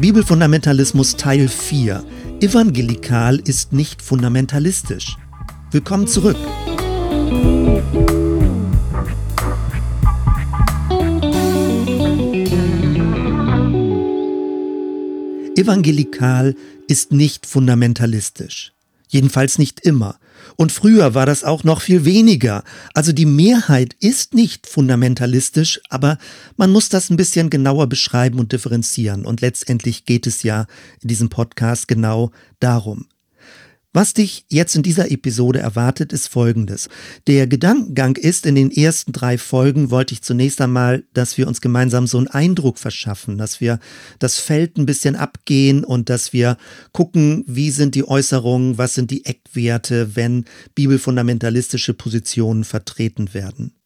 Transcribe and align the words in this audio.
Bibelfundamentalismus 0.00 1.16
Teil 1.16 1.46
4. 1.46 2.02
Evangelikal 2.40 3.36
ist 3.36 3.74
nicht 3.74 4.00
fundamentalistisch. 4.00 5.18
Willkommen 5.70 6.06
zurück. 6.06 6.38
Evangelikal 15.54 16.54
ist 16.88 17.12
nicht 17.12 17.44
fundamentalistisch. 17.44 18.72
Jedenfalls 19.08 19.58
nicht 19.58 19.80
immer. 19.80 20.18
Und 20.56 20.72
früher 20.72 21.14
war 21.14 21.26
das 21.26 21.44
auch 21.44 21.64
noch 21.64 21.80
viel 21.80 22.04
weniger. 22.04 22.64
Also 22.94 23.12
die 23.12 23.26
Mehrheit 23.26 23.94
ist 24.00 24.34
nicht 24.34 24.66
fundamentalistisch, 24.66 25.80
aber 25.88 26.18
man 26.56 26.70
muss 26.70 26.88
das 26.88 27.10
ein 27.10 27.16
bisschen 27.16 27.50
genauer 27.50 27.88
beschreiben 27.88 28.38
und 28.38 28.52
differenzieren. 28.52 29.24
Und 29.24 29.40
letztendlich 29.40 30.04
geht 30.04 30.26
es 30.26 30.42
ja 30.42 30.66
in 31.00 31.08
diesem 31.08 31.28
Podcast 31.28 31.88
genau 31.88 32.30
darum. 32.58 33.06
Was 33.92 34.14
dich 34.14 34.44
jetzt 34.48 34.76
in 34.76 34.84
dieser 34.84 35.10
Episode 35.10 35.58
erwartet, 35.58 36.12
ist 36.12 36.28
folgendes. 36.28 36.88
Der 37.26 37.48
Gedankengang 37.48 38.14
ist, 38.14 38.46
in 38.46 38.54
den 38.54 38.70
ersten 38.70 39.10
drei 39.10 39.36
Folgen 39.36 39.90
wollte 39.90 40.14
ich 40.14 40.22
zunächst 40.22 40.60
einmal, 40.60 41.02
dass 41.12 41.36
wir 41.36 41.48
uns 41.48 41.60
gemeinsam 41.60 42.06
so 42.06 42.18
einen 42.18 42.28
Eindruck 42.28 42.78
verschaffen, 42.78 43.36
dass 43.36 43.60
wir 43.60 43.80
das 44.20 44.38
Feld 44.38 44.78
ein 44.78 44.86
bisschen 44.86 45.16
abgehen 45.16 45.82
und 45.82 46.08
dass 46.08 46.32
wir 46.32 46.56
gucken, 46.92 47.42
wie 47.48 47.72
sind 47.72 47.96
die 47.96 48.06
Äußerungen, 48.06 48.78
was 48.78 48.94
sind 48.94 49.10
die 49.10 49.24
Eckwerte, 49.24 50.14
wenn 50.14 50.44
bibelfundamentalistische 50.76 51.92
Positionen 51.92 52.62
vertreten 52.62 53.34
werden. 53.34 53.79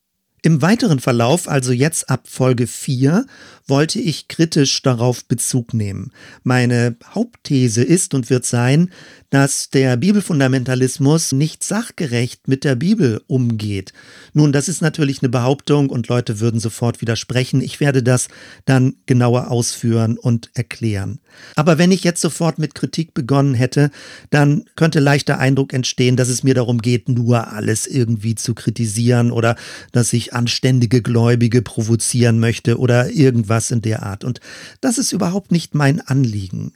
Im 0.45 0.61
weiteren 0.61 0.98
Verlauf, 0.98 1.48
also 1.48 1.73
jetzt 1.73 2.11
ab 2.11 2.29
Folge 2.29 2.66
4, 2.66 3.25
wollte 3.66 3.98
ich 3.98 4.29
kritisch 4.29 4.83
darauf 4.83 5.25
Bezug 5.25 5.73
nehmen. 5.73 6.12
Meine 6.42 6.97
Hauptthese 7.14 7.83
ist 7.83 8.12
und 8.12 8.28
wird 8.28 8.45
sein, 8.45 8.91
dass 9.31 9.70
der 9.70 9.97
Bibelfundamentalismus 9.97 11.33
nicht 11.33 11.64
sachgerecht 11.64 12.47
mit 12.47 12.62
der 12.62 12.75
Bibel 12.75 13.23
umgeht. 13.27 13.95
Nun, 14.34 14.53
das 14.53 14.69
ist 14.69 14.83
natürlich 14.83 15.23
eine 15.23 15.31
Behauptung 15.31 15.89
und 15.89 16.09
Leute 16.09 16.41
würden 16.41 16.61
sofort 16.61 17.01
widersprechen. 17.01 17.62
Ich 17.62 17.81
werde 17.81 18.03
das 18.03 18.29
dann 18.67 18.97
genauer 19.06 19.51
ausführen 19.51 20.19
und 20.19 20.51
erklären. 20.53 21.20
Aber 21.56 21.78
wenn 21.78 21.92
ich 21.92 22.04
jetzt 22.04 22.20
sofort 22.20 22.58
mit 22.58 22.74
Kritik 22.74 23.14
begonnen 23.14 23.54
hätte, 23.54 23.90
dann 24.30 24.64
könnte 24.77 25.00
leicht 25.00 25.28
der 25.28 25.38
Eindruck 25.38 25.72
entstehen, 25.72 26.16
dass 26.16 26.28
es 26.28 26.42
mir 26.42 26.54
darum 26.54 26.78
geht, 26.82 27.08
nur 27.08 27.52
alles 27.52 27.86
irgendwie 27.86 28.34
zu 28.34 28.54
kritisieren 28.54 29.30
oder 29.30 29.56
dass 29.92 30.12
ich 30.12 30.34
anständige 30.34 31.02
Gläubige 31.02 31.62
provozieren 31.62 32.40
möchte 32.40 32.78
oder 32.78 33.10
irgendwas 33.10 33.70
in 33.70 33.82
der 33.82 34.02
Art. 34.02 34.24
Und 34.24 34.40
das 34.80 34.98
ist 34.98 35.12
überhaupt 35.12 35.52
nicht 35.52 35.74
mein 35.74 36.00
Anliegen. 36.00 36.72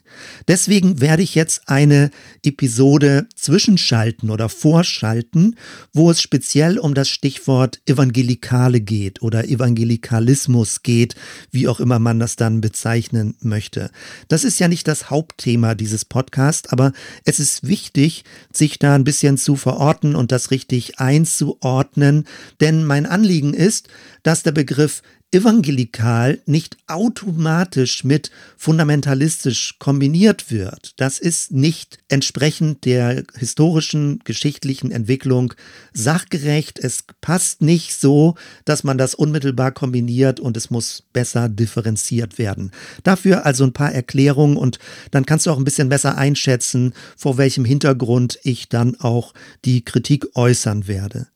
Deswegen 0.46 1.00
werde 1.00 1.22
ich 1.22 1.34
jetzt 1.34 1.68
eine 1.68 2.10
Episode 2.42 3.26
zwischenschalten 3.34 4.30
oder 4.30 4.48
vorschalten, 4.48 5.56
wo 5.92 6.10
es 6.10 6.22
speziell 6.22 6.78
um 6.78 6.94
das 6.94 7.08
Stichwort 7.08 7.80
Evangelikale 7.86 8.80
geht 8.80 9.22
oder 9.22 9.48
Evangelikalismus 9.48 10.82
geht, 10.82 11.14
wie 11.50 11.68
auch 11.68 11.80
immer 11.80 11.98
man 11.98 12.18
das 12.18 12.36
dann 12.36 12.60
bezeichnen 12.60 13.34
möchte. 13.40 13.90
Das 14.28 14.44
ist 14.44 14.47
ja 14.58 14.68
nicht 14.68 14.88
das 14.88 15.10
Hauptthema 15.10 15.74
dieses 15.74 16.06
Podcasts, 16.06 16.70
aber 16.72 16.92
es 17.24 17.38
ist 17.41 17.66
wichtig, 17.66 18.24
sich 18.52 18.78
da 18.78 18.94
ein 18.94 19.04
bisschen 19.04 19.36
zu 19.36 19.56
verorten 19.56 20.16
und 20.16 20.32
das 20.32 20.50
richtig 20.50 20.98
einzuordnen, 20.98 22.27
denn 22.60 22.84
mein 22.84 23.04
Anliegen 23.04 23.52
ist, 23.52 23.88
dass 24.22 24.42
der 24.42 24.52
Begriff 24.52 25.02
evangelikal 25.30 26.40
nicht 26.46 26.78
automatisch 26.86 28.02
mit 28.02 28.30
fundamentalistisch 28.56 29.76
kombiniert 29.78 30.50
wird. 30.50 30.94
Das 30.96 31.18
ist 31.18 31.52
nicht 31.52 31.98
entsprechend 32.08 32.86
der 32.86 33.25
historischen, 33.34 34.20
geschichtlichen 34.25 34.91
Entwicklung 34.91 35.53
sachgerecht. 35.92 36.78
Es 36.78 37.04
passt 37.20 37.60
nicht 37.60 37.94
so, 37.94 38.36
dass 38.64 38.84
man 38.84 38.97
das 38.97 39.14
unmittelbar 39.14 39.72
kombiniert 39.72 40.41
und 40.41 40.56
es 40.56 40.70
muss 40.70 41.04
besser 41.12 41.50
differenziert 41.50 42.38
werden. 42.38 42.70
Dafür 43.03 43.44
also 43.44 43.64
ein 43.64 43.74
paar 43.74 43.92
Erklärungen 43.92 44.56
und 44.56 44.78
dann 45.10 45.26
kannst 45.26 45.44
du 45.44 45.50
auch 45.50 45.58
ein 45.58 45.64
bisschen 45.64 45.91
besser 45.91 46.16
einschätzen, 46.16 46.94
vor 47.19 47.36
welchem 47.36 47.66
Hintergrund 47.66 48.38
ich 48.44 48.70
dann 48.70 48.98
auch 48.98 49.34
die 49.66 49.84
Kritik 49.84 50.28
äußern 50.34 50.88
werde. 50.88 51.28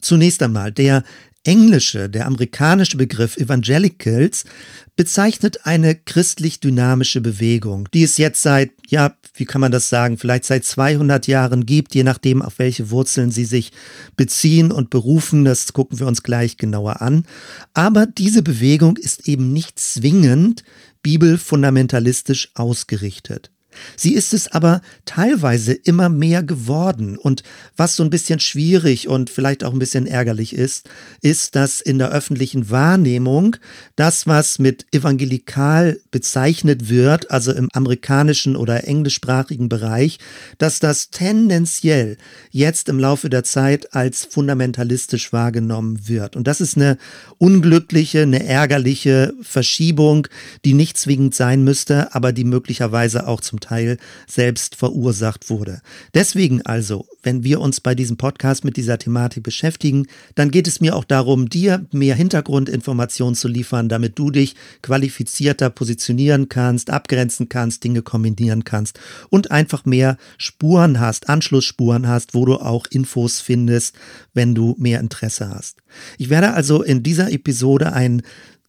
Zunächst 0.00 0.40
einmal, 0.44 0.70
der 0.70 1.02
englische, 1.44 2.08
der 2.08 2.26
amerikanische 2.26 2.96
Begriff 2.96 3.36
Evangelicals 3.36 4.44
bezeichnet 4.96 5.64
eine 5.64 5.94
christlich 5.94 6.60
dynamische 6.60 7.20
Bewegung, 7.20 7.88
die 7.94 8.02
es 8.02 8.18
jetzt 8.18 8.42
seit, 8.42 8.72
ja, 8.88 9.16
wie 9.34 9.44
kann 9.44 9.60
man 9.60 9.70
das 9.70 9.88
sagen, 9.88 10.18
vielleicht 10.18 10.44
seit 10.44 10.64
200 10.64 11.26
Jahren 11.26 11.64
gibt, 11.64 11.94
je 11.94 12.02
nachdem, 12.02 12.42
auf 12.42 12.58
welche 12.58 12.90
Wurzeln 12.90 13.30
sie 13.30 13.44
sich 13.44 13.72
beziehen 14.16 14.72
und 14.72 14.90
berufen. 14.90 15.44
Das 15.44 15.72
gucken 15.72 16.00
wir 16.00 16.06
uns 16.06 16.22
gleich 16.22 16.56
genauer 16.56 17.00
an. 17.00 17.24
Aber 17.74 18.06
diese 18.06 18.42
Bewegung 18.42 18.96
ist 18.96 19.28
eben 19.28 19.52
nicht 19.52 19.78
zwingend 19.78 20.64
bibelfundamentalistisch 21.02 22.50
ausgerichtet. 22.54 23.52
Sie 23.96 24.14
ist 24.14 24.34
es 24.34 24.48
aber 24.48 24.80
teilweise 25.04 25.72
immer 25.72 26.08
mehr 26.08 26.42
geworden. 26.42 27.16
Und 27.16 27.42
was 27.76 27.96
so 27.96 28.02
ein 28.02 28.10
bisschen 28.10 28.40
schwierig 28.40 29.08
und 29.08 29.30
vielleicht 29.30 29.64
auch 29.64 29.72
ein 29.72 29.78
bisschen 29.78 30.06
ärgerlich 30.06 30.54
ist, 30.54 30.88
ist, 31.20 31.54
dass 31.54 31.80
in 31.80 31.98
der 31.98 32.10
öffentlichen 32.10 32.70
Wahrnehmung 32.70 33.56
das, 33.96 34.26
was 34.26 34.58
mit 34.58 34.86
evangelikal 34.92 36.00
bezeichnet 36.10 36.88
wird, 36.88 37.30
also 37.30 37.52
im 37.52 37.68
amerikanischen 37.72 38.56
oder 38.56 38.86
englischsprachigen 38.86 39.68
Bereich, 39.68 40.18
dass 40.58 40.78
das 40.80 41.10
tendenziell 41.10 42.16
jetzt 42.50 42.88
im 42.88 42.98
Laufe 42.98 43.30
der 43.30 43.44
Zeit 43.44 43.94
als 43.94 44.24
fundamentalistisch 44.24 45.32
wahrgenommen 45.32 46.08
wird. 46.08 46.36
Und 46.36 46.46
das 46.46 46.60
ist 46.60 46.76
eine 46.76 46.98
unglückliche, 47.38 48.22
eine 48.22 48.44
ärgerliche 48.44 49.34
Verschiebung, 49.42 50.26
die 50.64 50.74
nicht 50.74 50.96
zwingend 50.96 51.34
sein 51.34 51.64
müsste, 51.64 52.14
aber 52.14 52.32
die 52.32 52.44
möglicherweise 52.44 53.26
auch 53.26 53.40
zum 53.40 53.60
Teil 53.60 53.67
Teil 53.68 53.98
selbst 54.26 54.76
verursacht 54.76 55.50
wurde. 55.50 55.80
Deswegen 56.14 56.62
also, 56.62 57.06
wenn 57.22 57.44
wir 57.44 57.60
uns 57.60 57.80
bei 57.80 57.94
diesem 57.94 58.16
Podcast 58.16 58.64
mit 58.64 58.76
dieser 58.76 58.98
Thematik 58.98 59.42
beschäftigen, 59.42 60.06
dann 60.34 60.50
geht 60.50 60.66
es 60.66 60.80
mir 60.80 60.96
auch 60.96 61.04
darum, 61.04 61.48
dir 61.48 61.84
mehr 61.92 62.14
Hintergrundinformationen 62.14 63.34
zu 63.34 63.48
liefern, 63.48 63.88
damit 63.88 64.18
du 64.18 64.30
dich 64.30 64.54
qualifizierter 64.82 65.70
positionieren 65.70 66.48
kannst, 66.48 66.90
abgrenzen 66.90 67.48
kannst, 67.48 67.84
Dinge 67.84 68.02
kombinieren 68.02 68.64
kannst 68.64 68.98
und 69.28 69.50
einfach 69.50 69.84
mehr 69.84 70.16
Spuren 70.38 71.00
hast, 71.00 71.28
Anschlussspuren 71.28 72.08
hast, 72.08 72.34
wo 72.34 72.44
du 72.44 72.54
auch 72.56 72.86
Infos 72.90 73.40
findest, 73.40 73.94
wenn 74.32 74.54
du 74.54 74.74
mehr 74.78 75.00
Interesse 75.00 75.50
hast. 75.50 75.78
Ich 76.16 76.30
werde 76.30 76.54
also 76.54 76.82
in 76.82 77.02
dieser 77.02 77.30
Episode 77.32 77.92
ein 77.92 78.22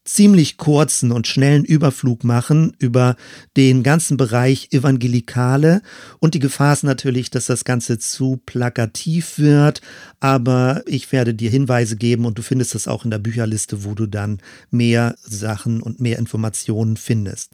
ziemlich 0.10 0.58
kurzen 0.58 1.12
und 1.12 1.28
schnellen 1.28 1.64
Überflug 1.64 2.24
machen 2.24 2.76
über 2.80 3.16
den 3.56 3.84
ganzen 3.84 4.18
Bereich 4.18 4.70
Evangelikale 4.72 5.84
und 6.20 6.34
die 6.34 6.40
Gefahr 6.40 6.74
ist 6.74 6.84
natürlich, 6.84 7.30
dass 7.30 7.46
das 7.46 7.64
Ganze 7.64 8.00
zu 8.00 8.42
plakativ 8.46 9.38
wird, 9.38 9.82
aber 10.20 10.82
ich 10.88 11.12
werde 11.12 11.36
dir 11.36 11.52
Hinweise 11.52 11.96
geben 11.96 12.26
und 12.26 12.40
du 12.40 12.42
findest 12.42 12.74
das 12.74 12.88
auch 12.88 13.06
in 13.06 13.12
der 13.12 13.20
Bücherliste, 13.20 13.84
wo 13.84 13.94
du 13.94 14.08
dann 14.08 14.40
mehr 14.72 15.16
Sachen 15.22 15.80
und 15.80 16.00
mehr 16.00 16.18
Informationen 16.18 16.98
findest. 16.98 17.52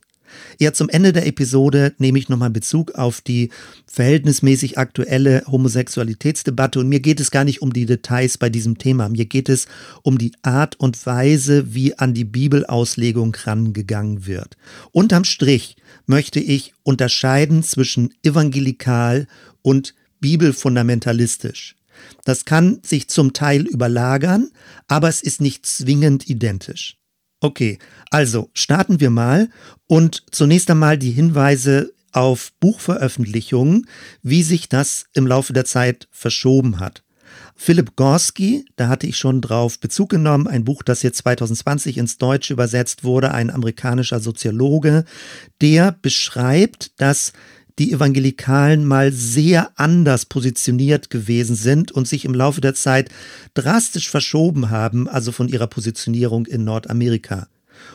Ja, 0.59 0.73
zum 0.73 0.89
Ende 0.89 1.13
der 1.13 1.27
Episode 1.27 1.93
nehme 1.97 2.19
ich 2.19 2.29
nochmal 2.29 2.49
Bezug 2.49 2.95
auf 2.95 3.21
die 3.21 3.49
verhältnismäßig 3.87 4.77
aktuelle 4.77 5.43
Homosexualitätsdebatte. 5.47 6.79
Und 6.79 6.89
mir 6.89 6.99
geht 6.99 7.19
es 7.19 7.31
gar 7.31 7.43
nicht 7.43 7.61
um 7.61 7.73
die 7.73 7.85
Details 7.85 8.37
bei 8.37 8.49
diesem 8.49 8.77
Thema. 8.77 9.09
Mir 9.09 9.25
geht 9.25 9.49
es 9.49 9.67
um 10.01 10.17
die 10.17 10.33
Art 10.41 10.79
und 10.79 11.05
Weise, 11.05 11.73
wie 11.73 11.97
an 11.97 12.13
die 12.13 12.25
Bibelauslegung 12.25 13.35
rangegangen 13.43 14.25
wird. 14.25 14.57
Unterm 14.91 15.23
Strich 15.23 15.75
möchte 16.05 16.39
ich 16.39 16.73
unterscheiden 16.83 17.63
zwischen 17.63 18.13
evangelikal 18.23 19.27
und 19.61 19.95
bibelfundamentalistisch. 20.19 21.75
Das 22.23 22.45
kann 22.45 22.79
sich 22.83 23.07
zum 23.07 23.33
Teil 23.33 23.61
überlagern, 23.67 24.49
aber 24.87 25.09
es 25.09 25.21
ist 25.21 25.41
nicht 25.41 25.65
zwingend 25.65 26.27
identisch. 26.29 26.97
Okay, 27.45 27.77
also 28.09 28.49
starten 28.55 28.99
wir 28.99 29.11
mal 29.11 29.49
und 29.85 30.23
zunächst 30.31 30.71
einmal 30.71 30.97
die 30.97 31.11
Hinweise 31.11 31.93
auf 32.11 32.51
Buchveröffentlichungen, 32.59 33.85
wie 34.23 34.41
sich 34.41 34.67
das 34.67 35.05
im 35.13 35.27
Laufe 35.27 35.53
der 35.53 35.63
Zeit 35.63 36.07
verschoben 36.09 36.79
hat. 36.79 37.03
Philipp 37.55 37.95
Gorski, 37.95 38.65
da 38.77 38.87
hatte 38.87 39.05
ich 39.05 39.17
schon 39.17 39.41
drauf 39.41 39.79
Bezug 39.79 40.09
genommen, 40.09 40.47
ein 40.47 40.63
Buch, 40.63 40.81
das 40.81 41.03
jetzt 41.03 41.19
2020 41.19 41.99
ins 41.99 42.17
Deutsche 42.17 42.51
übersetzt 42.51 43.03
wurde, 43.03 43.31
ein 43.31 43.51
amerikanischer 43.51 44.19
Soziologe, 44.19 45.05
der 45.61 45.95
beschreibt, 46.01 46.99
dass 46.99 47.31
die 47.79 47.91
Evangelikalen 47.91 48.85
mal 48.85 49.11
sehr 49.11 49.71
anders 49.75 50.25
positioniert 50.25 51.09
gewesen 51.09 51.55
sind 51.55 51.91
und 51.91 52.07
sich 52.07 52.25
im 52.25 52.33
Laufe 52.33 52.61
der 52.61 52.73
Zeit 52.73 53.09
drastisch 53.53 54.09
verschoben 54.09 54.69
haben, 54.69 55.07
also 55.09 55.31
von 55.31 55.47
ihrer 55.47 55.67
Positionierung 55.67 56.45
in 56.45 56.63
Nordamerika. 56.63 57.47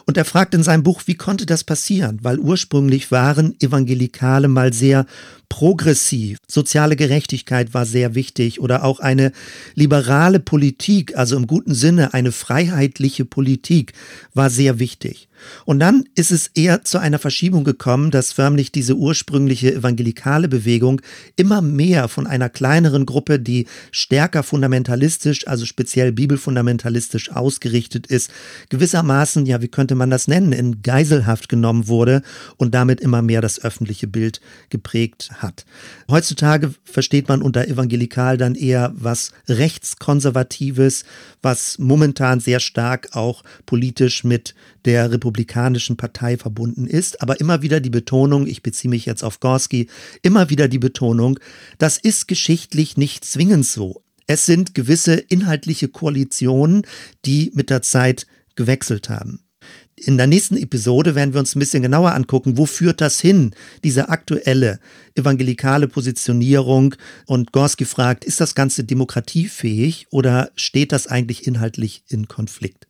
Und 0.06 0.17
er 0.17 0.25
fragt 0.25 0.55
in 0.55 0.62
seinem 0.62 0.82
Buch, 0.82 1.03
wie 1.06 1.15
konnte 1.15 1.47
das 1.47 1.65
passieren? 1.65 2.19
Weil 2.23 2.38
ursprünglich 2.38 3.11
waren 3.11 3.59
Evangelikale 3.61 4.49
mal 4.49 4.73
sehr 4.73 5.06
progressiv. 5.50 6.38
Soziale 6.49 6.97
Gerechtigkeit 6.97 7.75
war 7.75 7.85
sehr 7.85 8.14
wichtig 8.14 8.61
oder 8.61 8.82
auch 8.82 9.00
eine 9.00 9.32
liberale 9.75 10.41
Politik, 10.41 11.19
also 11.19 11.37
im 11.37 11.47
guten 11.47 11.75
Sinne 11.75 12.14
eine 12.14 12.32
freiheitliche 12.32 13.26
Politik 13.26 13.93
war 14.32 14.49
sehr 14.49 14.79
wichtig. 14.79 15.29
Und 15.64 15.81
dann 15.81 16.05
ist 16.14 16.31
es 16.31 16.49
eher 16.49 16.85
zu 16.85 16.99
einer 16.99 17.19
Verschiebung 17.19 17.64
gekommen, 17.64 18.11
dass 18.11 18.32
förmlich 18.32 18.73
diese 18.73 18.97
ursprüngliche 18.97 19.75
evangelikale 19.75 20.49
Bewegung 20.49 21.00
immer 21.37 21.62
mehr 21.62 22.08
von 22.08 22.26
einer 22.26 22.49
kleineren 22.49 23.06
Gruppe, 23.06 23.38
die 23.38 23.67
stärker 23.91 24.43
fundamentalistisch, 24.43 25.46
also 25.46 25.67
speziell 25.67 26.12
bibelfundamentalistisch 26.12 27.32
ausgerichtet 27.32 28.06
ist, 28.06 28.31
gewissermaßen, 28.69 29.46
ja, 29.46 29.62
wie 29.62 29.69
könnte 29.69 29.94
man 29.94 30.11
das 30.11 30.29
nennen, 30.29 30.53
in 30.53 30.82
Geiselhaft 30.82 31.49
genommen 31.49 31.88
wurde 31.88 32.23
und 32.56 32.75
damit 32.75 33.00
immer 33.00 33.23
mehr 33.23 33.41
das 33.41 33.62
öffentliche 33.62 34.06
Bild 34.06 34.41
geprägt 34.69 35.31
hat. 35.42 35.64
Heutzutage 36.10 36.75
versteht 36.84 37.28
man 37.28 37.42
unter 37.42 37.66
evangelikal 37.66 38.37
dann 38.37 38.54
eher 38.54 38.92
was 38.94 39.32
rechtskonservatives, 39.48 41.04
was 41.42 41.78
momentan 41.78 42.40
sehr 42.40 42.60
stark 42.60 43.10
auch 43.12 43.42
politisch 43.66 44.25
mit 44.25 44.54
der 44.84 45.10
Republikanischen 45.10 45.96
Partei 45.96 46.37
verbunden 46.37 46.87
ist, 46.87 47.20
aber 47.22 47.40
immer 47.40 47.62
wieder 47.62 47.81
die 47.81 47.90
Betonung, 47.90 48.46
ich 48.46 48.62
beziehe 48.62 48.90
mich 48.90 49.06
jetzt 49.06 49.22
auf 49.22 49.40
Gorski, 49.40 49.88
immer 50.22 50.50
wieder 50.50 50.69
die 50.69 50.78
Betonung, 50.78 51.38
das 51.78 51.98
ist 51.98 52.28
geschichtlich 52.28 52.96
nicht 52.96 53.25
zwingend 53.25 53.66
so. 53.66 54.02
Es 54.26 54.46
sind 54.46 54.75
gewisse 54.75 55.14
inhaltliche 55.14 55.88
Koalitionen, 55.88 56.86
die 57.25 57.50
mit 57.54 57.69
der 57.69 57.82
Zeit 57.82 58.26
gewechselt 58.54 59.08
haben. 59.08 59.40
In 60.02 60.17
der 60.17 60.26
nächsten 60.26 60.56
Episode 60.56 61.14
werden 61.14 61.35
wir 61.35 61.41
uns 61.41 61.55
ein 61.55 61.58
bisschen 61.58 61.82
genauer 61.82 62.14
angucken, 62.14 62.56
wo 62.56 62.64
führt 62.64 63.02
das 63.02 63.20
hin, 63.20 63.55
diese 63.85 64.08
aktuelle 64.08 64.81
evangelikale 65.14 65.88
Positionierung. 65.88 66.94
Und 67.26 67.52
Gorski 67.52 67.85
fragt, 67.85 68.25
ist 68.25 68.41
das 68.41 68.55
Ganze 68.55 68.85
demokratiefähig 68.85 70.06
oder 70.11 70.52
steht 70.56 70.93
das 70.93 71.06
eigentlich 71.06 71.47
inhaltlich 71.47 72.05
in 72.08 72.29
Konflikt? 72.29 72.87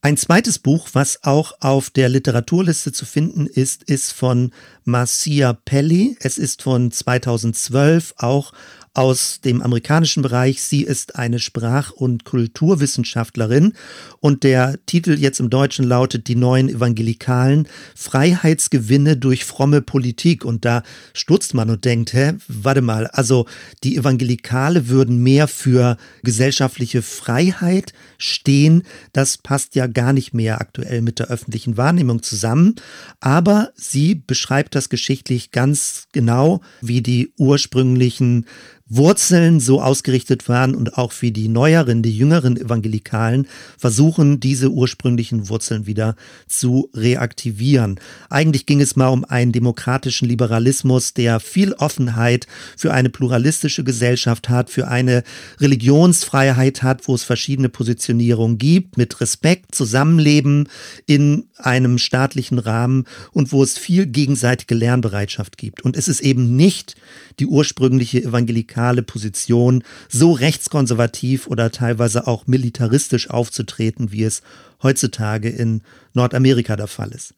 Ein 0.00 0.16
zweites 0.16 0.58
Buch, 0.58 0.88
was 0.92 1.22
auch 1.24 1.52
auf 1.60 1.90
der 1.90 2.08
Literaturliste 2.08 2.92
zu 2.92 3.04
finden 3.04 3.46
ist, 3.46 3.82
ist 3.84 4.12
von 4.12 4.52
Marcia 4.84 5.52
Pelli. 5.52 6.16
Es 6.20 6.38
ist 6.38 6.62
von 6.62 6.92
2012, 6.92 8.14
auch 8.16 8.52
aus 8.96 9.40
dem 9.42 9.60
amerikanischen 9.60 10.22
Bereich. 10.22 10.62
Sie 10.62 10.82
ist 10.82 11.16
eine 11.16 11.38
Sprach- 11.38 11.90
und 11.90 12.24
Kulturwissenschaftlerin 12.24 13.74
und 14.20 14.42
der 14.42 14.78
Titel 14.86 15.18
jetzt 15.18 15.38
im 15.38 15.50
Deutschen 15.50 15.84
lautet 15.84 16.28
Die 16.28 16.34
neuen 16.34 16.70
Evangelikalen, 16.70 17.68
Freiheitsgewinne 17.94 19.18
durch 19.18 19.44
fromme 19.44 19.82
Politik. 19.82 20.46
Und 20.46 20.64
da 20.64 20.82
stutzt 21.12 21.52
man 21.52 21.68
und 21.68 21.84
denkt, 21.84 22.14
hä, 22.14 22.32
warte 22.48 22.80
mal, 22.80 23.06
also 23.08 23.46
die 23.84 23.96
Evangelikale 23.96 24.88
würden 24.88 25.22
mehr 25.22 25.46
für 25.46 25.98
gesellschaftliche 26.22 27.02
Freiheit 27.02 27.92
stehen. 28.16 28.82
Das 29.12 29.36
passt 29.36 29.74
ja 29.74 29.86
gar 29.88 30.14
nicht 30.14 30.32
mehr 30.32 30.58
aktuell 30.60 31.02
mit 31.02 31.18
der 31.18 31.28
öffentlichen 31.28 31.76
Wahrnehmung 31.76 32.22
zusammen. 32.22 32.76
Aber 33.20 33.72
sie 33.74 34.14
beschreibt 34.14 34.74
das 34.74 34.88
geschichtlich 34.88 35.50
ganz 35.50 36.08
genau, 36.12 36.62
wie 36.80 37.02
die 37.02 37.32
ursprünglichen 37.36 38.46
Wurzeln 38.88 39.58
so 39.58 39.82
ausgerichtet 39.82 40.48
waren 40.48 40.76
und 40.76 40.96
auch 40.96 41.12
wie 41.18 41.32
die 41.32 41.48
neueren, 41.48 42.04
die 42.04 42.16
jüngeren 42.16 42.56
Evangelikalen 42.56 43.48
versuchen, 43.76 44.38
diese 44.38 44.70
ursprünglichen 44.70 45.48
Wurzeln 45.48 45.86
wieder 45.86 46.14
zu 46.46 46.88
reaktivieren. 46.94 47.98
Eigentlich 48.30 48.64
ging 48.64 48.80
es 48.80 48.94
mal 48.94 49.08
um 49.08 49.24
einen 49.24 49.50
demokratischen 49.50 50.28
Liberalismus, 50.28 51.14
der 51.14 51.40
viel 51.40 51.72
Offenheit 51.72 52.46
für 52.76 52.92
eine 52.92 53.10
pluralistische 53.10 53.82
Gesellschaft 53.82 54.48
hat, 54.48 54.70
für 54.70 54.86
eine 54.86 55.24
Religionsfreiheit 55.58 56.84
hat, 56.84 57.08
wo 57.08 57.16
es 57.16 57.24
verschiedene 57.24 57.68
Positionierungen 57.68 58.56
gibt, 58.56 58.96
mit 58.96 59.20
Respekt, 59.20 59.74
Zusammenleben 59.74 60.68
in 61.06 61.48
einem 61.56 61.98
staatlichen 61.98 62.60
Rahmen 62.60 63.04
und 63.32 63.50
wo 63.50 63.64
es 63.64 63.78
viel 63.78 64.06
gegenseitige 64.06 64.76
Lernbereitschaft 64.76 65.58
gibt. 65.58 65.82
Und 65.82 65.96
es 65.96 66.06
ist 66.06 66.20
eben 66.20 66.54
nicht 66.54 66.94
die 67.40 67.46
ursprüngliche 67.46 68.22
evangelikale 68.22 68.75
Position, 69.02 69.82
so 70.08 70.32
rechtskonservativ 70.32 71.46
oder 71.46 71.70
teilweise 71.70 72.26
auch 72.26 72.46
militaristisch 72.46 73.30
aufzutreten, 73.30 74.12
wie 74.12 74.24
es 74.24 74.42
heutzutage 74.82 75.48
in 75.48 75.82
Nordamerika 76.12 76.76
der 76.76 76.86
Fall 76.86 77.12
ist. 77.12 77.34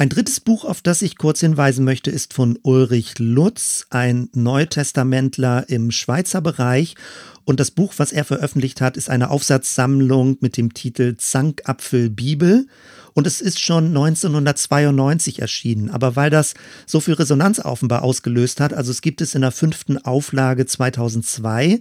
Ein 0.00 0.08
drittes 0.08 0.40
Buch, 0.40 0.64
auf 0.64 0.80
das 0.80 1.02
ich 1.02 1.18
kurz 1.18 1.40
hinweisen 1.40 1.84
möchte, 1.84 2.10
ist 2.10 2.32
von 2.32 2.58
Ulrich 2.62 3.18
Lutz, 3.18 3.84
ein 3.90 4.30
Neutestamentler 4.32 5.68
im 5.68 5.90
Schweizer 5.90 6.40
Bereich. 6.40 6.94
Und 7.44 7.60
das 7.60 7.70
Buch, 7.70 7.92
was 7.98 8.10
er 8.10 8.24
veröffentlicht 8.24 8.80
hat, 8.80 8.96
ist 8.96 9.10
eine 9.10 9.28
Aufsatzsammlung 9.28 10.38
mit 10.40 10.56
dem 10.56 10.72
Titel 10.72 11.16
Zankapfel 11.18 12.08
Bibel. 12.08 12.66
Und 13.14 13.26
es 13.26 13.40
ist 13.40 13.60
schon 13.60 13.88
1992 13.88 15.40
erschienen. 15.40 15.90
Aber 15.90 16.16
weil 16.16 16.30
das 16.30 16.54
so 16.86 17.00
viel 17.00 17.14
Resonanz 17.14 17.58
offenbar 17.58 18.02
ausgelöst 18.02 18.60
hat, 18.60 18.72
also 18.72 18.90
es 18.90 19.00
gibt 19.02 19.20
es 19.20 19.34
in 19.34 19.42
der 19.42 19.52
fünften 19.52 19.98
Auflage 19.98 20.66
2002 20.66 21.80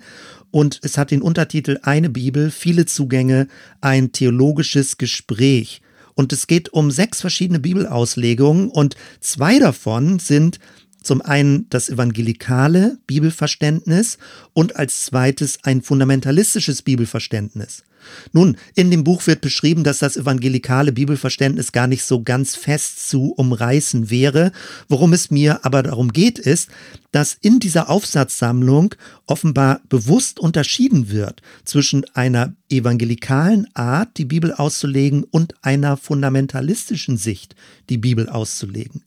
und 0.52 0.80
es 0.84 0.98
hat 0.98 1.12
den 1.12 1.22
Untertitel 1.22 1.80
Eine 1.84 2.10
Bibel, 2.10 2.52
viele 2.52 2.86
Zugänge, 2.86 3.48
ein 3.82 4.12
theologisches 4.12 4.98
Gespräch. 4.98 5.82
Und 6.16 6.34
es 6.34 6.48
geht 6.48 6.74
um 6.74 6.92
sechs 6.92 7.22
verschiedene 7.22 7.60
Bibelauslegungen 7.60 8.70
und 8.70 8.96
zwei 9.22 9.60
davon 9.60 10.20
sind 10.20 10.60
zum 11.02 11.22
einen 11.22 11.70
das 11.70 11.90
evangelikale 11.90 12.98
Bibelverständnis 13.08 14.18
und 14.54 14.76
als 14.76 15.06
zweites 15.06 15.64
ein 15.64 15.82
fundamentalistisches 15.82 16.82
Bibelverständnis. 16.82 17.84
Nun, 18.32 18.58
in 18.76 18.92
dem 18.92 19.04
Buch 19.04 19.28
wird 19.28 19.42
beschrieben, 19.42 19.84
dass 19.84 20.00
das 20.00 20.18
evangelikale 20.18 20.92
Bibelverständnis 20.92 21.72
gar 21.72 21.88
nicht 21.88 22.04
so 22.04 22.24
ganz 22.24 22.56
fest 22.56 23.10
zu 23.10 23.34
umreißen 23.36 24.10
wäre. 24.10 24.52
Worum 24.88 25.14
es 25.14 25.32
mir 25.32 25.66
aber 25.66 25.84
darum 25.84 26.14
geht, 26.14 26.40
ist, 26.40 26.70
dass 27.12 27.38
in 27.42 27.60
dieser 27.60 27.90
Aufsatzsammlung 27.90 28.96
offenbar 29.26 29.82
bewusst 29.90 30.40
unterschieden 30.40 31.10
wird 31.10 31.42
zwischen 31.66 32.06
einer 32.14 32.54
evangelikalen 32.70 33.68
Art, 33.74 34.18
die 34.18 34.26
Bibel 34.26 34.54
auszulegen, 34.54 35.24
und 35.24 35.56
einer 35.64 35.98
fundamentalistischen 35.98 37.18
Sicht, 37.18 37.56
die 37.90 37.98
Bibel 37.98 38.30
auszulegen. 38.30 39.04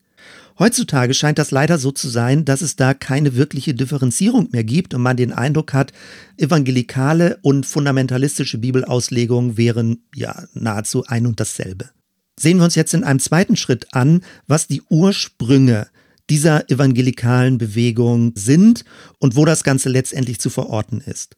Heutzutage 0.59 1.15
scheint 1.15 1.39
das 1.39 1.51
leider 1.51 1.79
so 1.79 1.91
zu 1.91 2.09
sein, 2.09 2.45
dass 2.45 2.61
es 2.61 2.77
da 2.77 2.95
keine 2.95 3.37
wirkliche 3.37 3.75
Differenzierung 3.75 4.49
mehr 4.53 4.65
gibt 4.65 4.95
und 4.95 5.03
man 5.03 5.17
den 5.17 5.33
Eindruck 5.33 5.73
hat, 5.73 5.93
evangelikale 6.37 7.39
und 7.43 7.67
fundamentalistische 7.67 8.59
Bibelauslegungen 8.59 9.57
wären 9.57 10.05
ja 10.15 10.45
nahezu 10.55 11.05
ein 11.07 11.27
und 11.27 11.41
dasselbe. 11.41 11.91
Sehen 12.39 12.59
wir 12.59 12.65
uns 12.65 12.75
jetzt 12.75 12.95
in 12.95 13.05
einem 13.05 13.21
zweiten 13.21 13.57
Schritt 13.57 13.95
an, 13.95 14.23
was 14.47 14.67
die 14.67 14.83
Ursprünge 14.89 15.89
dieser 16.31 16.71
evangelikalen 16.71 17.59
Bewegung 17.59 18.33
sind 18.35 18.85
und 19.19 19.37
wo 19.37 19.45
das 19.45 19.65
Ganze 19.65 19.89
letztendlich 19.89 20.39
zu 20.39 20.51
verorten 20.51 21.01
ist. 21.01 21.37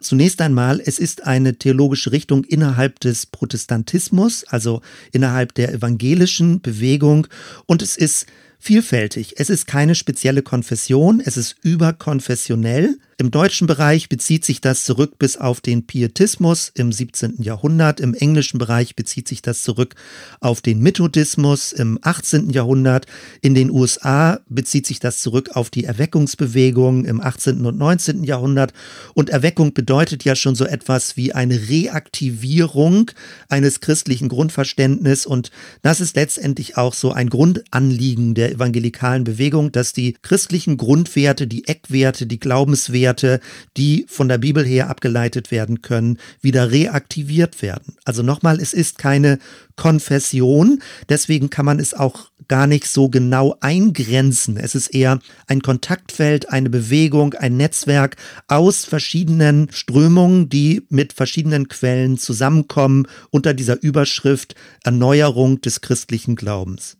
Zunächst 0.00 0.40
einmal, 0.40 0.80
es 0.84 0.98
ist 0.98 1.24
eine 1.24 1.58
theologische 1.58 2.12
Richtung 2.12 2.44
innerhalb 2.44 3.00
des 3.00 3.26
Protestantismus, 3.26 4.44
also 4.44 4.82
innerhalb 5.12 5.54
der 5.54 5.72
evangelischen 5.72 6.60
Bewegung 6.60 7.26
und 7.66 7.82
es 7.82 7.96
ist 7.96 8.26
vielfältig. 8.64 9.34
Es 9.36 9.50
ist 9.50 9.66
keine 9.66 9.94
spezielle 9.94 10.42
Konfession, 10.42 11.20
es 11.24 11.36
ist 11.36 11.56
überkonfessionell. 11.62 12.98
Im 13.16 13.30
deutschen 13.30 13.68
Bereich 13.68 14.08
bezieht 14.08 14.44
sich 14.44 14.60
das 14.60 14.82
zurück 14.82 15.18
bis 15.18 15.36
auf 15.36 15.60
den 15.60 15.86
Pietismus 15.86 16.72
im 16.74 16.90
17. 16.90 17.40
Jahrhundert. 17.40 18.00
Im 18.00 18.12
englischen 18.12 18.58
Bereich 18.58 18.96
bezieht 18.96 19.28
sich 19.28 19.40
das 19.40 19.62
zurück 19.62 19.94
auf 20.40 20.60
den 20.60 20.80
Methodismus 20.80 21.72
im 21.72 21.98
18. 22.02 22.50
Jahrhundert. 22.50 23.06
In 23.40 23.54
den 23.54 23.70
USA 23.70 24.40
bezieht 24.48 24.86
sich 24.86 24.98
das 24.98 25.22
zurück 25.22 25.50
auf 25.54 25.70
die 25.70 25.84
Erweckungsbewegung 25.84 27.04
im 27.04 27.20
18. 27.20 27.64
und 27.64 27.78
19. 27.78 28.24
Jahrhundert. 28.24 28.72
Und 29.14 29.30
Erweckung 29.30 29.74
bedeutet 29.74 30.24
ja 30.24 30.34
schon 30.34 30.56
so 30.56 30.64
etwas 30.64 31.16
wie 31.16 31.32
eine 31.32 31.68
Reaktivierung 31.68 33.12
eines 33.48 33.78
christlichen 33.78 34.28
Grundverständnisses. 34.28 35.24
Und 35.24 35.52
das 35.82 36.00
ist 36.00 36.16
letztendlich 36.16 36.76
auch 36.76 36.94
so 36.94 37.12
ein 37.12 37.30
Grundanliegen 37.30 38.34
der 38.34 38.50
evangelikalen 38.50 39.22
Bewegung, 39.22 39.70
dass 39.70 39.92
die 39.92 40.16
christlichen 40.20 40.78
Grundwerte, 40.78 41.46
die 41.46 41.68
Eckwerte, 41.68 42.26
die 42.26 42.40
Glaubenswerte, 42.40 43.03
Werte, 43.04 43.40
die 43.76 44.06
von 44.08 44.28
der 44.28 44.38
Bibel 44.38 44.64
her 44.64 44.88
abgeleitet 44.88 45.50
werden 45.50 45.82
können, 45.82 46.16
wieder 46.40 46.70
reaktiviert 46.70 47.60
werden. 47.60 47.96
Also 48.06 48.22
nochmal, 48.22 48.60
es 48.60 48.72
ist 48.72 48.96
keine 48.96 49.38
Konfession, 49.76 50.80
deswegen 51.10 51.50
kann 51.50 51.66
man 51.66 51.78
es 51.78 51.92
auch 51.92 52.30
gar 52.48 52.66
nicht 52.66 52.86
so 52.86 53.10
genau 53.10 53.56
eingrenzen. 53.60 54.56
Es 54.56 54.74
ist 54.74 54.88
eher 54.88 55.18
ein 55.48 55.60
Kontaktfeld, 55.60 56.48
eine 56.48 56.70
Bewegung, 56.70 57.34
ein 57.34 57.58
Netzwerk 57.58 58.16
aus 58.48 58.86
verschiedenen 58.86 59.68
Strömungen, 59.70 60.48
die 60.48 60.86
mit 60.88 61.12
verschiedenen 61.12 61.68
Quellen 61.68 62.16
zusammenkommen 62.16 63.06
unter 63.30 63.52
dieser 63.52 63.82
Überschrift 63.82 64.54
Erneuerung 64.82 65.60
des 65.60 65.82
christlichen 65.82 66.36
Glaubens. 66.36 66.96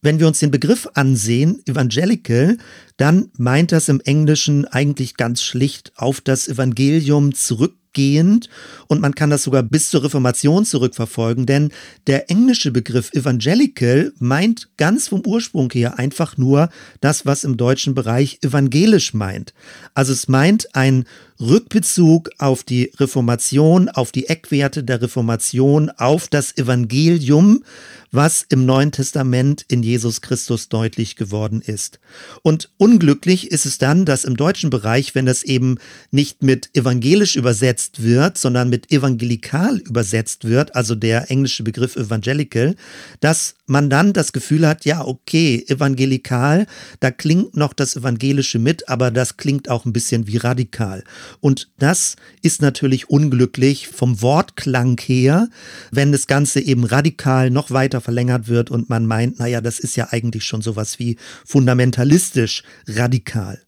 Wenn 0.00 0.20
wir 0.20 0.28
uns 0.28 0.38
den 0.38 0.52
Begriff 0.52 0.88
ansehen, 0.94 1.60
evangelical, 1.66 2.56
dann 2.96 3.30
meint 3.36 3.72
das 3.72 3.88
im 3.88 4.00
Englischen 4.00 4.64
eigentlich 4.64 5.16
ganz 5.16 5.42
schlicht 5.42 5.92
auf 5.96 6.20
das 6.20 6.46
Evangelium 6.46 7.34
zurück 7.34 7.74
zurückgehend 7.98 8.48
und 8.86 9.00
man 9.00 9.14
kann 9.14 9.30
das 9.30 9.42
sogar 9.42 9.62
bis 9.62 9.90
zur 9.90 10.04
Reformation 10.04 10.64
zurückverfolgen, 10.64 11.46
denn 11.46 11.70
der 12.06 12.30
englische 12.30 12.70
Begriff 12.70 13.12
evangelical 13.12 14.12
meint 14.18 14.68
ganz 14.76 15.08
vom 15.08 15.24
Ursprung 15.26 15.70
her 15.72 15.98
einfach 15.98 16.36
nur 16.36 16.70
das, 17.00 17.26
was 17.26 17.44
im 17.44 17.56
deutschen 17.56 17.94
Bereich 17.94 18.38
evangelisch 18.42 19.14
meint. 19.14 19.52
Also 19.94 20.12
es 20.12 20.28
meint 20.28 20.74
ein 20.74 21.04
Rückbezug 21.40 22.30
auf 22.38 22.64
die 22.64 22.90
Reformation, 22.98 23.88
auf 23.88 24.10
die 24.10 24.28
Eckwerte 24.28 24.82
der 24.82 25.00
Reformation, 25.02 25.88
auf 25.90 26.26
das 26.26 26.56
Evangelium, 26.56 27.62
was 28.10 28.44
im 28.48 28.66
Neuen 28.66 28.90
Testament 28.90 29.64
in 29.68 29.82
Jesus 29.82 30.20
Christus 30.20 30.68
deutlich 30.68 31.14
geworden 31.14 31.62
ist. 31.64 32.00
Und 32.42 32.70
unglücklich 32.76 33.52
ist 33.52 33.66
es 33.66 33.78
dann, 33.78 34.04
dass 34.04 34.24
im 34.24 34.36
deutschen 34.36 34.70
Bereich, 34.70 35.14
wenn 35.14 35.26
das 35.26 35.44
eben 35.44 35.78
nicht 36.10 36.42
mit 36.42 36.70
evangelisch 36.74 37.36
übersetzt 37.36 37.77
wird, 38.02 38.38
sondern 38.38 38.68
mit 38.68 38.90
evangelikal 38.90 39.78
übersetzt 39.78 40.44
wird, 40.44 40.74
also 40.74 40.94
der 40.94 41.30
englische 41.30 41.62
Begriff 41.62 41.96
evangelical, 41.96 42.74
dass 43.20 43.54
man 43.66 43.90
dann 43.90 44.12
das 44.12 44.32
Gefühl 44.32 44.66
hat, 44.66 44.84
ja, 44.84 45.04
okay, 45.04 45.64
evangelikal, 45.68 46.66
da 47.00 47.10
klingt 47.10 47.56
noch 47.56 47.72
das 47.72 47.96
Evangelische 47.96 48.58
mit, 48.58 48.88
aber 48.88 49.10
das 49.10 49.36
klingt 49.36 49.68
auch 49.68 49.84
ein 49.84 49.92
bisschen 49.92 50.26
wie 50.26 50.38
radikal. 50.38 51.04
Und 51.40 51.70
das 51.78 52.16
ist 52.42 52.62
natürlich 52.62 53.10
unglücklich 53.10 53.88
vom 53.88 54.22
Wortklang 54.22 54.98
her, 55.00 55.48
wenn 55.90 56.12
das 56.12 56.26
Ganze 56.26 56.60
eben 56.60 56.84
radikal 56.84 57.50
noch 57.50 57.70
weiter 57.70 58.00
verlängert 58.00 58.48
wird 58.48 58.70
und 58.70 58.88
man 58.88 59.06
meint, 59.06 59.38
naja, 59.38 59.60
das 59.60 59.78
ist 59.78 59.96
ja 59.96 60.08
eigentlich 60.10 60.44
schon 60.44 60.62
sowas 60.62 60.98
wie 60.98 61.16
fundamentalistisch 61.44 62.62
radikal. 62.86 63.60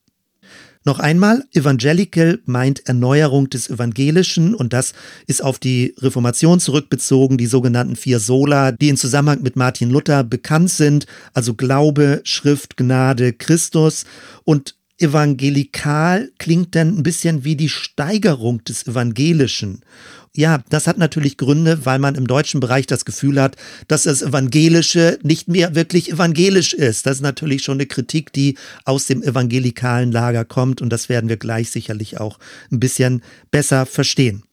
Noch 0.87 0.99
einmal, 0.99 1.44
Evangelical 1.52 2.40
meint 2.46 2.87
Erneuerung 2.87 3.50
des 3.50 3.68
Evangelischen 3.68 4.54
und 4.54 4.72
das 4.72 4.94
ist 5.26 5.42
auf 5.42 5.58
die 5.58 5.94
Reformation 5.99 6.58
zurückbezogen, 6.58 7.37
die 7.37 7.46
sogenannten 7.46 7.96
vier 7.96 8.18
Sola, 8.18 8.72
die 8.72 8.88
in 8.88 8.96
Zusammenhang 8.96 9.42
mit 9.42 9.56
Martin 9.56 9.90
Luther 9.90 10.25
bekannt 10.25 10.70
sind, 10.70 11.06
also 11.34 11.52
Glaube, 11.52 12.22
Schrift, 12.25 12.78
Gnade, 12.78 13.34
Christus 13.34 14.06
und 14.44 14.75
evangelikal 15.00 16.30
klingt 16.38 16.75
dann 16.75 16.99
ein 16.99 17.02
bisschen 17.02 17.44
wie 17.44 17.56
die 17.56 17.68
Steigerung 17.68 18.64
des 18.64 18.87
Evangelischen. 18.87 19.80
Ja, 20.37 20.62
das 20.68 20.87
hat 20.87 20.96
natürlich 20.96 21.38
Gründe, 21.38 21.84
weil 21.84 21.99
man 21.99 22.14
im 22.14 22.28
deutschen 22.28 22.60
Bereich 22.60 22.87
das 22.87 23.04
Gefühl 23.04 23.40
hat, 23.40 23.56
dass 23.88 24.04
das 24.04 24.22
Evangelische 24.22 25.18
nicht 25.25 25.49
mehr 25.49 25.75
wirklich 25.75 26.12
evangelisch 26.12 26.72
ist. 26.72 27.06
Das 27.06 27.16
ist 27.16 27.22
natürlich 27.22 27.62
schon 27.64 27.78
eine 27.78 27.87
Kritik, 27.87 28.32
die 28.32 28.56
aus 28.84 29.06
dem 29.06 29.25
evangelikalen 29.25 30.12
Lager 30.12 30.44
kommt 30.44 30.82
und 30.82 30.90
das 30.90 31.08
werden 31.08 31.28
wir 31.28 31.37
gleich 31.37 31.70
sicherlich 31.70 32.20
auch 32.20 32.38
ein 32.70 32.78
bisschen 32.78 33.22
besser 33.50 33.87
verstehen. 33.87 34.44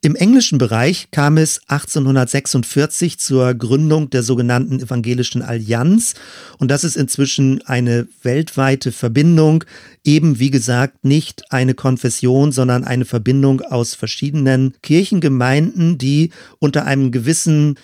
Im 0.00 0.14
englischen 0.14 0.58
Bereich 0.58 1.10
kam 1.10 1.38
es 1.38 1.60
1846 1.66 3.18
zur 3.18 3.52
Gründung 3.54 4.10
der 4.10 4.22
sogenannten 4.22 4.78
Evangelischen 4.78 5.42
Allianz. 5.42 6.14
Und 6.58 6.70
das 6.70 6.84
ist 6.84 6.96
inzwischen 6.96 7.66
eine 7.66 8.06
weltweite 8.22 8.92
Verbindung, 8.92 9.64
eben 10.04 10.38
wie 10.38 10.50
gesagt 10.50 11.04
nicht 11.04 11.50
eine 11.50 11.74
Konfession, 11.74 12.52
sondern 12.52 12.84
eine 12.84 13.06
Verbindung 13.06 13.60
aus 13.60 13.94
verschiedenen 13.94 14.74
Kirchengemeinden, 14.82 15.98
die 15.98 16.30
unter 16.60 16.84
einem 16.84 17.10
gewissen 17.10 17.76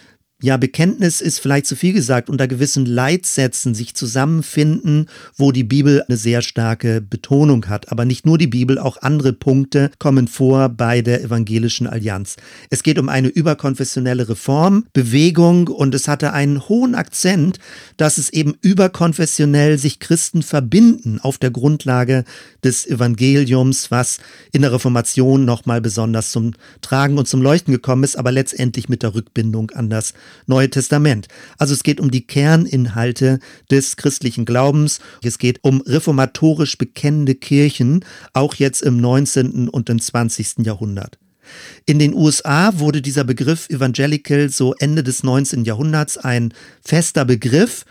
ja, 0.45 0.59
Bekenntnis 0.59 1.23
ist 1.23 1.39
vielleicht 1.39 1.65
zu 1.65 1.75
viel 1.75 1.95
gesagt, 1.95 2.29
unter 2.29 2.47
gewissen 2.47 2.85
Leitsätzen 2.85 3.75
sich 3.75 3.95
zusammenfinden, 3.95 5.07
wo 5.39 5.53
die 5.53 5.65
Bibel 5.65 6.03
eine 6.07 6.19
sehr 6.19 6.43
starke 6.43 7.01
Betonung 7.01 7.67
hat. 7.71 7.91
Aber 7.91 8.05
nicht 8.05 8.27
nur 8.27 8.37
die 8.37 8.47
Bibel, 8.47 8.79
auch 8.79 8.99
andere 9.01 9.33
Punkte 9.33 9.91
kommen 9.99 10.29
vor 10.29 10.69
bei 10.69 11.01
der 11.01 11.25
Evangelischen 11.25 11.87
Allianz. 11.87 12.37
Es 12.69 12.83
geht 12.83 12.99
um 12.99 13.09
eine 13.09 13.29
überkonfessionelle 13.29 14.29
Reformbewegung 14.29 15.69
und 15.69 15.95
es 15.95 16.09
hatte 16.09 16.35
einen 16.35 16.69
hohen 16.69 16.95
Akzent, 16.95 17.59
dass 17.97 18.19
es 18.19 18.29
eben 18.29 18.55
überkonfessionell 18.61 19.79
sich 19.79 19.99
Christen 19.99 20.43
verbinden 20.43 21.21
auf 21.23 21.39
der 21.39 21.53
Grundlage 21.53 22.25
des 22.63 22.87
Evangeliums, 22.87 23.91
was 23.91 24.19
in 24.53 24.61
der 24.61 24.75
Reformation 24.75 25.47
nochmal 25.47 25.81
besonders 25.81 26.33
zum 26.33 26.53
Tragen 26.83 27.17
und 27.17 27.29
zum 27.29 27.41
Leuchten 27.41 27.73
gekommen 27.73 28.05
ist, 28.05 28.19
aber 28.19 28.31
letztendlich 28.31 28.91
mit 28.91 29.03
der 29.03 29.15
Rückbindung 29.15 29.71
an 29.71 29.89
das 29.89 30.13
Neue 30.47 30.71
Testament. 30.71 31.29
Also 31.59 31.75
es 31.75 31.83
geht 31.83 32.01
um 32.01 32.11
die 32.11 32.27
Kerninhalte 32.27 33.39
des 33.71 33.97
christlichen 33.97 34.45
Glaubens. 34.45 35.01
Es 35.23 35.39
geht 35.39 35.61
um 35.63 35.81
reformatorisch 35.81 36.79
bekennende 36.79 37.35
Kirchen, 37.35 38.05
auch 38.33 38.55
jetzt 38.55 38.83
im 38.83 38.99
19. 38.99 39.69
und 39.69 39.89
im 39.91 40.01
20. 40.01 40.59
Jahrhundert. 40.65 41.19
In 41.87 41.99
den 41.99 42.15
USA 42.15 42.79
wurde 42.79 43.03
dieser 43.03 43.25
Begriff 43.25 43.69
Evangelical 43.69 44.49
so 44.49 44.75
Ende 44.79 45.03
des 45.03 45.23
19. 45.23 45.65
Jahrhunderts 45.65 46.17
ein 46.17 46.55
fester 46.83 47.25
Begriff, 47.25 47.85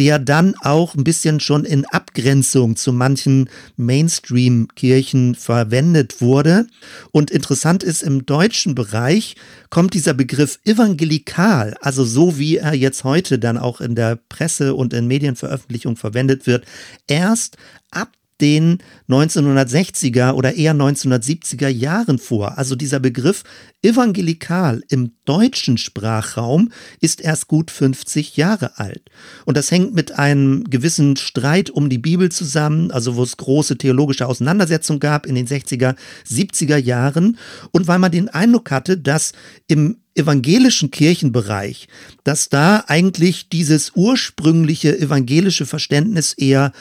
der 0.00 0.18
dann 0.18 0.54
auch 0.62 0.94
ein 0.94 1.04
bisschen 1.04 1.40
schon 1.40 1.66
in 1.66 1.84
Abgrenzung 1.84 2.74
zu 2.74 2.90
manchen 2.90 3.50
Mainstream-Kirchen 3.76 5.34
verwendet 5.34 6.22
wurde. 6.22 6.66
Und 7.12 7.30
interessant 7.30 7.82
ist, 7.82 8.02
im 8.02 8.24
deutschen 8.24 8.74
Bereich 8.74 9.36
kommt 9.68 9.92
dieser 9.92 10.14
Begriff 10.14 10.58
evangelikal, 10.64 11.76
also 11.82 12.02
so 12.02 12.38
wie 12.38 12.56
er 12.56 12.72
jetzt 12.72 13.04
heute 13.04 13.38
dann 13.38 13.58
auch 13.58 13.82
in 13.82 13.94
der 13.94 14.16
Presse 14.16 14.74
und 14.74 14.94
in 14.94 15.06
Medienveröffentlichung 15.06 15.96
verwendet 15.96 16.46
wird, 16.46 16.64
erst 17.06 17.58
ab 17.90 18.08
den 18.40 18.78
1960er 19.08 20.32
oder 20.32 20.54
eher 20.54 20.74
1970er 20.74 21.68
Jahren 21.68 22.18
vor. 22.18 22.58
Also 22.58 22.74
dieser 22.74 23.00
Begriff 23.00 23.44
evangelikal 23.82 24.82
im 24.88 25.12
deutschen 25.24 25.78
Sprachraum 25.78 26.70
ist 27.00 27.20
erst 27.20 27.48
gut 27.48 27.70
50 27.70 28.36
Jahre 28.36 28.78
alt. 28.78 29.10
Und 29.44 29.56
das 29.56 29.70
hängt 29.70 29.94
mit 29.94 30.18
einem 30.18 30.64
gewissen 30.64 31.16
Streit 31.16 31.70
um 31.70 31.88
die 31.88 31.98
Bibel 31.98 32.30
zusammen, 32.30 32.90
also 32.90 33.16
wo 33.16 33.22
es 33.22 33.36
große 33.36 33.78
theologische 33.78 34.26
Auseinandersetzungen 34.26 35.00
gab 35.00 35.26
in 35.26 35.34
den 35.34 35.46
60er, 35.46 35.94
70er 36.28 36.76
Jahren. 36.76 37.38
Und 37.70 37.88
weil 37.88 37.98
man 37.98 38.12
den 38.12 38.28
Eindruck 38.28 38.70
hatte, 38.70 38.98
dass 38.98 39.32
im 39.66 39.96
evangelischen 40.14 40.90
Kirchenbereich, 40.90 41.88
dass 42.24 42.48
da 42.48 42.84
eigentlich 42.86 43.48
dieses 43.48 43.92
ursprüngliche 43.94 44.98
evangelische 44.98 45.66
Verständnis 45.66 46.32
eher 46.32 46.72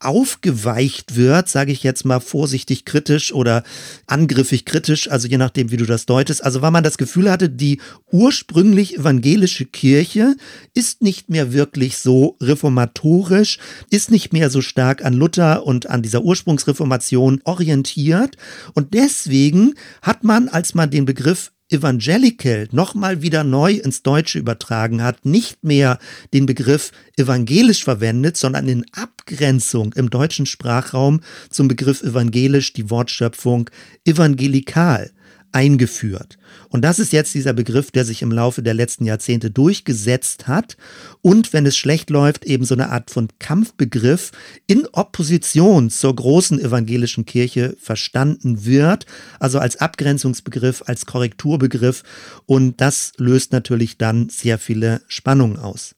aufgeweicht 0.00 1.14
wird, 1.14 1.48
sage 1.48 1.72
ich 1.72 1.82
jetzt 1.82 2.04
mal 2.04 2.20
vorsichtig 2.20 2.86
kritisch 2.86 3.32
oder 3.32 3.62
angriffig 4.06 4.64
kritisch, 4.64 5.10
also 5.10 5.28
je 5.28 5.36
nachdem, 5.36 5.70
wie 5.70 5.76
du 5.76 5.84
das 5.84 6.06
deutest. 6.06 6.42
Also 6.42 6.62
weil 6.62 6.70
man 6.70 6.82
das 6.82 6.98
Gefühl 6.98 7.30
hatte, 7.30 7.50
die 7.50 7.80
ursprünglich 8.10 8.98
evangelische 8.98 9.66
Kirche 9.66 10.34
ist 10.74 11.02
nicht 11.02 11.28
mehr 11.28 11.52
wirklich 11.52 11.98
so 11.98 12.36
reformatorisch, 12.40 13.58
ist 13.90 14.10
nicht 14.10 14.32
mehr 14.32 14.48
so 14.48 14.62
stark 14.62 15.04
an 15.04 15.12
Luther 15.12 15.66
und 15.66 15.88
an 15.88 16.02
dieser 16.02 16.22
Ursprungsreformation 16.22 17.42
orientiert. 17.44 18.36
Und 18.74 18.94
deswegen 18.94 19.74
hat 20.00 20.24
man, 20.24 20.48
als 20.48 20.74
man 20.74 20.90
den 20.90 21.04
Begriff 21.04 21.52
Evangelical 21.70 22.68
nochmal 22.72 23.22
wieder 23.22 23.44
neu 23.44 23.74
ins 23.74 24.02
Deutsche 24.02 24.38
übertragen 24.38 25.02
hat, 25.02 25.24
nicht 25.24 25.62
mehr 25.64 25.98
den 26.34 26.46
Begriff 26.46 26.92
evangelisch 27.16 27.84
verwendet, 27.84 28.36
sondern 28.36 28.68
in 28.68 28.84
Abgrenzung 28.92 29.92
im 29.94 30.10
deutschen 30.10 30.46
Sprachraum 30.46 31.20
zum 31.48 31.68
Begriff 31.68 32.02
evangelisch 32.02 32.72
die 32.72 32.90
Wortschöpfung 32.90 33.70
evangelikal 34.04 35.10
eingeführt. 35.52 36.38
Und 36.68 36.82
das 36.82 36.98
ist 36.98 37.12
jetzt 37.12 37.34
dieser 37.34 37.52
Begriff, 37.52 37.90
der 37.90 38.04
sich 38.04 38.22
im 38.22 38.32
Laufe 38.32 38.62
der 38.62 38.74
letzten 38.74 39.04
Jahrzehnte 39.04 39.50
durchgesetzt 39.50 40.48
hat 40.48 40.76
und 41.22 41.52
wenn 41.52 41.66
es 41.66 41.76
schlecht 41.76 42.10
läuft, 42.10 42.44
eben 42.44 42.64
so 42.64 42.74
eine 42.74 42.90
Art 42.90 43.10
von 43.10 43.28
Kampfbegriff 43.38 44.32
in 44.66 44.86
Opposition 44.92 45.90
zur 45.90 46.14
großen 46.14 46.60
evangelischen 46.60 47.24
Kirche 47.24 47.76
verstanden 47.80 48.64
wird, 48.64 49.06
also 49.38 49.58
als 49.58 49.76
Abgrenzungsbegriff, 49.76 50.84
als 50.86 51.06
Korrekturbegriff 51.06 52.02
und 52.46 52.80
das 52.80 53.12
löst 53.16 53.52
natürlich 53.52 53.98
dann 53.98 54.28
sehr 54.28 54.58
viele 54.58 55.02
Spannungen 55.08 55.58
aus. 55.58 55.94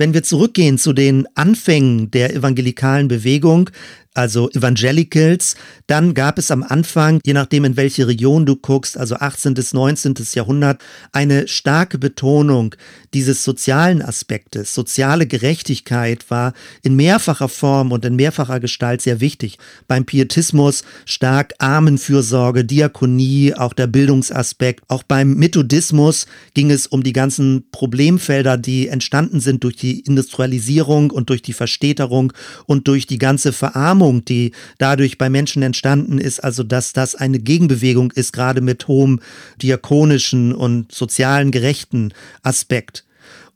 Wenn 0.00 0.14
wir 0.14 0.22
zurückgehen 0.22 0.78
zu 0.78 0.94
den 0.94 1.28
Anfängen 1.34 2.10
der 2.10 2.34
evangelikalen 2.34 3.06
Bewegung, 3.06 3.68
also 4.14 4.50
Evangelicals. 4.50 5.54
Dann 5.86 6.14
gab 6.14 6.38
es 6.38 6.50
am 6.50 6.62
Anfang, 6.62 7.20
je 7.24 7.32
nachdem 7.32 7.64
in 7.64 7.76
welche 7.76 8.08
Region 8.08 8.44
du 8.44 8.56
guckst, 8.56 8.98
also 8.98 9.16
18. 9.16 9.54
bis 9.54 9.72
19. 9.72 10.14
Jahrhundert, 10.34 10.82
eine 11.12 11.46
starke 11.46 11.98
Betonung 11.98 12.74
dieses 13.14 13.44
sozialen 13.44 14.02
Aspektes. 14.02 14.74
Soziale 14.74 15.26
Gerechtigkeit 15.26 16.28
war 16.28 16.54
in 16.82 16.96
mehrfacher 16.96 17.48
Form 17.48 17.92
und 17.92 18.04
in 18.04 18.16
mehrfacher 18.16 18.58
Gestalt 18.58 19.00
sehr 19.00 19.20
wichtig. 19.20 19.58
Beim 19.86 20.04
Pietismus 20.04 20.82
stark 21.04 21.54
Armenfürsorge, 21.58 22.64
Diakonie, 22.64 23.54
auch 23.54 23.72
der 23.72 23.86
Bildungsaspekt. 23.86 24.84
Auch 24.88 25.04
beim 25.04 25.34
Methodismus 25.34 26.26
ging 26.54 26.70
es 26.70 26.86
um 26.88 27.04
die 27.04 27.12
ganzen 27.12 27.66
Problemfelder, 27.70 28.56
die 28.58 28.88
entstanden 28.88 29.40
sind 29.40 29.62
durch 29.62 29.76
die 29.76 30.00
Industrialisierung 30.00 31.10
und 31.10 31.30
durch 31.30 31.42
die 31.42 31.52
Verstädterung 31.52 32.32
und 32.66 32.88
durch 32.88 33.06
die 33.06 33.18
ganze 33.18 33.52
Verarmung 33.52 33.99
Stimmung, 34.00 34.24
die 34.24 34.52
dadurch 34.78 35.18
bei 35.18 35.28
Menschen 35.28 35.62
entstanden 35.62 36.16
ist, 36.18 36.40
also 36.40 36.62
dass 36.62 36.94
das 36.94 37.14
eine 37.14 37.38
Gegenbewegung 37.38 38.12
ist, 38.12 38.32
gerade 38.32 38.62
mit 38.62 38.88
hohem 38.88 39.20
diakonischen 39.60 40.54
und 40.54 40.90
sozialen 40.90 41.50
gerechten 41.50 42.14
Aspekt. 42.42 43.04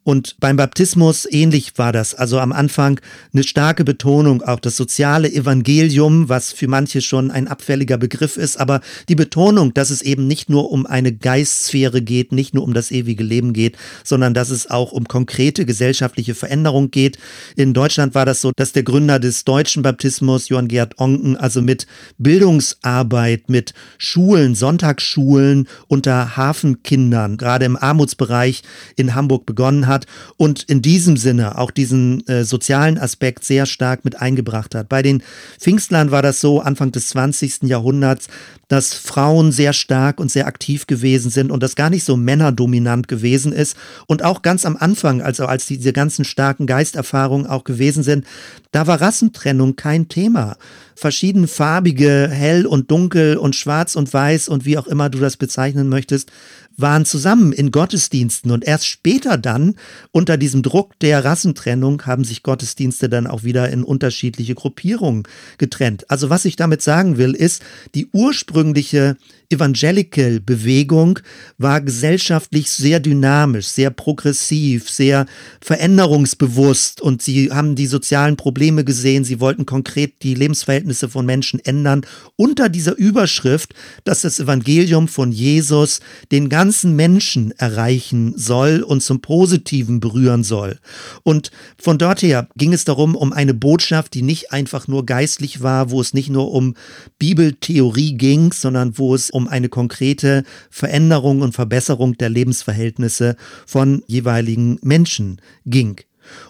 Und 0.05 0.37
beim 0.39 0.57
Baptismus 0.57 1.27
ähnlich 1.31 1.73
war 1.77 1.91
das. 1.91 2.15
Also 2.15 2.39
am 2.39 2.53
Anfang 2.53 3.01
eine 3.33 3.43
starke 3.43 3.85
Betonung, 3.85 4.43
auch 4.43 4.61
das 4.61 4.77
soziale 4.77 5.33
Evangelium, 5.33 6.29
was 6.29 6.53
für 6.53 6.69
manche 6.69 7.01
schon 7.01 7.31
ein 7.31 7.49
abfälliger 7.49 7.97
Begriff 7.97 8.37
ist, 8.37 8.61
aber 8.61 8.83
die 9.09 9.15
Betonung, 9.15 9.73
dass 9.73 9.89
es 9.89 10.03
eben 10.03 10.27
nicht 10.27 10.51
nur 10.51 10.71
um 10.71 10.85
eine 10.85 11.15
Geistsphäre 11.15 12.03
geht, 12.03 12.33
nicht 12.33 12.53
nur 12.53 12.65
um 12.65 12.75
das 12.75 12.91
ewige 12.91 13.25
Leben 13.25 13.55
geht, 13.55 13.79
sondern 14.05 14.35
dass 14.35 14.51
es 14.51 14.71
auch 14.71 14.93
um 14.93 15.09
konkrete 15.09 15.65
gesellschaftliche 15.65 16.35
Veränderung 16.35 16.91
geht. 16.91 17.17
In 17.57 17.73
Deutschland 17.73 18.15
war 18.15 18.27
das 18.27 18.43
so, 18.43 18.53
dass 18.55 18.73
der 18.73 18.83
Gründer 18.83 19.19
des 19.19 19.45
deutschen 19.45 19.83
Baptismus, 19.83 20.51
Johann 20.51 20.69
Gerd 20.69 20.99
Onken, 20.99 21.39
also 21.39 21.63
mit 21.63 21.87
Bildungsarbeit, 22.19 23.49
mit 23.49 23.73
Schulen, 23.97 24.55
Sonntagsschulen 24.55 25.67
unter 25.89 26.37
Hafenkindern, 26.37 27.39
gerade 27.39 27.65
im 27.65 27.79
Armutsbereich 27.79 28.63
in 28.97 29.15
Hamburg 29.15 29.47
begonnen 29.47 29.87
hat 29.87 29.94
hat 29.95 30.07
und 30.37 30.65
in 30.65 30.83
diesem 30.83 31.17
Sinne 31.17 31.57
auch 31.59 31.71
diesen 31.71 32.27
äh, 32.27 32.45
sozialen 32.45 32.99
Aspekt 32.99 33.45
sehr 33.45 33.65
stark 33.65 34.05
mit 34.05 34.21
eingebracht 34.21 34.75
hat. 34.75 34.89
Bei 34.89 35.03
den 35.03 35.23
Pfingstlern 35.59 36.11
war 36.11 36.23
das 36.23 36.41
so 36.41 36.61
Anfang 36.61 36.93
des 36.93 37.09
20. 37.09 37.63
Jahrhunderts, 37.63 38.29
dass 38.69 38.93
Frauen 38.95 39.53
sehr 39.53 39.73
stark 39.73 40.19
und 40.19 40.31
sehr 40.31 40.47
aktiv 40.47 40.87
gewesen 40.87 41.31
sind 41.31 41.51
und 41.51 41.63
das 41.63 41.77
gar 41.77 41.91
nicht 41.91 42.05
so 42.05 42.17
männerdominant 42.17 43.09
gewesen 43.09 43.53
ist. 43.53 43.77
Und 44.07 44.25
auch 44.25 44.43
ganz 44.43 44.67
am 44.67 44.77
Anfang, 44.77 45.23
also 45.23 45.47
als 45.47 45.67
diese 45.67 45.93
ganzen 45.93 46.25
starken 46.25 46.67
Geisterfahrungen 46.67 47.47
auch 47.47 47.65
gewesen 47.65 48.03
sind, 48.03 48.27
da 48.73 48.87
war 48.87 49.01
Rassentrennung 49.01 49.77
kein 49.77 50.09
Thema. 50.09 50.57
Verschiedenfarbige, 50.97 52.29
hell 52.31 52.67
und 52.67 52.91
dunkel 52.91 53.37
und 53.37 53.55
schwarz 53.55 53.97
und 53.97 54.13
weiß 54.13 54.49
und 54.49 54.65
wie 54.65 54.79
auch 54.79 54.87
immer 54.87 55.11
du 55.11 55.19
das 55.19 55.37
bezeichnen 55.37 55.89
möchtest, 55.89 56.31
waren 56.77 57.05
zusammen 57.05 57.53
in 57.53 57.71
Gottesdiensten 57.71 58.51
und 58.51 58.65
erst 58.65 58.87
später 58.87 59.39
dann 59.39 59.77
unter 60.11 60.37
diesem 60.37 60.63
Druck 60.63 60.99
der 61.01 61.25
Rassentrennung 61.25 62.03
haben 62.03 62.25
sich 62.25 62.43
Gottesdienste 62.43 63.09
dann 63.09 63.27
auch 63.27 63.45
wieder 63.45 63.69
in 63.71 63.85
unterschiedliche 63.85 64.55
Gruppierungen 64.55 65.25
getrennt. 65.59 66.11
Also 66.11 66.31
was 66.31 66.45
ich 66.45 66.57
damit 66.57 66.83
sagen 66.83 67.17
will, 67.17 67.35
ist, 67.35 67.63
die 67.95 68.09
ursprüngliche 68.13 69.17
Evangelical-Bewegung 69.51 71.21
war 71.59 71.81
gesellschaftlich 71.81 72.71
sehr 72.71 72.99
dynamisch, 72.99 73.67
sehr 73.67 73.91
progressiv, 73.91 74.91
sehr 74.91 75.27
veränderungsbewusst 75.61 77.01
und 77.01 77.23
sie 77.23 77.53
haben 77.53 77.77
die 77.77 77.87
sozialen 77.87 78.37
Probleme 78.37 78.85
gesehen, 78.85 79.25
sie 79.25 79.41
wollten 79.41 79.67
konkret 79.67 80.23
die 80.23 80.35
Lebensverhältnisse 80.35 81.09
von 81.09 81.25
Menschen 81.27 81.61
ändern 81.61 82.05
unter 82.37 82.69
dieser 82.69 82.97
Überschrift, 82.97 83.75
dass 84.03 84.23
das 84.23 84.41
Evangelium 84.41 85.09
von 85.09 85.31
Jesus 85.31 86.01
den 86.33 86.49
ganzen 86.49 86.64
Menschen 86.85 87.53
erreichen 87.59 88.35
soll 88.37 88.83
und 88.83 89.03
zum 89.03 89.21
Positiven 89.21 90.01
berühren 90.01 90.45
soll. 90.45 90.79
Und 91.23 91.51
von 91.79 91.99
dort 91.99 92.23
her 92.23 92.49
ging 92.57 92.73
es 92.73 92.85
darum, 92.85 93.15
um 93.17 93.33
eine 93.33 93.55
Botschaft, 93.55 94.15
die 94.15 94.23
nicht 94.23 94.53
einfach 94.53 94.89
nur 94.89 95.07
geistlich 95.07 95.63
war, 95.63 95.91
wo 95.91 96.01
es 96.01 96.15
nicht 96.15 96.31
nur 96.31 96.53
um 96.53 96.75
Bibeltheorie 97.19 98.15
ging, 98.17 98.53
sondern 98.53 98.99
wo 98.99 99.15
es 99.15 99.31
um 99.31 99.49
eine 99.49 99.69
konkrete 99.69 100.45
Veränderung 100.71 101.43
und 101.43 101.55
Verbesserung 101.55 102.17
der 102.17 102.31
Lebensverhältnisse 102.31 103.37
von 103.67 104.03
jeweiligen 104.07 104.79
Menschen 104.83 105.41
ging. 105.67 106.01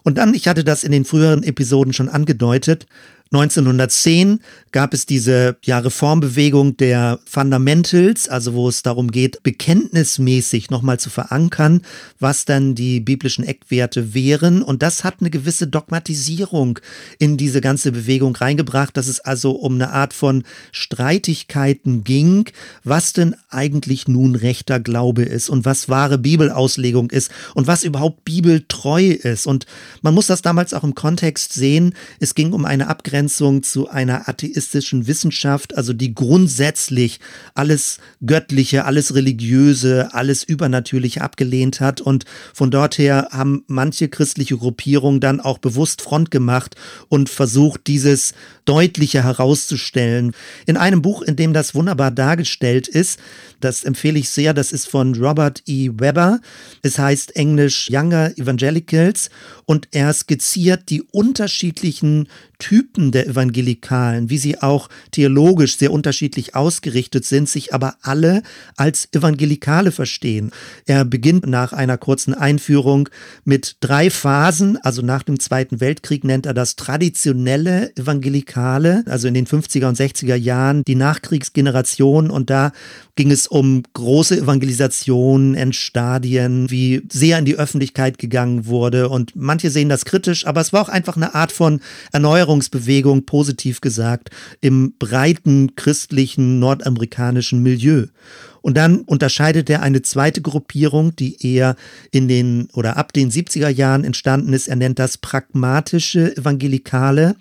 Und 0.02 0.18
dann, 0.18 0.34
ich 0.34 0.48
hatte 0.48 0.64
das 0.64 0.84
in 0.84 0.92
den 0.92 1.04
früheren 1.04 1.42
Episoden 1.42 1.92
schon 1.92 2.08
angedeutet, 2.08 2.86
1910 3.32 4.40
gab 4.70 4.92
es 4.92 5.06
diese 5.06 5.56
ja, 5.64 5.78
Reformbewegung 5.78 6.76
der 6.76 7.18
Fundamentals, 7.26 8.28
also 8.28 8.54
wo 8.54 8.68
es 8.68 8.82
darum 8.82 9.10
geht, 9.10 9.42
bekenntnismäßig 9.42 10.70
nochmal 10.70 11.00
zu 11.00 11.10
verankern, 11.10 11.82
was 12.20 12.44
dann 12.44 12.74
die 12.74 13.00
biblischen 13.00 13.44
Eckwerte 13.44 14.14
wären. 14.14 14.62
Und 14.62 14.82
das 14.82 15.02
hat 15.04 15.16
eine 15.20 15.30
gewisse 15.30 15.66
Dogmatisierung 15.66 16.78
in 17.18 17.36
diese 17.36 17.60
ganze 17.60 17.92
Bewegung 17.92 18.36
reingebracht, 18.36 18.96
dass 18.96 19.08
es 19.08 19.20
also 19.20 19.52
um 19.52 19.74
eine 19.74 19.90
Art 19.90 20.12
von 20.12 20.44
Streitigkeiten 20.70 22.04
ging, 22.04 22.50
was 22.84 23.12
denn 23.12 23.34
eigentlich 23.48 24.06
nun 24.06 24.34
rechter 24.34 24.80
Glaube 24.80 25.22
ist 25.22 25.48
und 25.48 25.64
was 25.64 25.88
wahre 25.88 26.18
Bibelauslegung 26.18 27.10
ist 27.10 27.30
und 27.54 27.66
was 27.66 27.84
überhaupt 27.84 28.24
bibeltreu 28.24 29.06
ist. 29.06 29.46
Und 29.46 29.66
man 30.02 30.14
muss 30.14 30.26
das 30.26 30.42
damals 30.42 30.74
auch 30.74 30.84
im 30.84 30.94
Kontext 30.94 31.52
sehen. 31.52 31.94
Es 32.20 32.34
ging 32.34 32.52
um 32.52 32.64
eine 32.64 32.88
Abgrenzung 32.88 33.13
Abgrenzung 33.14 33.62
zu 33.62 33.88
einer 33.88 34.28
atheistischen 34.28 35.06
Wissenschaft, 35.06 35.76
also 35.76 35.92
die 35.92 36.16
grundsätzlich 36.16 37.20
alles 37.54 37.98
Göttliche, 38.26 38.86
alles 38.86 39.14
Religiöse, 39.14 40.12
alles 40.12 40.42
Übernatürliche 40.42 41.20
abgelehnt 41.20 41.78
hat. 41.78 42.00
Und 42.00 42.24
von 42.52 42.72
dort 42.72 42.98
her 42.98 43.28
haben 43.30 43.62
manche 43.68 44.08
christliche 44.08 44.56
Gruppierungen 44.56 45.20
dann 45.20 45.40
auch 45.40 45.58
bewusst 45.58 46.02
Front 46.02 46.32
gemacht 46.32 46.74
und 47.08 47.28
versucht, 47.28 47.86
dieses 47.86 48.34
deutlicher 48.64 49.24
herauszustellen. 49.24 50.32
In 50.66 50.76
einem 50.76 51.02
Buch, 51.02 51.22
in 51.22 51.36
dem 51.36 51.52
das 51.52 51.74
wunderbar 51.74 52.10
dargestellt 52.10 52.88
ist, 52.88 53.18
das 53.60 53.84
empfehle 53.84 54.18
ich 54.18 54.28
sehr, 54.28 54.52
das 54.52 54.72
ist 54.72 54.88
von 54.88 55.14
Robert 55.14 55.62
E. 55.66 55.90
Weber. 55.94 56.40
Es 56.82 56.98
heißt 56.98 57.36
englisch 57.36 57.88
Younger 57.90 58.36
Evangelicals 58.36 59.30
und 59.64 59.88
er 59.92 60.12
skizziert 60.12 60.90
die 60.90 61.02
unterschiedlichen 61.02 62.28
Typen 62.58 63.12
der 63.12 63.26
Evangelikalen, 63.26 64.30
wie 64.30 64.38
sie 64.38 64.60
auch 64.60 64.88
theologisch 65.10 65.76
sehr 65.76 65.92
unterschiedlich 65.92 66.54
ausgerichtet 66.54 67.24
sind, 67.24 67.48
sich 67.48 67.74
aber 67.74 67.96
alle 68.02 68.42
als 68.76 69.08
Evangelikale 69.12 69.92
verstehen. 69.92 70.50
Er 70.86 71.04
beginnt 71.04 71.46
nach 71.46 71.72
einer 71.72 71.98
kurzen 71.98 72.34
Einführung 72.34 73.08
mit 73.44 73.76
drei 73.80 74.10
Phasen, 74.10 74.76
also 74.78 75.02
nach 75.02 75.22
dem 75.22 75.40
Zweiten 75.40 75.80
Weltkrieg 75.80 76.24
nennt 76.24 76.46
er 76.46 76.54
das 76.54 76.76
traditionelle 76.76 77.94
Evangelikale, 77.96 78.53
also 79.06 79.28
in 79.28 79.34
den 79.34 79.46
50er 79.46 79.88
und 79.88 79.98
60er 79.98 80.36
Jahren 80.36 80.84
die 80.84 80.94
Nachkriegsgeneration 80.94 82.30
und 82.30 82.50
da 82.50 82.72
ging 83.16 83.30
es 83.30 83.46
um 83.46 83.82
große 83.92 84.38
Evangelisation 84.38 85.54
in 85.54 85.72
wie 86.70 87.02
sehr 87.10 87.38
in 87.38 87.44
die 87.44 87.56
Öffentlichkeit 87.56 88.18
gegangen 88.18 88.66
wurde 88.66 89.08
und 89.08 89.36
manche 89.36 89.70
sehen 89.70 89.88
das 89.88 90.04
kritisch, 90.04 90.46
aber 90.46 90.60
es 90.60 90.72
war 90.72 90.82
auch 90.82 90.88
einfach 90.88 91.16
eine 91.16 91.34
Art 91.34 91.52
von 91.52 91.80
Erneuerung 92.12 92.34
Erneuerungsbewegung, 92.44 93.26
positiv 93.26 93.80
gesagt, 93.80 94.30
im 94.60 94.94
breiten 94.98 95.76
christlichen 95.76 96.58
nordamerikanischen 96.58 97.62
Milieu. 97.62 98.06
Und 98.60 98.76
dann 98.76 99.00
unterscheidet 99.00 99.68
er 99.68 99.82
eine 99.82 100.02
zweite 100.02 100.40
Gruppierung, 100.40 101.14
die 101.16 101.36
eher 101.46 101.76
in 102.12 102.28
den 102.28 102.68
oder 102.72 102.96
ab 102.96 103.12
den 103.12 103.30
70er 103.30 103.68
Jahren 103.68 104.04
entstanden 104.04 104.52
ist. 104.52 104.68
Er 104.68 104.76
nennt 104.76 104.98
das 104.98 105.18
pragmatische 105.18 106.36
Evangelikale. 106.36 107.36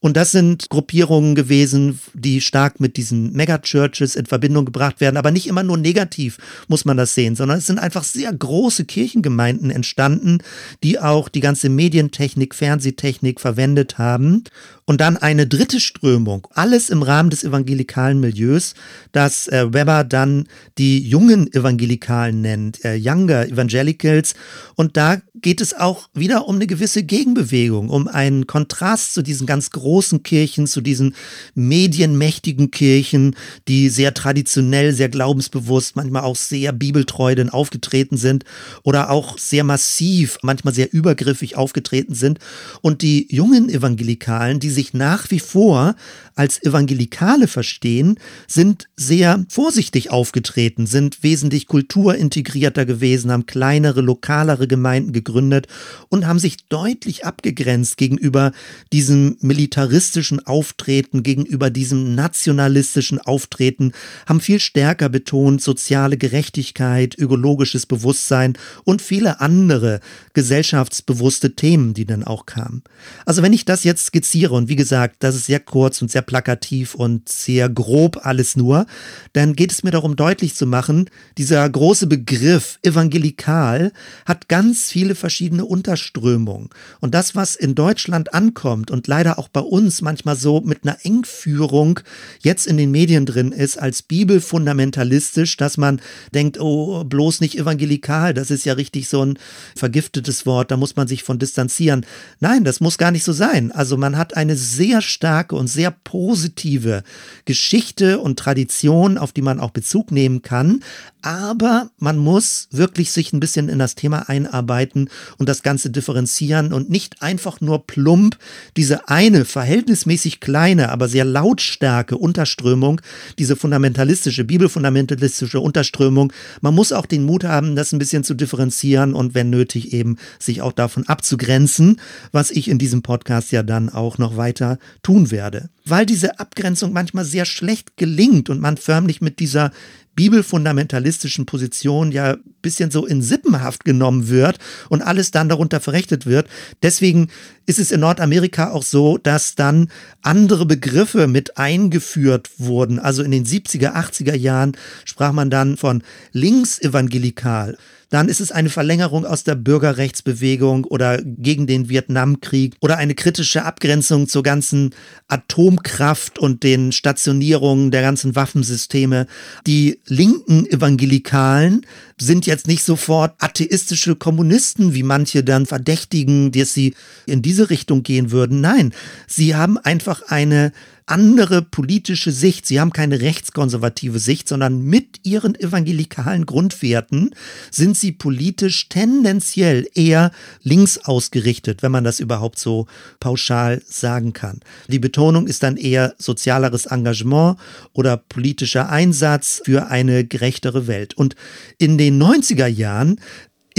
Und 0.00 0.16
das 0.16 0.32
sind 0.32 0.70
Gruppierungen 0.70 1.34
gewesen, 1.34 2.00
die 2.14 2.40
stark 2.40 2.80
mit 2.80 2.96
diesen 2.96 3.32
Megachurches 3.32 4.16
in 4.16 4.24
Verbindung 4.24 4.64
gebracht 4.64 5.00
werden, 5.00 5.18
aber 5.18 5.30
nicht 5.30 5.46
immer 5.46 5.62
nur 5.62 5.76
negativ 5.76 6.38
muss 6.68 6.86
man 6.86 6.96
das 6.96 7.14
sehen, 7.14 7.36
sondern 7.36 7.58
es 7.58 7.66
sind 7.66 7.78
einfach 7.78 8.02
sehr 8.02 8.32
große 8.32 8.86
Kirchengemeinden 8.86 9.70
entstanden, 9.70 10.38
die 10.82 10.98
auch 10.98 11.28
die 11.28 11.40
ganze 11.40 11.68
Medientechnik, 11.68 12.54
Fernsehtechnik 12.54 13.40
verwendet 13.40 13.98
haben. 13.98 14.44
Und 14.90 15.00
dann 15.00 15.16
eine 15.16 15.46
dritte 15.46 15.78
Strömung, 15.78 16.48
alles 16.50 16.90
im 16.90 17.04
Rahmen 17.04 17.30
des 17.30 17.44
evangelikalen 17.44 18.18
Milieus, 18.18 18.74
das 19.12 19.46
äh, 19.46 19.72
Weber 19.72 20.02
dann 20.02 20.48
die 20.78 20.98
jungen 20.98 21.46
Evangelikalen 21.52 22.40
nennt, 22.40 22.84
äh, 22.84 22.96
Younger 22.96 23.46
Evangelicals. 23.46 24.34
Und 24.74 24.96
da 24.96 25.18
geht 25.42 25.60
es 25.60 25.74
auch 25.74 26.08
wieder 26.12 26.48
um 26.48 26.56
eine 26.56 26.66
gewisse 26.66 27.04
Gegenbewegung, 27.04 27.88
um 27.88 28.08
einen 28.08 28.48
Kontrast 28.48 29.14
zu 29.14 29.22
diesen 29.22 29.46
ganz 29.46 29.70
großen 29.70 30.24
Kirchen, 30.24 30.66
zu 30.66 30.80
diesen 30.80 31.14
medienmächtigen 31.54 32.72
Kirchen, 32.72 33.36
die 33.68 33.90
sehr 33.90 34.12
traditionell, 34.12 34.92
sehr 34.92 35.08
glaubensbewusst, 35.08 35.94
manchmal 35.94 36.22
auch 36.22 36.36
sehr 36.36 36.72
bibeltreu 36.72 37.36
denn 37.36 37.48
aufgetreten 37.48 38.16
sind 38.16 38.44
oder 38.82 39.10
auch 39.10 39.38
sehr 39.38 39.62
massiv, 39.62 40.38
manchmal 40.42 40.74
sehr 40.74 40.92
übergriffig 40.92 41.56
aufgetreten 41.56 42.14
sind. 42.14 42.40
Und 42.80 43.02
die 43.02 43.32
jungen 43.32 43.68
Evangelikalen, 43.68 44.58
die 44.58 44.70
sich 44.80 44.94
nach 44.94 45.30
wie 45.30 45.40
vor 45.40 45.94
als 46.36 46.62
Evangelikale 46.62 47.48
verstehen, 47.48 48.18
sind 48.46 48.88
sehr 48.96 49.44
vorsichtig 49.50 50.10
aufgetreten, 50.10 50.86
sind 50.86 51.22
wesentlich 51.22 51.66
kulturintegrierter 51.66 52.86
gewesen, 52.86 53.30
haben 53.30 53.44
kleinere, 53.44 54.00
lokalere 54.00 54.66
Gemeinden 54.66 55.12
gegründet 55.12 55.66
und 56.08 56.26
haben 56.26 56.38
sich 56.38 56.66
deutlich 56.68 57.26
abgegrenzt 57.26 57.98
gegenüber 57.98 58.52
diesem 58.90 59.36
militaristischen 59.40 60.46
Auftreten, 60.46 61.22
gegenüber 61.22 61.68
diesem 61.68 62.14
nationalistischen 62.14 63.18
Auftreten, 63.18 63.92
haben 64.24 64.40
viel 64.40 64.60
stärker 64.60 65.10
betont 65.10 65.60
soziale 65.60 66.16
Gerechtigkeit, 66.16 67.18
ökologisches 67.18 67.84
Bewusstsein 67.84 68.54
und 68.84 69.02
viele 69.02 69.40
andere 69.40 70.00
gesellschaftsbewusste 70.32 71.56
Themen, 71.56 71.92
die 71.92 72.06
dann 72.06 72.24
auch 72.24 72.46
kamen. 72.46 72.82
Also 73.26 73.42
wenn 73.42 73.52
ich 73.52 73.64
das 73.64 73.84
jetzt 73.84 74.06
skizziere 74.06 74.54
und 74.54 74.68
wie 74.68 74.76
gesagt, 74.76 75.16
das 75.20 75.34
ist 75.34 75.46
sehr 75.46 75.60
kurz 75.60 76.00
und 76.02 76.10
sehr 76.10 76.22
plakativ 76.22 76.94
und 76.94 77.28
sehr 77.28 77.68
grob 77.68 78.24
alles 78.24 78.56
nur, 78.56 78.86
dann 79.32 79.54
geht 79.54 79.72
es 79.72 79.82
mir 79.82 79.90
darum 79.90 80.16
deutlich 80.16 80.54
zu 80.54 80.66
machen, 80.66 81.10
dieser 81.36 81.68
große 81.68 82.06
Begriff 82.06 82.78
evangelikal 82.82 83.92
hat 84.24 84.48
ganz 84.48 84.90
viele 84.90 85.14
verschiedene 85.14 85.64
Unterströmungen. 85.64 86.70
Und 87.00 87.14
das, 87.14 87.34
was 87.34 87.56
in 87.56 87.74
Deutschland 87.74 88.32
ankommt 88.32 88.90
und 88.90 89.08
leider 89.08 89.38
auch 89.38 89.48
bei 89.48 89.60
uns 89.60 90.00
manchmal 90.00 90.36
so 90.36 90.60
mit 90.60 90.84
einer 90.84 90.98
Engführung 91.02 92.00
jetzt 92.40 92.66
in 92.66 92.76
den 92.76 92.90
Medien 92.90 93.26
drin 93.26 93.52
ist, 93.52 93.78
als 93.78 94.02
bibelfundamentalistisch, 94.02 95.56
dass 95.56 95.76
man 95.76 96.00
denkt, 96.32 96.60
oh, 96.60 97.04
bloß 97.04 97.40
nicht 97.40 97.58
evangelikal, 97.58 98.32
das 98.32 98.50
ist 98.50 98.64
ja 98.64 98.74
richtig 98.74 99.08
so 99.08 99.24
ein 99.24 99.38
vergiftetes 99.74 100.19
Wort, 100.46 100.70
da 100.70 100.76
muss 100.76 100.96
man 100.96 101.08
sich 101.08 101.22
von 101.22 101.38
distanzieren. 101.38 102.06
Nein, 102.40 102.64
das 102.64 102.80
muss 102.80 102.98
gar 102.98 103.10
nicht 103.10 103.24
so 103.24 103.32
sein. 103.32 103.72
Also 103.72 103.96
man 103.96 104.16
hat 104.16 104.36
eine 104.36 104.56
sehr 104.56 105.02
starke 105.02 105.56
und 105.56 105.68
sehr 105.68 105.90
positive 105.90 107.02
Geschichte 107.44 108.18
und 108.18 108.38
Tradition, 108.38 109.18
auf 109.18 109.32
die 109.32 109.42
man 109.42 109.60
auch 109.60 109.70
Bezug 109.70 110.12
nehmen 110.12 110.42
kann. 110.42 110.82
Aber 111.22 111.90
man 111.98 112.16
muss 112.16 112.68
wirklich 112.70 113.12
sich 113.12 113.32
ein 113.32 113.40
bisschen 113.40 113.68
in 113.68 113.78
das 113.78 113.94
Thema 113.94 114.28
einarbeiten 114.28 115.10
und 115.36 115.48
das 115.48 115.62
Ganze 115.62 115.90
differenzieren 115.90 116.72
und 116.72 116.88
nicht 116.88 117.20
einfach 117.20 117.60
nur 117.60 117.86
plump 117.86 118.38
diese 118.76 119.08
eine 119.08 119.44
verhältnismäßig 119.44 120.40
kleine, 120.40 120.90
aber 120.90 121.08
sehr 121.08 121.24
lautstarke 121.24 122.16
Unterströmung, 122.16 123.00
diese 123.38 123.56
fundamentalistische, 123.56 124.44
bibelfundamentalistische 124.44 125.60
Unterströmung. 125.60 126.32
Man 126.62 126.74
muss 126.74 126.92
auch 126.92 127.06
den 127.06 127.24
Mut 127.24 127.44
haben, 127.44 127.76
das 127.76 127.92
ein 127.92 127.98
bisschen 127.98 128.24
zu 128.24 128.34
differenzieren 128.34 129.14
und 129.14 129.34
wenn 129.34 129.50
nötig 129.50 129.92
eben 129.92 130.09
sich 130.38 130.62
auch 130.62 130.72
davon 130.72 131.06
abzugrenzen, 131.08 132.00
was 132.32 132.50
ich 132.50 132.68
in 132.68 132.78
diesem 132.78 133.02
Podcast 133.02 133.52
ja 133.52 133.62
dann 133.62 133.88
auch 133.88 134.18
noch 134.18 134.36
weiter 134.36 134.78
tun 135.02 135.30
werde. 135.30 135.70
Weil 135.84 136.06
diese 136.06 136.38
Abgrenzung 136.38 136.92
manchmal 136.92 137.24
sehr 137.24 137.44
schlecht 137.44 137.96
gelingt 137.96 138.50
und 138.50 138.60
man 138.60 138.76
förmlich 138.76 139.20
mit 139.20 139.38
dieser 139.38 139.72
bibelfundamentalistischen 140.20 141.46
Position 141.46 142.12
ja 142.12 142.32
ein 142.32 142.54
bisschen 142.60 142.90
so 142.90 143.06
in 143.06 143.22
Sippenhaft 143.22 143.84
genommen 143.84 144.28
wird 144.28 144.58
und 144.88 145.00
alles 145.00 145.30
dann 145.30 145.48
darunter 145.48 145.80
verrechnet 145.80 146.26
wird. 146.26 146.46
Deswegen 146.82 147.28
ist 147.64 147.78
es 147.78 147.90
in 147.90 148.00
Nordamerika 148.00 148.70
auch 148.70 148.82
so, 148.82 149.16
dass 149.16 149.54
dann 149.54 149.88
andere 150.20 150.66
Begriffe 150.66 151.26
mit 151.26 151.56
eingeführt 151.56 152.50
wurden. 152.58 152.98
Also 152.98 153.22
in 153.22 153.30
den 153.30 153.46
70er, 153.46 153.94
80er 153.94 154.34
Jahren 154.34 154.76
sprach 155.06 155.32
man 155.32 155.48
dann 155.48 155.76
von 155.76 156.02
linksevangelikal 156.32 157.78
dann 158.10 158.28
ist 158.28 158.40
es 158.40 158.52
eine 158.52 158.68
Verlängerung 158.68 159.24
aus 159.24 159.44
der 159.44 159.54
Bürgerrechtsbewegung 159.54 160.84
oder 160.84 161.22
gegen 161.22 161.66
den 161.66 161.88
Vietnamkrieg 161.88 162.74
oder 162.80 162.98
eine 162.98 163.14
kritische 163.14 163.64
Abgrenzung 163.64 164.28
zur 164.28 164.42
ganzen 164.42 164.94
Atomkraft 165.28 166.38
und 166.38 166.62
den 166.64 166.92
Stationierungen 166.92 167.90
der 167.90 168.02
ganzen 168.02 168.34
Waffensysteme. 168.34 169.26
Die 169.66 170.00
linken 170.06 170.66
Evangelikalen 170.66 171.86
sind 172.20 172.46
jetzt 172.46 172.66
nicht 172.66 172.82
sofort 172.82 173.34
atheistische 173.38 174.16
Kommunisten, 174.16 174.92
wie 174.92 175.04
manche 175.04 175.44
dann 175.44 175.66
verdächtigen, 175.66 176.50
dass 176.52 176.74
sie 176.74 176.94
in 177.26 177.42
diese 177.42 177.70
Richtung 177.70 178.02
gehen 178.02 178.32
würden. 178.32 178.60
Nein, 178.60 178.92
sie 179.28 179.54
haben 179.54 179.78
einfach 179.78 180.22
eine 180.22 180.72
andere 181.10 181.62
politische 181.62 182.30
Sicht. 182.30 182.66
Sie 182.66 182.80
haben 182.80 182.92
keine 182.92 183.20
rechtskonservative 183.20 184.18
Sicht, 184.18 184.48
sondern 184.48 184.82
mit 184.82 185.20
ihren 185.24 185.54
evangelikalen 185.54 186.46
Grundwerten 186.46 187.34
sind 187.70 187.96
sie 187.96 188.12
politisch 188.12 188.88
tendenziell 188.88 189.88
eher 189.94 190.30
links 190.62 190.98
ausgerichtet, 190.98 191.82
wenn 191.82 191.92
man 191.92 192.04
das 192.04 192.20
überhaupt 192.20 192.58
so 192.58 192.86
pauschal 193.18 193.82
sagen 193.86 194.32
kann. 194.32 194.60
Die 194.88 194.98
Betonung 194.98 195.46
ist 195.46 195.62
dann 195.62 195.76
eher 195.76 196.14
sozialeres 196.18 196.86
Engagement 196.86 197.58
oder 197.92 198.16
politischer 198.16 198.88
Einsatz 198.88 199.60
für 199.64 199.88
eine 199.88 200.24
gerechtere 200.24 200.86
Welt. 200.86 201.14
Und 201.14 201.34
in 201.78 201.98
den 201.98 202.22
90er 202.22 202.66
Jahren 202.66 203.20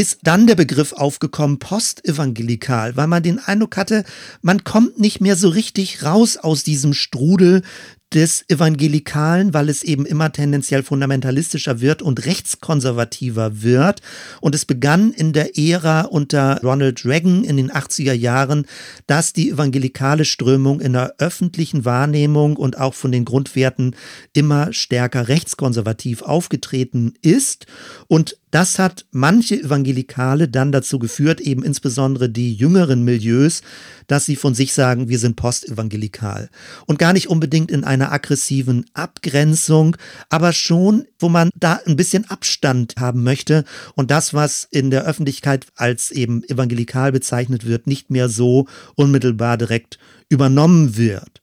ist 0.02 0.22
dann 0.24 0.48
der 0.48 0.56
Begriff 0.56 0.94
aufgekommen, 0.94 1.60
postevangelikal, 1.60 2.98
weil 2.98 3.06
man 3.06 3.22
den 3.22 3.38
Eindruck 3.38 3.78
hatte, 3.78 4.04
man 4.42 4.64
kommt 4.64 5.00
nicht 5.00 5.22
mehr 5.22 5.36
so 5.36 5.48
richtig 5.50 6.02
raus 6.04 6.38
aus 6.38 6.64
diesem 6.64 6.96
Strudel 6.96 7.62
des 8.12 8.44
Evangelikalen, 8.50 9.54
weil 9.54 9.70
es 9.70 9.84
eben 9.84 10.06
immer 10.06 10.32
tendenziell 10.32 10.82
fundamentalistischer 10.84 11.82
wird 11.82 12.02
und 12.02 12.26
rechtskonservativer 12.26 13.62
wird. 13.62 14.02
Und 14.42 14.56
es 14.56 14.66
begann 14.66 15.14
in 15.14 15.34
der 15.34 15.58
Ära 15.58 16.02
unter 16.02 16.60
Ronald 16.62 17.06
Reagan 17.06 17.44
in 17.44 17.58
den 17.58 17.72
80er 17.72 18.14
Jahren, 18.14 18.66
dass 19.08 19.34
die 19.34 19.52
evangelikale 19.52 20.26
Strömung 20.26 20.82
in 20.82 20.94
der 20.94 21.14
öffentlichen 21.20 21.86
Wahrnehmung 21.86 22.58
und 22.58 22.78
auch 22.78 22.96
von 22.96 23.12
den 23.12 23.24
Grundwerten 23.24 23.96
immer 24.34 24.74
stärker 24.74 25.28
rechtskonservativ 25.28 26.24
aufgetreten 26.24 27.14
ist. 27.22 27.68
Und 28.08 28.36
das 28.52 28.80
hat 28.80 29.06
manche 29.12 29.62
Evangelikale 29.62 30.48
dann 30.48 30.72
dazu 30.72 31.00
geführt, 31.00 31.42
eben 31.42 31.64
insbesondere 31.64 32.30
die 32.30 32.54
jüngeren 32.54 33.04
Milieus, 33.04 33.62
dass 34.08 34.26
sie 34.26 34.36
von 34.36 34.54
sich 34.54 34.74
sagen, 34.74 35.10
wir 35.10 35.20
sind 35.20 35.38
postevangelikal. 35.38 36.50
Und 36.86 37.00
gar 37.00 37.14
nicht 37.14 37.30
unbedingt 37.30 37.72
in 37.72 37.84
einer 37.84 38.12
aggressiven 38.12 38.86
Abgrenzung, 38.94 39.96
aber 40.30 40.54
schon, 40.54 41.06
wo 41.18 41.30
man 41.30 41.50
da 41.56 41.80
ein 41.86 41.96
bisschen 41.96 42.30
Abstand 42.30 42.96
haben 43.00 43.24
möchte 43.24 43.64
und 43.96 44.12
das, 44.12 44.34
was 44.34 44.68
in 44.70 44.92
der 44.92 45.06
Öffentlichkeit 45.06 45.68
als 45.76 46.12
eben 46.12 46.44
evangelikal 46.44 47.12
bezeichnet 47.12 47.66
wird, 47.66 47.88
nicht 47.88 48.12
mehr 48.12 48.30
so 48.30 48.68
unmittelbar 48.96 49.58
direkt 49.58 49.98
übernommen 50.30 50.98
wird. 50.98 51.41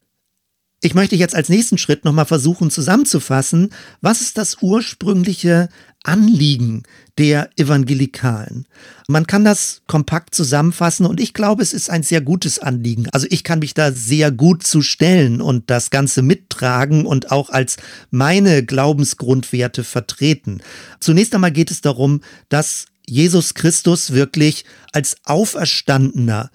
Ich 0.81 0.95
möchte 0.95 1.17
jetzt 1.17 1.35
als 1.35 1.49
nächsten 1.49 1.77
Schritt 1.77 2.05
nochmal 2.05 2.25
versuchen 2.25 2.71
zusammenzufassen, 2.71 3.71
was 4.01 4.21
ist 4.21 4.39
das 4.39 4.59
ursprüngliche 4.61 5.69
Anliegen 6.05 6.85
der 7.19 7.51
Evangelikalen. 7.57 8.69
Man 9.09 9.27
kann 9.27 9.45
das 9.45 9.83
kompakt 9.89 10.37
zusammenfassen 10.37 11.05
und 11.05 11.19
ich 11.19 11.35
glaube, 11.35 11.65
es 11.65 11.73
ist 11.73 11.91
ein 11.91 12.05
sehr 12.05 12.21
gutes 12.21 12.61
Anliegen. 12.61 13.09
Also 13.11 13.27
ich 13.29 13.43
kann 13.43 13.59
mich 13.59 13.75
da 13.75 13.91
sehr 13.91 14.31
gut 14.31 14.63
zu 14.63 14.81
stellen 14.81 15.41
und 15.41 15.69
das 15.69 15.91
Ganze 15.91 16.23
mittragen 16.23 17.07
und 17.07 17.33
auch 17.33 17.51
als 17.51 17.79
meine 18.13 18.65
Glaubensgrundwerte 18.65 19.83
vertreten. 19.83 20.63
Zunächst 21.01 21.35
einmal 21.35 21.51
geht 21.51 21.73
es 21.73 21.81
darum, 21.81 22.21
dass 22.49 22.87
Jesus 23.05 23.55
Christus 23.55 24.13
wirklich 24.13 24.65
als 24.93 25.17
Auferstandener 25.25 26.51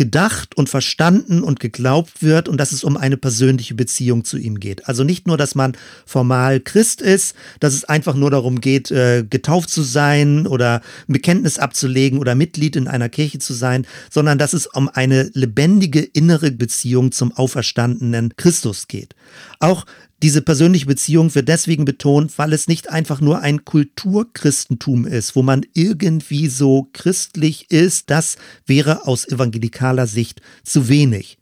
gedacht 0.00 0.56
und 0.56 0.70
verstanden 0.70 1.42
und 1.42 1.60
geglaubt 1.60 2.22
wird 2.22 2.48
und 2.48 2.56
dass 2.56 2.72
es 2.72 2.84
um 2.84 2.96
eine 2.96 3.18
persönliche 3.18 3.74
Beziehung 3.74 4.24
zu 4.24 4.38
ihm 4.38 4.58
geht. 4.58 4.88
Also 4.88 5.04
nicht 5.04 5.26
nur, 5.26 5.36
dass 5.36 5.54
man 5.54 5.76
formal 6.06 6.58
Christ 6.58 7.02
ist, 7.02 7.36
dass 7.60 7.74
es 7.74 7.84
einfach 7.84 8.14
nur 8.14 8.30
darum 8.30 8.62
geht, 8.62 8.90
äh, 8.90 9.26
getauft 9.28 9.68
zu 9.68 9.82
sein 9.82 10.46
oder 10.46 10.80
ein 11.06 11.12
Bekenntnis 11.12 11.58
abzulegen 11.58 12.18
oder 12.18 12.34
Mitglied 12.34 12.76
in 12.76 12.88
einer 12.88 13.10
Kirche 13.10 13.40
zu 13.40 13.52
sein, 13.52 13.86
sondern 14.08 14.38
dass 14.38 14.54
es 14.54 14.66
um 14.66 14.88
eine 14.88 15.30
lebendige 15.34 16.00
innere 16.00 16.50
Beziehung 16.50 17.12
zum 17.12 17.32
auferstandenen 17.32 18.32
Christus 18.38 18.88
geht. 18.88 19.14
Auch 19.58 19.84
diese 20.22 20.42
persönliche 20.42 20.86
Beziehung 20.86 21.34
wird 21.34 21.48
deswegen 21.48 21.84
betont, 21.84 22.36
weil 22.36 22.52
es 22.52 22.68
nicht 22.68 22.90
einfach 22.90 23.20
nur 23.20 23.40
ein 23.40 23.64
Kulturchristentum 23.64 25.06
ist, 25.06 25.34
wo 25.34 25.42
man 25.42 25.64
irgendwie 25.72 26.48
so 26.48 26.88
christlich 26.92 27.70
ist. 27.70 28.10
Das 28.10 28.36
wäre 28.66 29.06
aus 29.06 29.26
evangelikaler 29.26 30.06
Sicht 30.06 30.42
zu 30.62 30.88
wenig. 30.88 31.39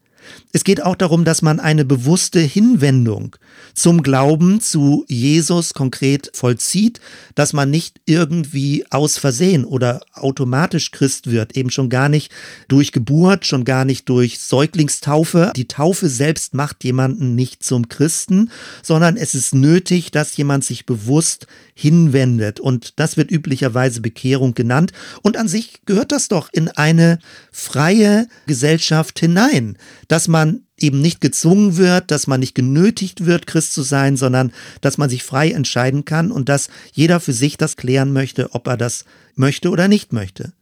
Es 0.52 0.64
geht 0.64 0.82
auch 0.82 0.96
darum, 0.96 1.24
dass 1.24 1.42
man 1.42 1.60
eine 1.60 1.84
bewusste 1.84 2.40
Hinwendung 2.40 3.36
zum 3.74 4.02
Glauben 4.02 4.60
zu 4.60 5.04
Jesus 5.08 5.74
konkret 5.74 6.30
vollzieht, 6.34 7.00
dass 7.34 7.52
man 7.52 7.70
nicht 7.70 8.00
irgendwie 8.06 8.84
aus 8.90 9.18
Versehen 9.18 9.64
oder 9.64 10.00
automatisch 10.14 10.90
Christ 10.90 11.30
wird, 11.30 11.56
eben 11.56 11.70
schon 11.70 11.88
gar 11.88 12.08
nicht 12.08 12.32
durch 12.66 12.92
Geburt, 12.92 13.46
schon 13.46 13.64
gar 13.64 13.84
nicht 13.84 14.08
durch 14.08 14.40
Säuglingstaufe. 14.40 15.52
Die 15.54 15.68
Taufe 15.68 16.08
selbst 16.08 16.54
macht 16.54 16.82
jemanden 16.82 17.34
nicht 17.34 17.62
zum 17.62 17.88
Christen, 17.88 18.50
sondern 18.82 19.16
es 19.16 19.34
ist 19.34 19.54
nötig, 19.54 20.10
dass 20.10 20.36
jemand 20.36 20.64
sich 20.64 20.86
bewusst 20.86 21.46
hinwendet 21.74 22.58
und 22.58 22.94
das 22.96 23.16
wird 23.16 23.30
üblicherweise 23.30 24.00
Bekehrung 24.00 24.54
genannt 24.54 24.92
und 25.22 25.36
an 25.36 25.46
sich 25.46 25.82
gehört 25.86 26.10
das 26.10 26.26
doch 26.26 26.48
in 26.52 26.68
eine 26.68 27.20
freie 27.52 28.26
Gesellschaft 28.46 29.20
hinein, 29.20 29.78
dass 30.08 30.17
man 30.26 30.62
eben 30.76 31.00
nicht 31.00 31.20
gezwungen 31.20 31.76
wird, 31.76 32.10
dass 32.10 32.26
man 32.26 32.40
nicht 32.40 32.54
genötigt 32.54 33.26
wird, 33.26 33.46
Christ 33.46 33.74
zu 33.74 33.82
sein, 33.82 34.16
sondern 34.16 34.52
dass 34.80 34.98
man 34.98 35.10
sich 35.10 35.22
frei 35.22 35.50
entscheiden 35.50 36.04
kann 36.04 36.32
und 36.32 36.48
dass 36.48 36.68
jeder 36.92 37.20
für 37.20 37.32
sich 37.32 37.56
das 37.56 37.76
klären 37.76 38.12
möchte, 38.12 38.54
ob 38.54 38.66
er 38.66 38.76
das 38.76 39.04
möchte 39.36 39.70
oder 39.70 39.86
nicht 39.86 40.12
möchte. 40.12 40.52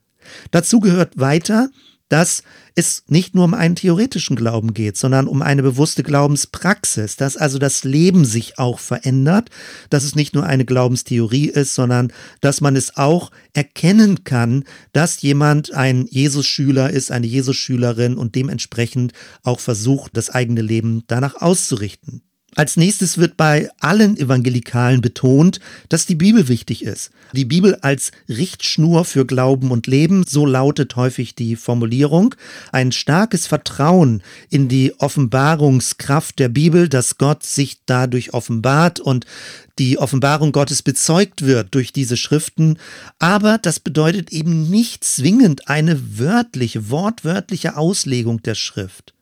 Dazu 0.51 0.79
gehört 0.79 1.17
weiter, 1.17 1.69
dass 2.09 2.43
es 2.75 3.03
nicht 3.07 3.35
nur 3.35 3.45
um 3.45 3.53
einen 3.53 3.75
theoretischen 3.75 4.35
Glauben 4.35 4.73
geht, 4.73 4.97
sondern 4.97 5.27
um 5.27 5.41
eine 5.41 5.63
bewusste 5.63 6.03
Glaubenspraxis, 6.03 7.15
dass 7.15 7.37
also 7.37 7.59
das 7.59 7.83
Leben 7.83 8.23
sich 8.23 8.59
auch 8.59 8.79
verändert, 8.79 9.49
dass 9.89 10.03
es 10.03 10.15
nicht 10.15 10.35
nur 10.35 10.45
eine 10.45 10.65
Glaubenstheorie 10.65 11.47
ist, 11.47 11.73
sondern 11.73 12.13
dass 12.41 12.61
man 12.61 12.75
es 12.75 12.95
auch 12.97 13.31
erkennen 13.53 14.23
kann, 14.23 14.63
dass 14.93 15.21
jemand 15.21 15.73
ein 15.73 16.05
Jesus-Schüler 16.09 16.89
ist, 16.91 17.11
eine 17.11 17.27
Jesus-Schülerin 17.27 18.15
und 18.15 18.35
dementsprechend 18.35 19.13
auch 19.43 19.59
versucht, 19.59 20.15
das 20.15 20.29
eigene 20.29 20.61
Leben 20.61 21.03
danach 21.07 21.35
auszurichten. 21.41 22.26
Als 22.57 22.75
nächstes 22.75 23.19
wird 23.19 23.37
bei 23.37 23.69
allen 23.79 24.17
Evangelikalen 24.17 24.99
betont, 24.99 25.59
dass 25.89 26.07
die 26.07 26.15
Bibel 26.15 26.47
wichtig 26.47 26.83
ist. 26.83 27.11
Die 27.33 27.45
Bibel 27.45 27.75
als 27.81 28.11
Richtschnur 28.27 29.05
für 29.05 29.27
Glauben 29.27 29.69
und 29.69 29.85
Leben, 29.85 30.25
so 30.27 30.43
lautet 30.43 30.95
häufig 30.95 31.35
die 31.35 31.55
Formulierung. 31.55 32.33
Ein 32.71 32.91
starkes 32.91 33.45
Vertrauen 33.45 34.23
in 34.49 34.69
die 34.69 34.99
Offenbarungskraft 34.99 36.39
der 36.39 36.49
Bibel, 36.49 36.89
dass 36.89 37.19
Gott 37.19 37.43
sich 37.43 37.81
dadurch 37.85 38.33
offenbart 38.33 38.99
und 38.99 39.27
die 39.77 39.99
Offenbarung 39.99 40.51
Gottes 40.51 40.81
bezeugt 40.81 41.43
wird 41.43 41.75
durch 41.75 41.93
diese 41.93 42.17
Schriften, 42.17 42.79
aber 43.19 43.59
das 43.59 43.79
bedeutet 43.79 44.31
eben 44.31 44.67
nicht 44.67 45.03
zwingend 45.03 45.67
eine 45.67 46.17
wörtliche, 46.17 46.89
wortwörtliche 46.89 47.77
Auslegung 47.77 48.41
der 48.41 48.55
Schrift. 48.55 49.13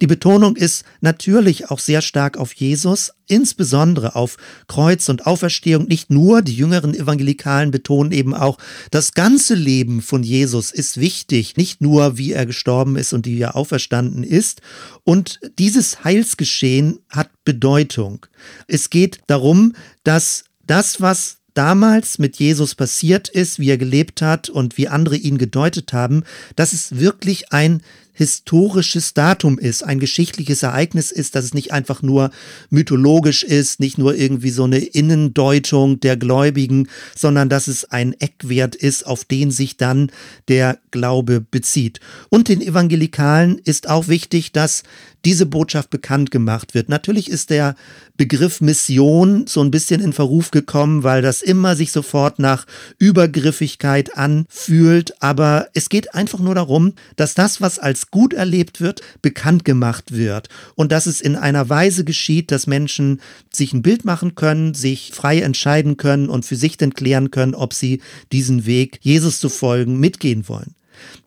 Die 0.00 0.06
Betonung 0.06 0.56
ist 0.56 0.84
natürlich 1.00 1.70
auch 1.70 1.78
sehr 1.78 2.02
stark 2.02 2.36
auf 2.36 2.52
Jesus, 2.52 3.12
insbesondere 3.26 4.16
auf 4.16 4.36
Kreuz 4.66 5.08
und 5.08 5.26
Auferstehung. 5.26 5.86
Nicht 5.86 6.10
nur, 6.10 6.42
die 6.42 6.54
jüngeren 6.54 6.94
Evangelikalen 6.94 7.70
betonen 7.70 8.12
eben 8.12 8.34
auch, 8.34 8.58
das 8.90 9.14
ganze 9.14 9.54
Leben 9.54 10.02
von 10.02 10.22
Jesus 10.22 10.70
ist 10.70 10.98
wichtig, 10.98 11.56
nicht 11.56 11.80
nur 11.80 12.18
wie 12.18 12.32
er 12.32 12.46
gestorben 12.46 12.96
ist 12.96 13.12
und 13.12 13.26
wie 13.26 13.40
er 13.40 13.56
auferstanden 13.56 14.24
ist. 14.24 14.62
Und 15.04 15.40
dieses 15.58 16.04
Heilsgeschehen 16.04 16.98
hat 17.08 17.30
Bedeutung. 17.44 18.26
Es 18.66 18.90
geht 18.90 19.20
darum, 19.26 19.74
dass 20.04 20.44
das, 20.66 21.00
was 21.00 21.38
damals 21.54 22.18
mit 22.18 22.36
Jesus 22.36 22.74
passiert 22.74 23.28
ist, 23.28 23.58
wie 23.58 23.70
er 23.70 23.78
gelebt 23.78 24.22
hat 24.22 24.48
und 24.48 24.78
wie 24.78 24.88
andere 24.88 25.16
ihn 25.16 25.38
gedeutet 25.38 25.92
haben, 25.92 26.24
dass 26.56 26.72
es 26.72 26.98
wirklich 26.98 27.52
ein 27.52 27.82
historisches 28.20 29.14
Datum 29.14 29.58
ist, 29.58 29.82
ein 29.82 29.98
geschichtliches 29.98 30.62
Ereignis 30.62 31.10
ist, 31.10 31.34
dass 31.34 31.46
es 31.46 31.54
nicht 31.54 31.72
einfach 31.72 32.02
nur 32.02 32.30
mythologisch 32.68 33.42
ist, 33.42 33.80
nicht 33.80 33.96
nur 33.96 34.14
irgendwie 34.14 34.50
so 34.50 34.64
eine 34.64 34.76
Innendeutung 34.76 36.00
der 36.00 36.18
Gläubigen, 36.18 36.88
sondern 37.16 37.48
dass 37.48 37.66
es 37.66 37.86
ein 37.86 38.12
Eckwert 38.12 38.76
ist, 38.76 39.06
auf 39.06 39.24
den 39.24 39.50
sich 39.50 39.78
dann 39.78 40.12
der 40.48 40.76
Glaube 40.90 41.40
bezieht. 41.40 42.00
Und 42.28 42.48
den 42.48 42.60
Evangelikalen 42.60 43.58
ist 43.58 43.88
auch 43.88 44.08
wichtig, 44.08 44.52
dass 44.52 44.82
diese 45.24 45.46
Botschaft 45.46 45.90
bekannt 45.90 46.30
gemacht 46.30 46.74
wird. 46.74 46.88
Natürlich 46.88 47.30
ist 47.30 47.50
der 47.50 47.74
Begriff 48.16 48.60
Mission 48.60 49.46
so 49.46 49.62
ein 49.62 49.70
bisschen 49.70 50.00
in 50.00 50.12
Verruf 50.12 50.50
gekommen, 50.50 51.04
weil 51.04 51.22
das 51.22 51.42
immer 51.42 51.76
sich 51.76 51.92
sofort 51.92 52.38
nach 52.38 52.66
Übergriffigkeit 52.98 54.16
anfühlt, 54.16 55.14
aber 55.22 55.68
es 55.74 55.88
geht 55.88 56.14
einfach 56.14 56.38
nur 56.38 56.54
darum, 56.54 56.94
dass 57.16 57.34
das, 57.34 57.60
was 57.60 57.78
gut 58.10 58.34
erlebt 58.34 58.80
wird, 58.80 59.02
bekannt 59.22 59.64
gemacht 59.64 60.12
wird 60.12 60.48
und 60.74 60.92
dass 60.92 61.06
es 61.06 61.20
in 61.20 61.36
einer 61.36 61.68
Weise 61.68 62.04
geschieht, 62.04 62.50
dass 62.50 62.66
Menschen 62.66 63.20
sich 63.52 63.72
ein 63.72 63.82
Bild 63.82 64.04
machen 64.04 64.34
können, 64.34 64.74
sich 64.74 65.12
frei 65.12 65.40
entscheiden 65.40 65.96
können 65.96 66.28
und 66.28 66.44
für 66.44 66.56
sich 66.56 66.76
dann 66.76 66.94
klären 66.94 67.30
können, 67.30 67.54
ob 67.54 67.74
sie 67.74 68.00
diesen 68.32 68.66
Weg, 68.66 68.98
Jesus 69.02 69.40
zu 69.40 69.48
folgen, 69.48 70.00
mitgehen 70.00 70.48
wollen. 70.48 70.74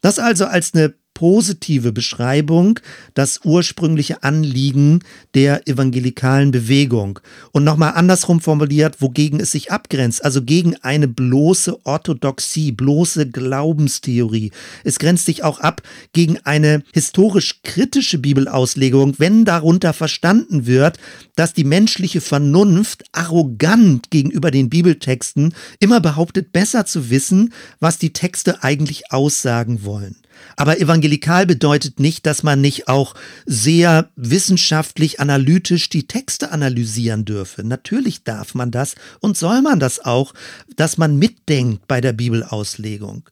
Das 0.02 0.20
also 0.20 0.46
als 0.46 0.74
eine 0.74 0.94
positive 1.24 1.94
Beschreibung 1.94 2.82
das 3.14 3.40
ursprüngliche 3.46 4.24
Anliegen 4.24 5.00
der 5.36 5.70
evangelikalen 5.70 6.52
Bewegung. 6.52 7.22
Und 7.54 7.64
nochmal 7.64 7.94
andersrum 7.96 8.42
formuliert, 8.42 9.02
wogegen 9.02 9.40
es 9.40 9.54
sich 9.54 9.72
abgrenzt, 9.72 10.26
also 10.26 10.42
gegen 10.42 10.76
eine 10.82 11.08
bloße 11.08 11.86
Orthodoxie, 11.86 12.74
bloße 12.74 13.30
Glaubenstheorie. 13.30 14.52
Es 14.84 15.00
grenzt 15.00 15.26
sich 15.26 15.46
auch 15.46 15.62
ab 15.62 15.82
gegen 16.12 16.40
eine 16.40 16.84
historisch 16.92 17.62
kritische 17.64 18.18
Bibelauslegung, 18.18 19.14
wenn 19.18 19.46
darunter 19.46 19.94
verstanden 19.94 20.66
wird, 20.66 20.98
dass 21.38 21.54
die 21.54 21.64
menschliche 21.64 22.20
Vernunft 22.20 23.06
arrogant 23.14 24.12
gegenüber 24.12 24.52
den 24.52 24.70
Bibeltexten 24.70 25.56
immer 25.80 26.02
behauptet, 26.02 26.52
besser 26.52 26.86
zu 26.86 27.10
wissen, 27.10 27.54
was 27.80 27.98
die 27.98 28.12
Texte 28.12 28.62
eigentlich 28.62 29.14
aussagen 29.14 29.86
wollen. 29.86 30.18
Aber 30.56 30.80
evangelikal 30.80 31.46
bedeutet 31.46 32.00
nicht, 32.00 32.26
dass 32.26 32.44
man 32.44 32.62
nicht 32.62 32.88
auch 32.88 33.16
sehr 33.46 34.10
wissenschaftlich, 34.16 35.20
analytisch 35.20 35.90
die 35.90 36.08
Texte 36.08 36.52
analysieren 36.52 37.26
dürfe. 37.26 37.64
Natürlich 37.64 38.24
darf 38.24 38.56
man 38.56 38.72
das 38.72 38.96
und 39.20 39.38
soll 39.38 39.62
man 39.62 39.80
das 39.80 40.04
auch, 40.04 40.34
dass 40.76 40.98
man 40.98 41.18
mitdenkt 41.18 41.88
bei 41.88 42.02
der 42.02 42.14
Bibelauslegung. 42.14 43.30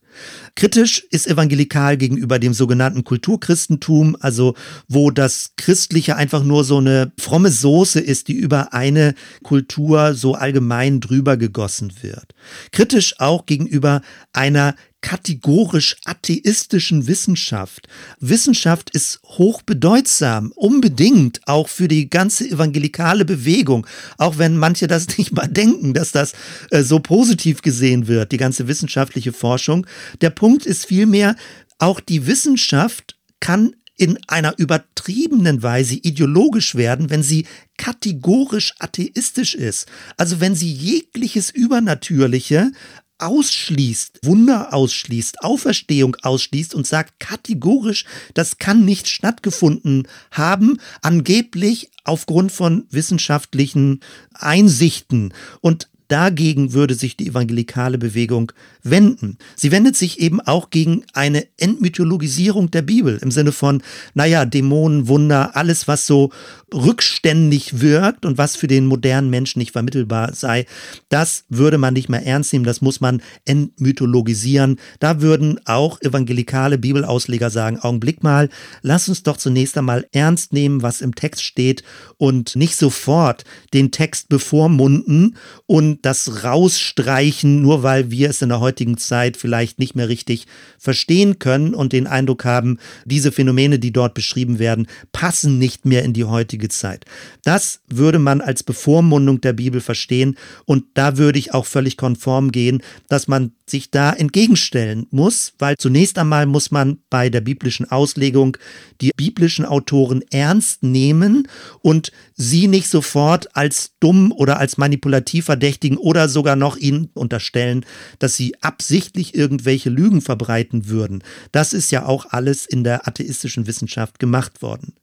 Kritisch 0.56 1.06
ist 1.10 1.28
evangelikal 1.28 1.96
gegenüber 1.98 2.38
dem 2.38 2.54
sogenannten 2.54 3.04
Kulturchristentum, 3.04 4.18
also 4.20 4.56
wo 4.88 5.10
das 5.10 5.54
Christliche 5.56 6.16
einfach 6.18 6.44
nur 6.44 6.64
so 6.64 6.78
eine 6.78 7.12
fromme 7.18 7.50
Soße 7.50 8.00
ist, 8.00 8.28
die 8.28 8.34
über 8.34 8.74
eine 8.74 9.16
Kultur 9.44 10.14
so 10.14 10.36
allgemein 10.36 11.00
drüber 11.00 11.38
gegossen 11.38 11.94
wird. 12.02 12.34
Kritisch 12.72 13.16
auch 13.20 13.46
gegenüber 13.46 14.02
einer 14.34 14.76
kategorisch 15.02 15.98
atheistischen 16.06 17.08
Wissenschaft. 17.08 17.88
Wissenschaft 18.20 18.90
ist 18.92 19.20
hochbedeutsam, 19.26 20.52
unbedingt 20.56 21.42
auch 21.48 21.68
für 21.68 21.88
die 21.88 22.10
ganze 22.10 22.50
evangelikale 22.50 23.26
Bewegung, 23.26 23.88
auch 24.18 24.38
wenn 24.38 24.58
manche 24.58 24.88
das 24.88 25.08
nicht 25.18 25.34
mal 25.34 25.48
denken, 25.48 25.94
dass 25.94 26.12
das 26.12 26.34
äh, 26.70 26.84
so 26.84 27.00
positiv 27.00 27.62
gesehen 27.62 28.08
wird, 28.08 28.32
die 28.32 28.38
ganze 28.38 28.68
wissenschaftliche 28.68 29.34
Forschung. 29.34 29.86
Der 30.22 30.30
Punkt 30.30 30.66
ist 30.66 30.86
vielmehr, 30.86 31.36
auch 31.80 32.00
die 32.00 32.28
Wissenschaft 32.28 33.18
kann 33.40 33.74
in 34.02 34.18
einer 34.28 34.58
übertriebenen 34.58 35.62
Weise 35.62 35.94
ideologisch 35.94 36.74
werden, 36.74 37.12
wenn 37.12 37.22
sie 37.22 37.46
kategorisch 37.78 38.74
atheistisch 38.80 39.54
ist. 39.54 39.88
Also 40.18 40.40
wenn 40.40 40.56
sie 40.56 40.72
jegliches 40.72 41.52
Übernatürliche 41.52 42.72
ausschließt, 43.22 44.20
Wunder 44.24 44.74
ausschließt, 44.74 45.44
Auferstehung 45.44 46.18
ausschließt 46.22 46.74
und 46.76 46.88
sagt 46.88 47.20
kategorisch, 47.20 48.06
das 48.34 48.58
kann 48.58 48.86
nicht 48.86 49.08
stattgefunden 49.08 50.08
haben, 50.32 50.80
angeblich 51.02 51.92
aufgrund 52.04 52.52
von 52.52 52.86
wissenschaftlichen 52.90 54.00
Einsichten. 54.34 55.34
Und 55.62 55.91
Dagegen 56.12 56.74
würde 56.74 56.94
sich 56.94 57.16
die 57.16 57.28
evangelikale 57.28 57.98
Bewegung 57.98 58.52
wenden. 58.84 59.38
Sie 59.56 59.72
wendet 59.72 59.96
sich 59.96 60.20
eben 60.20 60.42
auch 60.42 60.70
gegen 60.70 61.06
eine 61.14 61.48
Entmythologisierung 61.58 62.70
der 62.70 62.82
Bibel 62.82 63.18
im 63.22 63.32
Sinne 63.32 63.54
von, 63.54 63.82
naja, 64.14 64.44
Dämonen, 64.44 65.08
Wunder, 65.08 65.56
alles, 65.56 65.88
was 65.88 66.06
so 66.06 66.32
rückständig 66.74 67.80
wirkt 67.80 68.26
und 68.26 68.38
was 68.38 68.58
für 68.58 68.68
den 68.68 68.88
modernen 68.88 69.30
Menschen 69.30 69.60
nicht 69.60 69.72
vermittelbar 69.72 70.34
sei, 70.34 70.66
das 71.08 71.46
würde 71.48 71.78
man 71.78 71.94
nicht 71.94 72.10
mehr 72.10 72.26
ernst 72.26 72.52
nehmen, 72.52 72.66
das 72.66 72.82
muss 72.82 73.00
man 73.00 73.22
entmythologisieren. 73.46 74.80
Da 75.00 75.22
würden 75.22 75.60
auch 75.66 76.02
evangelikale 76.02 76.78
Bibelausleger 76.78 77.50
sagen, 77.50 77.80
Augenblick 77.80 78.22
mal, 78.22 78.50
lass 78.82 79.08
uns 79.08 79.24
doch 79.24 79.38
zunächst 79.38 79.78
einmal 79.78 80.08
ernst 80.12 80.52
nehmen, 80.52 80.82
was 80.82 81.00
im 81.00 81.16
Text 81.16 81.44
steht 81.44 81.84
und 82.18 82.58
nicht 82.58 82.76
sofort 82.76 83.46
den 83.74 83.92
Text 83.92 84.28
bevormunden 84.28 85.38
und 85.68 86.01
das 86.02 86.44
rausstreichen, 86.44 87.62
nur 87.62 87.84
weil 87.84 88.12
wir 88.12 88.30
es 88.30 88.42
in 88.42 88.50
der 88.50 88.60
heutigen 88.60 88.98
Zeit 88.98 89.38
vielleicht 89.38 89.80
nicht 89.80 89.96
mehr 89.96 90.10
richtig 90.10 90.48
verstehen 90.78 91.40
können 91.40 91.74
und 91.74 91.94
den 91.94 92.08
Eindruck 92.08 92.46
haben, 92.46 92.78
diese 93.06 93.32
Phänomene, 93.32 93.80
die 93.80 93.92
dort 93.92 94.14
beschrieben 94.14 94.60
werden, 94.60 94.88
passen 95.12 95.58
nicht 95.58 95.86
mehr 95.86 96.04
in 96.04 96.14
die 96.14 96.26
heutige 96.26 96.70
Zeit. 96.70 97.06
Das 97.44 97.82
würde 97.88 98.20
man 98.20 98.42
als 98.42 98.64
Bevormundung 98.64 99.42
der 99.42 99.54
Bibel 99.54 99.82
verstehen 99.82 100.38
und 100.66 100.86
da 100.94 101.18
würde 101.18 101.40
ich 101.40 101.54
auch 101.54 101.66
völlig 101.66 101.98
konform 101.98 102.52
gehen, 102.52 102.82
dass 103.08 103.28
man 103.28 103.54
sich 103.66 103.90
da 103.90 104.12
entgegenstellen 104.14 105.08
muss, 105.10 105.54
weil 105.58 105.76
zunächst 105.78 106.18
einmal 106.18 106.46
muss 106.46 106.70
man 106.72 107.00
bei 107.10 107.30
der 107.30 107.42
biblischen 107.42 107.90
Auslegung 107.90 108.58
die 109.00 109.12
biblischen 109.16 109.66
Autoren 109.66 110.22
ernst 110.30 110.84
nehmen 110.84 111.48
und 111.82 112.12
sie 112.36 112.68
nicht 112.68 112.90
sofort 112.90 113.56
als 113.56 113.92
dumm 114.00 114.32
oder 114.32 114.60
als 114.60 114.78
manipulativ 114.78 115.46
verdächtigen 115.46 115.98
oder 115.98 116.30
sogar 116.30 116.56
noch 116.56 116.78
ihnen 116.78 117.10
unterstellen, 117.14 117.86
dass 118.20 118.36
sie 118.36 118.56
absichtlich 118.62 119.36
irgendwelche 119.36 119.90
Lügen 119.90 120.22
verbreiten 120.22 120.88
würden. 120.88 121.24
Das 121.52 121.74
ist 121.74 121.92
ja 121.92 122.06
auch 122.06 122.28
alles 122.30 122.66
in 122.66 122.84
der 122.84 123.08
atheistischen 123.08 123.68
Wissenschaft 123.68 124.20
gemacht 124.20 124.62
worden 124.62 124.94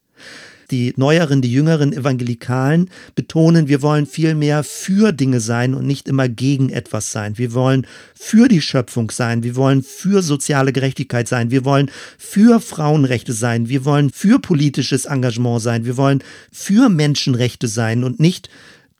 die 0.70 0.92
neueren, 0.96 1.42
die 1.42 1.52
jüngeren 1.52 1.92
Evangelikalen 1.92 2.90
betonen, 3.14 3.68
wir 3.68 3.82
wollen 3.82 4.06
viel 4.06 4.34
mehr 4.34 4.64
für 4.64 5.12
Dinge 5.12 5.40
sein 5.40 5.74
und 5.74 5.86
nicht 5.86 6.08
immer 6.08 6.28
gegen 6.28 6.70
etwas 6.70 7.12
sein. 7.12 7.38
Wir 7.38 7.54
wollen 7.54 7.86
für 8.14 8.48
die 8.48 8.60
Schöpfung 8.60 9.10
sein. 9.10 9.42
Wir 9.42 9.56
wollen 9.56 9.82
für 9.82 10.22
soziale 10.22 10.72
Gerechtigkeit 10.72 11.28
sein. 11.28 11.50
Wir 11.50 11.64
wollen 11.64 11.90
für 12.18 12.60
Frauenrechte 12.60 13.32
sein. 13.32 13.68
Wir 13.68 13.84
wollen 13.84 14.10
für 14.10 14.38
politisches 14.38 15.04
Engagement 15.06 15.62
sein. 15.62 15.84
Wir 15.84 15.96
wollen 15.96 16.22
für 16.52 16.88
Menschenrechte 16.88 17.68
sein 17.68 18.04
und 18.04 18.20
nicht 18.20 18.48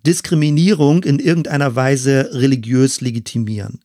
Diskriminierung 0.07 1.05
in 1.05 1.19
irgendeiner 1.19 1.75
Weise 1.75 2.31
religiös 2.33 3.01
legitimieren. 3.01 3.81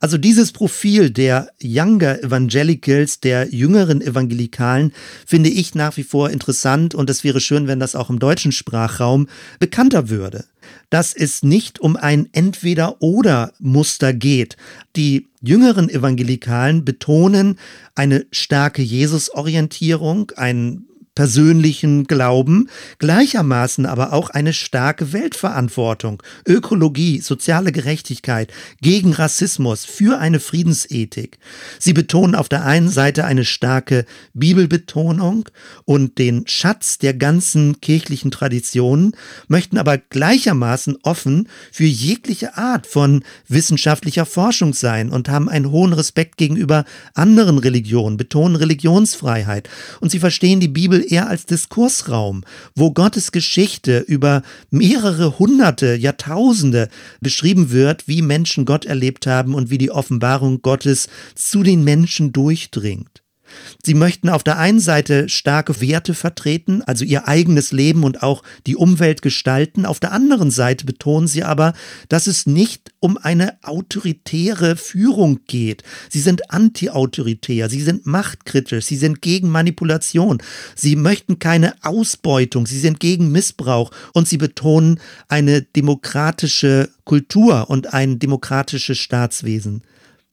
Also 0.00 0.18
dieses 0.18 0.52
Profil 0.52 1.10
der 1.10 1.48
Younger 1.62 2.22
Evangelicals, 2.22 3.20
der 3.20 3.48
jüngeren 3.54 4.00
Evangelikalen, 4.00 4.92
finde 5.26 5.50
ich 5.50 5.74
nach 5.74 5.96
wie 5.96 6.02
vor 6.02 6.30
interessant 6.30 6.94
und 6.94 7.10
es 7.10 7.24
wäre 7.24 7.40
schön, 7.40 7.66
wenn 7.66 7.80
das 7.80 7.94
auch 7.94 8.10
im 8.10 8.18
deutschen 8.18 8.52
Sprachraum 8.52 9.28
bekannter 9.58 10.08
würde. 10.08 10.44
Dass 10.90 11.14
es 11.14 11.42
nicht 11.42 11.80
um 11.80 11.96
ein 11.96 12.28
Entweder-oder-Muster 12.32 14.12
geht. 14.12 14.56
Die 14.96 15.28
jüngeren 15.42 15.88
Evangelikalen 15.88 16.84
betonen 16.84 17.58
eine 17.94 18.26
starke 18.30 18.82
Jesus-Orientierung, 18.82 20.32
ein 20.36 20.84
persönlichen 21.14 22.04
Glauben, 22.04 22.68
gleichermaßen 22.98 23.86
aber 23.86 24.12
auch 24.12 24.30
eine 24.30 24.52
starke 24.52 25.12
Weltverantwortung, 25.12 26.22
Ökologie, 26.46 27.20
soziale 27.20 27.70
Gerechtigkeit, 27.70 28.52
gegen 28.80 29.12
Rassismus, 29.12 29.84
für 29.84 30.18
eine 30.18 30.40
Friedensethik. 30.40 31.38
Sie 31.78 31.92
betonen 31.92 32.34
auf 32.34 32.48
der 32.48 32.64
einen 32.64 32.88
Seite 32.88 33.24
eine 33.24 33.44
starke 33.44 34.06
Bibelbetonung 34.32 35.48
und 35.84 36.18
den 36.18 36.46
Schatz 36.48 36.98
der 36.98 37.14
ganzen 37.14 37.80
kirchlichen 37.80 38.32
Traditionen, 38.32 39.12
möchten 39.46 39.78
aber 39.78 39.98
gleichermaßen 39.98 40.98
offen 41.02 41.48
für 41.70 41.84
jegliche 41.84 42.56
Art 42.56 42.86
von 42.86 43.22
wissenschaftlicher 43.48 44.26
Forschung 44.26 44.74
sein 44.74 45.10
und 45.10 45.28
haben 45.28 45.48
einen 45.48 45.70
hohen 45.70 45.92
Respekt 45.92 46.38
gegenüber 46.38 46.84
anderen 47.14 47.58
Religionen, 47.58 48.16
betonen 48.16 48.56
Religionsfreiheit 48.56 49.68
und 50.00 50.10
sie 50.10 50.18
verstehen 50.18 50.58
die 50.58 50.68
Bibel 50.68 51.03
eher 51.04 51.28
als 51.28 51.46
Diskursraum, 51.46 52.44
wo 52.74 52.92
Gottes 52.92 53.32
Geschichte 53.32 53.98
über 53.98 54.42
mehrere 54.70 55.38
hunderte, 55.38 55.94
Jahrtausende 55.94 56.88
beschrieben 57.20 57.70
wird, 57.70 58.08
wie 58.08 58.22
Menschen 58.22 58.64
Gott 58.64 58.84
erlebt 58.84 59.26
haben 59.26 59.54
und 59.54 59.70
wie 59.70 59.78
die 59.78 59.90
Offenbarung 59.90 60.62
Gottes 60.62 61.08
zu 61.34 61.62
den 61.62 61.84
Menschen 61.84 62.32
durchdringt. 62.32 63.23
Sie 63.82 63.94
möchten 63.94 64.28
auf 64.28 64.42
der 64.42 64.58
einen 64.58 64.80
Seite 64.80 65.28
starke 65.28 65.80
Werte 65.80 66.14
vertreten, 66.14 66.82
also 66.82 67.04
ihr 67.04 67.28
eigenes 67.28 67.72
Leben 67.72 68.04
und 68.04 68.22
auch 68.22 68.42
die 68.66 68.76
Umwelt 68.76 69.22
gestalten. 69.22 69.86
Auf 69.86 70.00
der 70.00 70.12
anderen 70.12 70.50
Seite 70.50 70.86
betonen 70.86 71.28
sie 71.28 71.44
aber, 71.44 71.74
dass 72.08 72.26
es 72.26 72.46
nicht 72.46 72.92
um 73.00 73.18
eine 73.18 73.58
autoritäre 73.62 74.76
Führung 74.76 75.40
geht. 75.46 75.82
Sie 76.08 76.20
sind 76.20 76.50
anti-autoritär, 76.50 77.68
sie 77.68 77.82
sind 77.82 78.06
machtkritisch, 78.06 78.86
sie 78.86 78.96
sind 78.96 79.20
gegen 79.20 79.48
Manipulation, 79.48 80.38
sie 80.74 80.96
möchten 80.96 81.38
keine 81.38 81.74
Ausbeutung, 81.82 82.66
sie 82.66 82.80
sind 82.80 83.00
gegen 83.00 83.32
Missbrauch 83.32 83.90
und 84.12 84.28
sie 84.28 84.38
betonen 84.38 85.00
eine 85.28 85.62
demokratische 85.62 86.88
Kultur 87.04 87.68
und 87.68 87.92
ein 87.92 88.18
demokratisches 88.18 88.98
Staatswesen. 88.98 89.82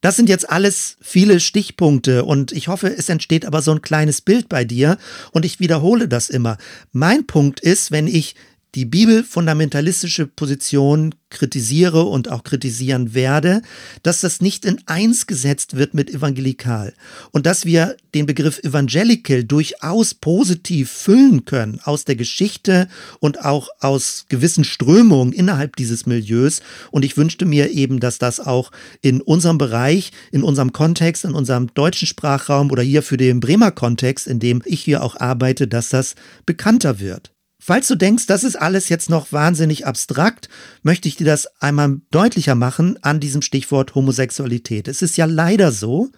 Das 0.02 0.16
sind 0.16 0.30
jetzt 0.30 0.50
alles 0.50 0.98
viele 1.00 1.40
Stichpunkte 1.40 2.26
und 2.26 2.52
ich 2.52 2.68
hoffe, 2.68 2.88
es 2.88 3.08
entsteht 3.08 3.46
aber 3.46 3.62
so 3.62 3.72
ein 3.72 3.84
kleines 3.84 4.22
Bild 4.22 4.50
bei 4.50 4.66
dir 4.66 4.98
und 5.32 5.46
ich 5.46 5.60
wiederhole 5.60 6.08
das 6.08 6.30
immer. 6.30 6.58
Mein 6.92 7.28
Punkt 7.28 7.60
ist, 7.60 7.92
wenn 7.92 8.08
ich 8.08 8.36
die 8.76 8.86
bibelfundamentalistische 8.86 10.28
Position 10.28 11.14
kritisiere 11.30 12.04
und 12.04 12.30
auch 12.30 12.44
kritisieren 12.44 13.14
werde, 13.14 13.62
dass 14.04 14.22
das 14.22 14.42
nicht 14.42 14.66
in 14.66 14.80
eins 14.86 15.28
gesetzt 15.28 15.76
wird 15.76 15.94
mit 15.94 16.10
evangelikal 16.10 16.94
und 17.32 17.46
dass 17.46 17.66
wir 17.66 17.98
den 18.14 18.26
Begriff 18.26 18.60
evangelical 18.60 19.44
durchaus 19.44 20.14
positiv 20.14 20.92
füllen 20.92 21.46
können 21.46 21.80
aus 21.84 22.06
der 22.06 22.16
Geschichte 22.16 22.88
und 23.20 23.44
auch 23.44 23.70
aus 23.80 24.26
gewissen 24.30 24.64
Strömungen 24.64 25.34
innerhalb 25.34 25.76
dieses 25.76 26.06
Milieus 26.06 26.62
und 26.92 27.04
ich 27.04 27.18
wünschte 27.18 27.46
mir 27.46 27.72
eben, 27.72 28.00
dass 28.00 28.20
das 28.20 28.40
auch 28.40 28.72
in 29.02 29.22
unserem 29.22 29.58
Bereich, 29.58 30.12
in 30.32 30.44
unserem 30.44 30.72
Kontext, 30.72 31.26
in 31.26 31.34
unserem 31.34 31.74
deutschen 31.74 32.08
Sprachraum 32.08 32.72
oder 32.72 32.84
hier 32.84 33.04
für 33.04 33.18
den 33.18 33.40
Bremer 33.40 33.72
Kontext, 33.72 34.28
in 34.28 34.40
dem 34.40 34.62
ich 34.66 34.82
hier 34.82 35.04
auch 35.04 35.20
arbeite, 35.20 35.68
dass 35.68 35.90
das 35.90 36.16
bekannter 36.46 37.00
wird. 37.00 37.32
Falls 37.64 37.88
du 37.88 37.96
denkst, 37.96 38.26
das 38.26 38.44
ist 38.44 38.56
alles 38.56 38.90
jetzt 38.90 39.12
noch 39.12 39.32
wahnsinnig 39.32 39.86
abstrakt, 39.86 40.50
möchte 40.82 41.08
ich 41.08 41.16
dir 41.16 41.26
das 41.26 41.46
einmal 41.62 42.02
deutlicher 42.10 42.56
machen 42.56 42.98
an 43.04 43.20
diesem 43.20 43.44
Stichwort 43.44 43.94
Homosexualität. 43.94 44.88
Es 44.88 45.04
ist 45.04 45.16
ja 45.16 45.26
leider 45.26 45.72
so, 45.72 46.10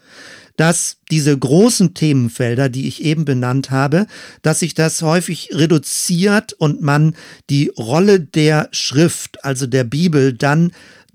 dass 0.56 1.00
diese 1.12 1.38
großen 1.38 1.96
Themenfelder, 1.96 2.70
die 2.70 2.88
ich 2.88 3.04
eben 3.04 3.26
benannt 3.26 3.72
habe, 3.72 4.08
dass 4.42 4.60
sich 4.60 4.74
das 4.74 5.02
häufig 5.02 5.50
reduziert 5.52 6.54
und 6.54 6.82
man 6.82 7.14
die 7.50 7.74
Rolle 7.78 8.22
der 8.22 8.70
Schrift, 8.72 9.44
also 9.44 9.68
der 9.68 9.84
Bibel, 9.84 10.32
dann 10.32 10.72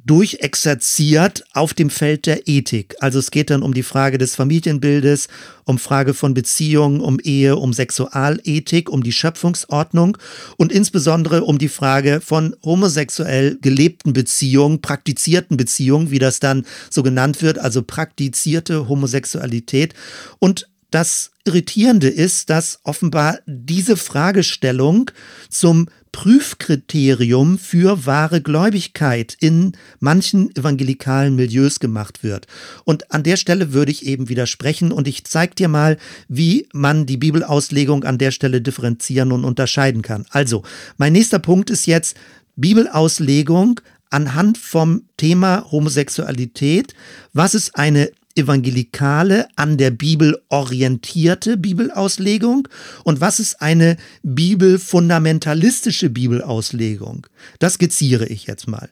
durchexerziert 0.09 1.44
auf 1.53 1.75
dem 1.75 1.90
Feld 1.90 2.27
der 2.27 2.49
Ethik. 2.49 2.97
Also 3.01 3.18
es 3.18 3.31
geht 3.31 3.51
dann 3.51 3.62
um 3.62 3.75
die 3.75 3.83
Frage 3.83 4.16
des 4.16 4.35
Familienbildes, 4.35 5.29
um 5.64 5.79
Frage 5.79 6.14
von 6.14 6.33
Beziehungen, 6.33 7.01
um 7.01 7.21
Ehe, 7.21 7.57
um 7.57 7.75
Sexualethik, 7.75 8.88
um 8.88 9.03
die 9.03 9.12
Schöpfungsordnung 9.12 10.16
und 10.57 10.73
insbesondere 10.73 11.44
um 11.44 11.59
die 11.59 11.68
Frage 11.68 12.23
von 12.23 12.57
homosexuell 12.64 13.59
gelebten 13.61 14.14
Beziehungen, 14.14 14.81
praktizierten 14.81 15.59
Beziehungen, 15.59 16.11
wie 16.11 16.18
das 16.18 16.40
dann 16.40 16.64
so 16.88 17.03
genannt 17.03 17.42
wird, 17.42 17.59
also 17.59 17.83
praktizierte 17.83 18.88
Homosexualität 18.88 19.94
und 20.38 20.68
das 20.90 21.33
Irritierende 21.44 22.09
ist, 22.09 22.49
dass 22.49 22.81
offenbar 22.83 23.40
diese 23.47 23.97
Fragestellung 23.97 25.11
zum 25.51 25.88
Prüfkriterium 26.12 27.59
für 27.59 28.07
wahre 28.07 28.40
Gläubigkeit 28.40 29.37
in 29.40 29.73
manchen 30.01 30.55
evangelikalen 30.57 31.37
Milieus 31.37 31.81
gemacht 31.81 32.23
wird. 32.23 32.47
Und 32.85 33.12
an 33.12 33.23
der 33.23 33.37
Stelle 33.37 33.73
würde 33.73 33.92
ich 33.92 34.07
eben 34.07 34.29
widersprechen 34.29 34.92
und 34.92 35.09
ich 35.09 35.25
zeige 35.25 35.55
dir 35.55 35.68
mal, 35.68 35.99
wie 36.29 36.68
man 36.73 37.07
die 37.07 37.16
Bibelauslegung 37.16 38.05
an 38.05 38.18
der 38.18 38.31
Stelle 38.31 38.61
differenzieren 38.61 39.33
und 39.33 39.44
unterscheiden 39.44 40.03
kann. 40.03 40.27
Also, 40.31 40.62
mein 40.97 41.12
nächster 41.12 41.38
Punkt 41.38 41.71
ist 41.71 41.87
jetzt 41.87 42.16
Bibelauslegung 42.57 43.81
anhand 44.11 44.59
vom 44.59 45.03
Thema 45.16 45.71
Homosexualität. 45.71 46.94
Was 47.33 47.55
ist 47.55 47.77
eine 47.77 48.11
evangelikale, 48.35 49.49
an 49.57 49.77
der 49.77 49.91
Bibel 49.91 50.41
orientierte 50.49 51.57
Bibelauslegung 51.57 52.69
und 53.05 53.21
was 53.21 53.41
ist 53.41 53.61
eine 53.61 53.97
bibelfundamentalistische 54.23 56.11
Bibelauslegung? 56.11 57.27
Das 57.59 57.75
skizziere 57.75 58.27
ich 58.27 58.47
jetzt 58.47 58.69
mal. 58.69 58.91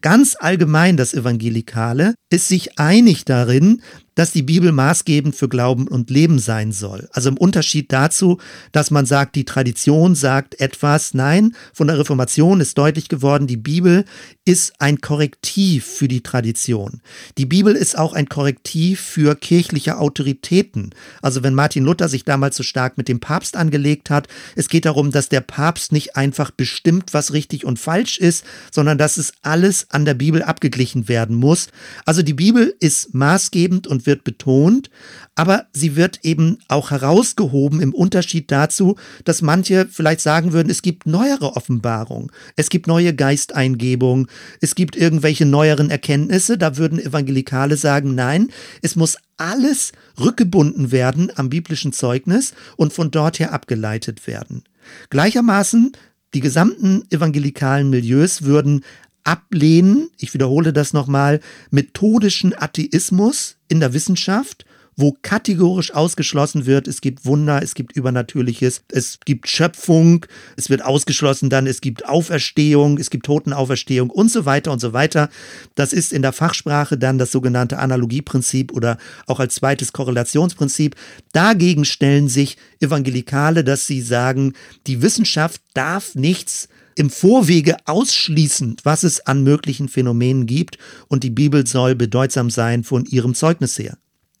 Ganz 0.00 0.36
allgemein 0.38 0.96
das 0.96 1.14
Evangelikale 1.14 2.14
ist 2.30 2.48
sich 2.48 2.78
einig 2.78 3.24
darin, 3.24 3.82
dass 4.16 4.32
die 4.32 4.42
Bibel 4.42 4.72
maßgebend 4.72 5.36
für 5.36 5.48
Glauben 5.48 5.86
und 5.86 6.10
Leben 6.10 6.40
sein 6.40 6.72
soll. 6.72 7.08
Also 7.12 7.28
im 7.28 7.36
Unterschied 7.36 7.92
dazu, 7.92 8.38
dass 8.72 8.90
man 8.90 9.06
sagt, 9.06 9.36
die 9.36 9.44
Tradition 9.44 10.16
sagt 10.16 10.58
etwas. 10.58 11.14
Nein, 11.14 11.54
von 11.72 11.86
der 11.86 11.98
Reformation 11.98 12.60
ist 12.60 12.76
deutlich 12.76 13.08
geworden, 13.08 13.46
die 13.46 13.58
Bibel 13.58 14.04
ist 14.44 14.80
ein 14.80 15.00
Korrektiv 15.00 15.84
für 15.84 16.08
die 16.08 16.22
Tradition. 16.22 17.02
Die 17.36 17.46
Bibel 17.46 17.74
ist 17.74 17.98
auch 17.98 18.14
ein 18.14 18.28
Korrektiv 18.28 19.00
für 19.00 19.36
kirchliche 19.36 19.98
Autoritäten. 19.98 20.90
Also 21.20 21.42
wenn 21.42 21.54
Martin 21.54 21.84
Luther 21.84 22.08
sich 22.08 22.24
damals 22.24 22.56
so 22.56 22.62
stark 22.62 22.96
mit 22.96 23.08
dem 23.08 23.20
Papst 23.20 23.56
angelegt 23.56 24.08
hat, 24.08 24.28
es 24.54 24.68
geht 24.68 24.86
darum, 24.86 25.10
dass 25.10 25.28
der 25.28 25.42
Papst 25.42 25.92
nicht 25.92 26.16
einfach 26.16 26.50
bestimmt, 26.50 27.12
was 27.12 27.34
richtig 27.34 27.66
und 27.66 27.78
falsch 27.78 28.18
ist, 28.18 28.44
sondern 28.72 28.96
dass 28.96 29.18
es 29.18 29.34
alles 29.42 29.88
an 29.90 30.06
der 30.06 30.14
Bibel 30.14 30.42
abgeglichen 30.42 31.08
werden 31.08 31.36
muss. 31.36 31.68
Also 32.06 32.22
die 32.22 32.32
Bibel 32.32 32.74
ist 32.80 33.12
maßgebend 33.12 33.86
und 33.86 34.05
wird 34.06 34.24
betont, 34.24 34.90
aber 35.34 35.66
sie 35.72 35.96
wird 35.96 36.20
eben 36.24 36.58
auch 36.68 36.90
herausgehoben 36.90 37.80
im 37.80 37.92
Unterschied 37.92 38.50
dazu, 38.50 38.96
dass 39.24 39.42
manche 39.42 39.86
vielleicht 39.90 40.20
sagen 40.20 40.52
würden, 40.52 40.70
es 40.70 40.82
gibt 40.82 41.06
neuere 41.06 41.56
Offenbarungen, 41.56 42.30
es 42.56 42.70
gibt 42.70 42.86
neue 42.86 43.14
Geisteingebungen, 43.14 44.28
es 44.60 44.74
gibt 44.74 44.96
irgendwelche 44.96 45.44
neueren 45.44 45.90
Erkenntnisse. 45.90 46.56
Da 46.58 46.76
würden 46.76 46.98
Evangelikale 46.98 47.76
sagen, 47.76 48.14
nein, 48.14 48.48
es 48.82 48.96
muss 48.96 49.18
alles 49.36 49.92
rückgebunden 50.18 50.92
werden 50.92 51.30
am 51.36 51.50
biblischen 51.50 51.92
Zeugnis 51.92 52.54
und 52.76 52.92
von 52.92 53.10
dort 53.10 53.38
her 53.38 53.52
abgeleitet 53.52 54.26
werden. 54.26 54.64
Gleichermaßen 55.10 55.92
die 56.34 56.40
gesamten 56.40 57.02
evangelikalen 57.10 57.88
Milieus 57.88 58.42
würden 58.42 58.84
ablehnen, 59.26 60.08
ich 60.18 60.32
wiederhole 60.34 60.72
das 60.72 60.92
nochmal, 60.92 61.40
methodischen 61.70 62.54
Atheismus 62.56 63.56
in 63.68 63.80
der 63.80 63.92
Wissenschaft 63.92 64.64
wo 64.96 65.14
kategorisch 65.20 65.92
ausgeschlossen 65.92 66.64
wird, 66.64 66.88
es 66.88 67.02
gibt 67.02 67.26
Wunder, 67.26 67.62
es 67.62 67.74
gibt 67.74 67.94
Übernatürliches, 67.94 68.82
es 68.90 69.18
gibt 69.24 69.48
Schöpfung, 69.48 70.24
es 70.56 70.70
wird 70.70 70.82
ausgeschlossen 70.82 71.50
dann, 71.50 71.66
es 71.66 71.82
gibt 71.82 72.08
Auferstehung, 72.08 72.98
es 72.98 73.10
gibt 73.10 73.26
Totenauferstehung 73.26 74.08
und 74.08 74.30
so 74.30 74.46
weiter 74.46 74.72
und 74.72 74.80
so 74.80 74.94
weiter. 74.94 75.28
Das 75.74 75.92
ist 75.92 76.12
in 76.12 76.22
der 76.22 76.32
Fachsprache 76.32 76.96
dann 76.96 77.18
das 77.18 77.30
sogenannte 77.30 77.78
Analogieprinzip 77.78 78.72
oder 78.72 78.96
auch 79.26 79.38
als 79.38 79.56
zweites 79.56 79.92
Korrelationsprinzip. 79.92 80.96
Dagegen 81.32 81.84
stellen 81.84 82.28
sich 82.28 82.56
Evangelikale, 82.80 83.64
dass 83.64 83.86
sie 83.86 84.00
sagen, 84.00 84.54
die 84.86 85.02
Wissenschaft 85.02 85.60
darf 85.74 86.14
nichts 86.14 86.68
im 86.96 87.10
Vorwege 87.10 87.76
ausschließen, 87.84 88.76
was 88.82 89.04
es 89.04 89.26
an 89.26 89.42
möglichen 89.42 89.88
Phänomenen 89.88 90.46
gibt 90.46 90.78
und 91.08 91.22
die 91.22 91.30
Bibel 91.30 91.66
soll 91.66 91.94
bedeutsam 91.94 92.50
sein 92.50 92.82
von 92.82 93.04
ihrem 93.04 93.34
Zeugnis 93.34 93.78
her. 93.78 93.98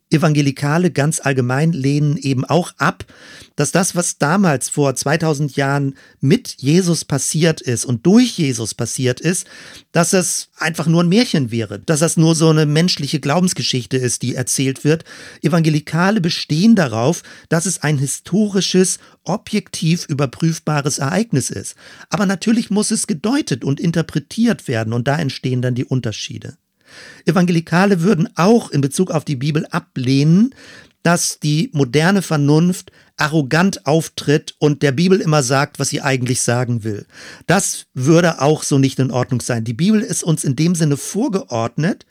Evangelikale 0.08 0.92
ganz 0.92 1.18
allgemein 1.20 1.72
lehnen 1.72 2.16
eben 2.16 2.44
auch 2.44 2.72
ab, 2.76 3.04
dass 3.56 3.72
das, 3.72 3.96
was 3.96 4.18
damals 4.18 4.68
vor 4.68 4.94
2000 4.94 5.56
Jahren 5.56 5.96
mit 6.20 6.56
Jesus 6.58 7.04
passiert 7.04 7.60
ist 7.60 7.84
und 7.84 8.06
durch 8.06 8.38
Jesus 8.38 8.74
passiert 8.74 9.20
ist, 9.20 9.48
dass 9.90 10.12
es 10.12 10.50
einfach 10.58 10.86
nur 10.86 11.02
ein 11.02 11.08
Märchen 11.08 11.50
wäre, 11.50 11.80
dass 11.80 12.00
das 12.00 12.16
nur 12.16 12.36
so 12.36 12.50
eine 12.50 12.66
menschliche 12.66 13.18
Glaubensgeschichte 13.18 13.96
ist, 13.96 14.22
die 14.22 14.36
erzählt 14.36 14.84
wird. 14.84 15.04
Evangelikale 15.42 16.20
bestehen 16.20 16.76
darauf, 16.76 17.24
dass 17.48 17.66
es 17.66 17.82
ein 17.82 17.98
historisches, 17.98 19.00
objektiv 19.24 20.06
überprüfbares 20.06 20.98
Ereignis 20.98 21.50
ist. 21.50 21.74
Aber 22.10 22.26
natürlich 22.26 22.70
muss 22.70 22.92
es 22.92 23.08
gedeutet 23.08 23.64
und 23.64 23.80
interpretiert 23.80 24.68
werden 24.68 24.92
und 24.92 25.08
da 25.08 25.18
entstehen 25.18 25.62
dann 25.62 25.74
die 25.74 25.84
Unterschiede. 25.84 26.58
Evangelikale 27.24 28.00
würden 28.02 28.28
auch 28.36 28.70
in 28.70 28.80
Bezug 28.80 29.10
auf 29.10 29.24
die 29.24 29.36
Bibel 29.36 29.66
ablehnen, 29.70 30.54
dass 31.02 31.38
die 31.38 31.70
moderne 31.72 32.20
Vernunft 32.20 32.90
arrogant 33.16 33.86
auftritt 33.86 34.54
und 34.58 34.82
der 34.82 34.92
Bibel 34.92 35.20
immer 35.20 35.42
sagt, 35.42 35.78
was 35.78 35.88
sie 35.88 36.02
eigentlich 36.02 36.42
sagen 36.42 36.84
will. 36.84 37.06
Das 37.46 37.86
würde 37.94 38.42
auch 38.42 38.62
so 38.62 38.78
nicht 38.78 38.98
in 38.98 39.10
Ordnung 39.10 39.40
sein. 39.40 39.64
Die 39.64 39.72
Bibel 39.72 40.02
ist 40.02 40.22
uns 40.22 40.44
in 40.44 40.54
dem 40.54 40.74
Sinne 40.74 40.98
vorgeordnet, 40.98 42.04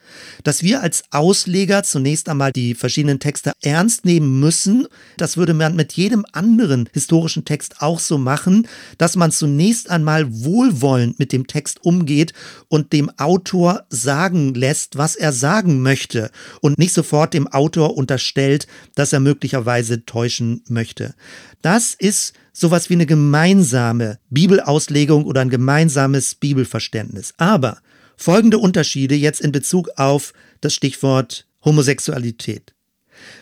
dass 0.44 0.64
wir 0.64 0.82
als 0.82 1.04
Ausleger 1.12 1.84
zunächst 1.84 2.28
einmal 2.28 2.52
die 2.52 2.74
verschiedenen 2.74 3.20
Texte 3.20 3.52
ernst 3.62 4.06
nehmen 4.06 4.40
müssen. 4.40 4.88
Das 5.18 5.38
würde 5.38 5.54
man 5.54 5.76
mit 5.76 5.94
jedem 5.94 6.26
anderen 6.32 6.90
historischen 6.92 7.46
Text 7.46 7.82
auch 7.82 8.00
so 8.00 8.18
machen, 8.18 8.68
dass 8.98 9.16
man 9.16 9.32
zunächst 9.32 9.92
einmal 9.92 10.26
wohlwollend 10.30 11.20
mit 11.20 11.32
dem 11.32 11.46
Text 11.46 11.84
umgeht 11.84 12.34
und 12.68 12.94
dem 12.94 13.12
Autor 13.18 13.86
sagen 13.90 14.56
lässt, 14.56 14.98
was 14.98 15.16
er 15.16 15.34
sagen 15.34 15.84
möchte 15.84 16.32
und 16.62 16.80
nicht 16.80 16.94
sofort 16.94 17.36
dem 17.36 17.48
Autor 17.48 17.96
unterstellt, 17.96 18.66
dass 18.96 19.14
er 19.14 19.20
möglicherweise 19.20 20.06
täuschen 20.06 20.64
möchte 20.68 20.95
möchte. 20.96 21.16
Das 21.62 21.94
ist 21.94 22.34
sowas 22.54 22.90
wie 22.90 22.94
eine 22.94 23.06
gemeinsame 23.06 24.20
Bibelauslegung 24.30 25.26
oder 25.26 25.42
ein 25.42 25.50
gemeinsames 25.50 26.36
Bibelverständnis. 26.36 27.34
Aber 27.38 27.80
folgende 28.18 28.58
Unterschiede 28.58 29.16
jetzt 29.16 29.42
in 29.42 29.52
Bezug 29.52 29.90
auf 29.98 30.34
das 30.62 30.74
Stichwort 30.74 31.48
Homosexualität. 31.64 32.74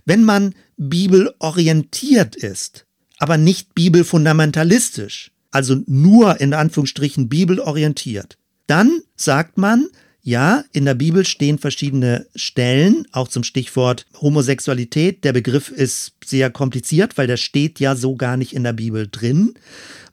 Wenn 0.06 0.24
man 0.24 0.56
bibelorientiert 0.78 2.36
ist, 2.36 2.86
aber 3.20 3.38
nicht 3.38 3.76
bibelfundamentalistisch, 3.76 5.32
also 5.51 5.78
nur 5.86 6.41
in 6.41 6.54
Anführungsstrichen 6.54 7.30
bibelorientiert, 7.30 8.38
dann 8.68 9.01
sagt 9.16 9.58
man, 9.58 9.88
ja, 10.26 10.63
in 10.71 10.86
der 10.86 10.93
Bibel 10.93 11.26
stehen 11.26 11.59
verschiedene 11.59 12.26
Stellen, 12.34 13.05
auch 13.11 13.28
zum 13.28 13.43
Stichwort 13.43 14.05
Homosexualität. 14.21 15.26
Der 15.26 15.34
Begriff 15.34 15.69
ist 15.69 16.13
sehr 16.24 16.49
kompliziert, 16.49 17.17
weil 17.17 17.28
der 17.28 17.36
steht 17.36 17.82
ja 17.82 17.97
so 17.97 18.15
gar 18.15 18.38
nicht 18.38 18.53
in 18.53 18.63
der 18.63 18.71
Bibel 18.71 19.09
drin. 19.11 19.53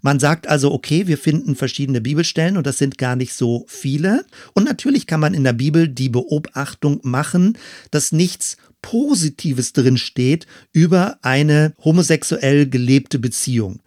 Man 0.02 0.18
sagt 0.18 0.48
also, 0.48 0.72
okay, 0.72 1.06
wir 1.06 1.16
finden 1.16 1.54
verschiedene 1.54 2.00
Bibelstellen 2.00 2.56
und 2.56 2.66
das 2.66 2.78
sind 2.78 2.98
gar 2.98 3.14
nicht 3.14 3.34
so 3.34 3.64
viele. 3.68 4.24
Und 4.52 4.64
natürlich 4.64 5.06
kann 5.06 5.20
man 5.20 5.32
in 5.32 5.44
der 5.44 5.52
Bibel 5.52 5.86
die 5.86 6.08
Beobachtung 6.08 6.98
machen, 7.04 7.56
dass 7.92 8.10
nichts 8.10 8.56
Positives 8.82 9.72
drin 9.72 9.98
steht 9.98 10.46
über 10.72 11.18
eine 11.22 11.74
homosexuell 11.84 12.68
gelebte 12.68 13.18
Beziehung. 13.18 13.80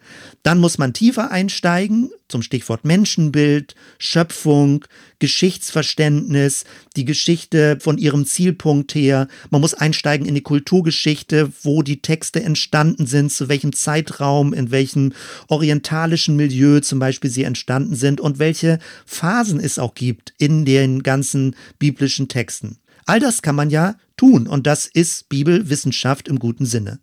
Dann 0.44 0.60
muss 0.60 0.78
man 0.78 0.94
tiefer 0.94 1.32
einsteigen 1.32 2.12
zum 2.28 2.42
Stichwort 2.42 2.84
Menschenbild, 2.84 3.76
Schöpfung, 4.00 4.86
Geschichtsverständnis, 5.20 6.66
die 6.96 7.06
Geschichte 7.06 7.78
von 7.80 7.98
ihrem 7.98 8.26
Zielpunkt 8.26 8.96
her. 8.96 9.28
Man 9.52 9.62
muss 9.62 9.74
einsteigen 9.74 10.28
in 10.28 10.36
die 10.36 10.42
Kulturgeschichte, 10.42 11.52
wo 11.62 11.84
die 11.84 12.02
Texte 12.02 12.44
entstanden 12.44 13.06
sind, 13.06 13.32
zu 13.32 13.50
welchem 13.50 13.74
Zeitraum, 13.74 14.54
in 14.54 14.72
welchem 14.72 15.14
orientalischen 15.48 16.36
Milieu 16.36 16.80
zum 16.80 17.00
Beispiel 17.00 17.30
sie 17.30 17.44
entstanden 17.44 17.96
sind 17.96 18.20
und 18.20 18.40
welche 18.40 18.80
Phasen 19.06 19.60
es 19.60 19.80
auch 19.80 19.94
gibt 19.94 20.34
in 20.38 20.66
den 20.66 21.04
ganzen 21.04 21.56
biblischen 21.78 22.28
Texten. 22.28 22.78
All 23.06 23.20
das 23.20 23.42
kann 23.42 23.56
man 23.56 23.70
ja 23.70 23.96
tun 24.18 24.48
und 24.48 24.68
das 24.68 24.88
ist 24.88 25.30
Bibelwissenschaft 25.30 26.28
im 26.28 26.40
guten 26.40 26.66
Sinne. 26.66 27.00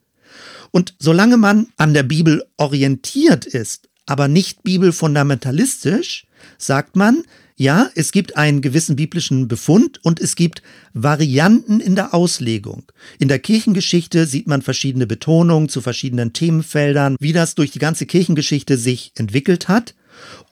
Und 0.71 0.95
solange 0.99 1.37
man 1.37 1.69
an 1.77 1.95
der 1.95 2.05
Bibel 2.05 2.45
orientiert 2.57 3.47
ist, 3.47 3.89
aber 4.07 4.29
nicht 4.29 4.63
bibelfundamentalistisch, 4.63 6.27
sagt 6.59 6.97
man, 6.97 7.23
ja, 7.57 7.91
es 7.95 8.11
gibt 8.11 8.39
einen 8.39 8.63
gewissen 8.63 8.97
biblischen 8.97 9.47
Befund 9.47 10.03
und 10.03 10.19
es 10.19 10.35
gibt 10.35 10.63
Varianten 10.95 11.79
in 11.79 11.95
der 11.95 12.15
Auslegung. 12.15 12.85
In 13.19 13.29
der 13.29 13.39
Kirchengeschichte 13.39 14.25
sieht 14.25 14.47
man 14.47 14.63
verschiedene 14.63 15.07
Betonungen 15.07 15.69
zu 15.69 15.83
verschiedenen 15.83 16.33
Themenfeldern, 16.33 17.17
wie 17.21 17.35
das 17.35 17.55
durch 17.55 17.71
die 17.71 17.79
ganze 17.79 18.07
Kirchengeschichte 18.07 18.79
sich 18.79 19.13
entwickelt 19.17 19.69
hat. 19.69 19.95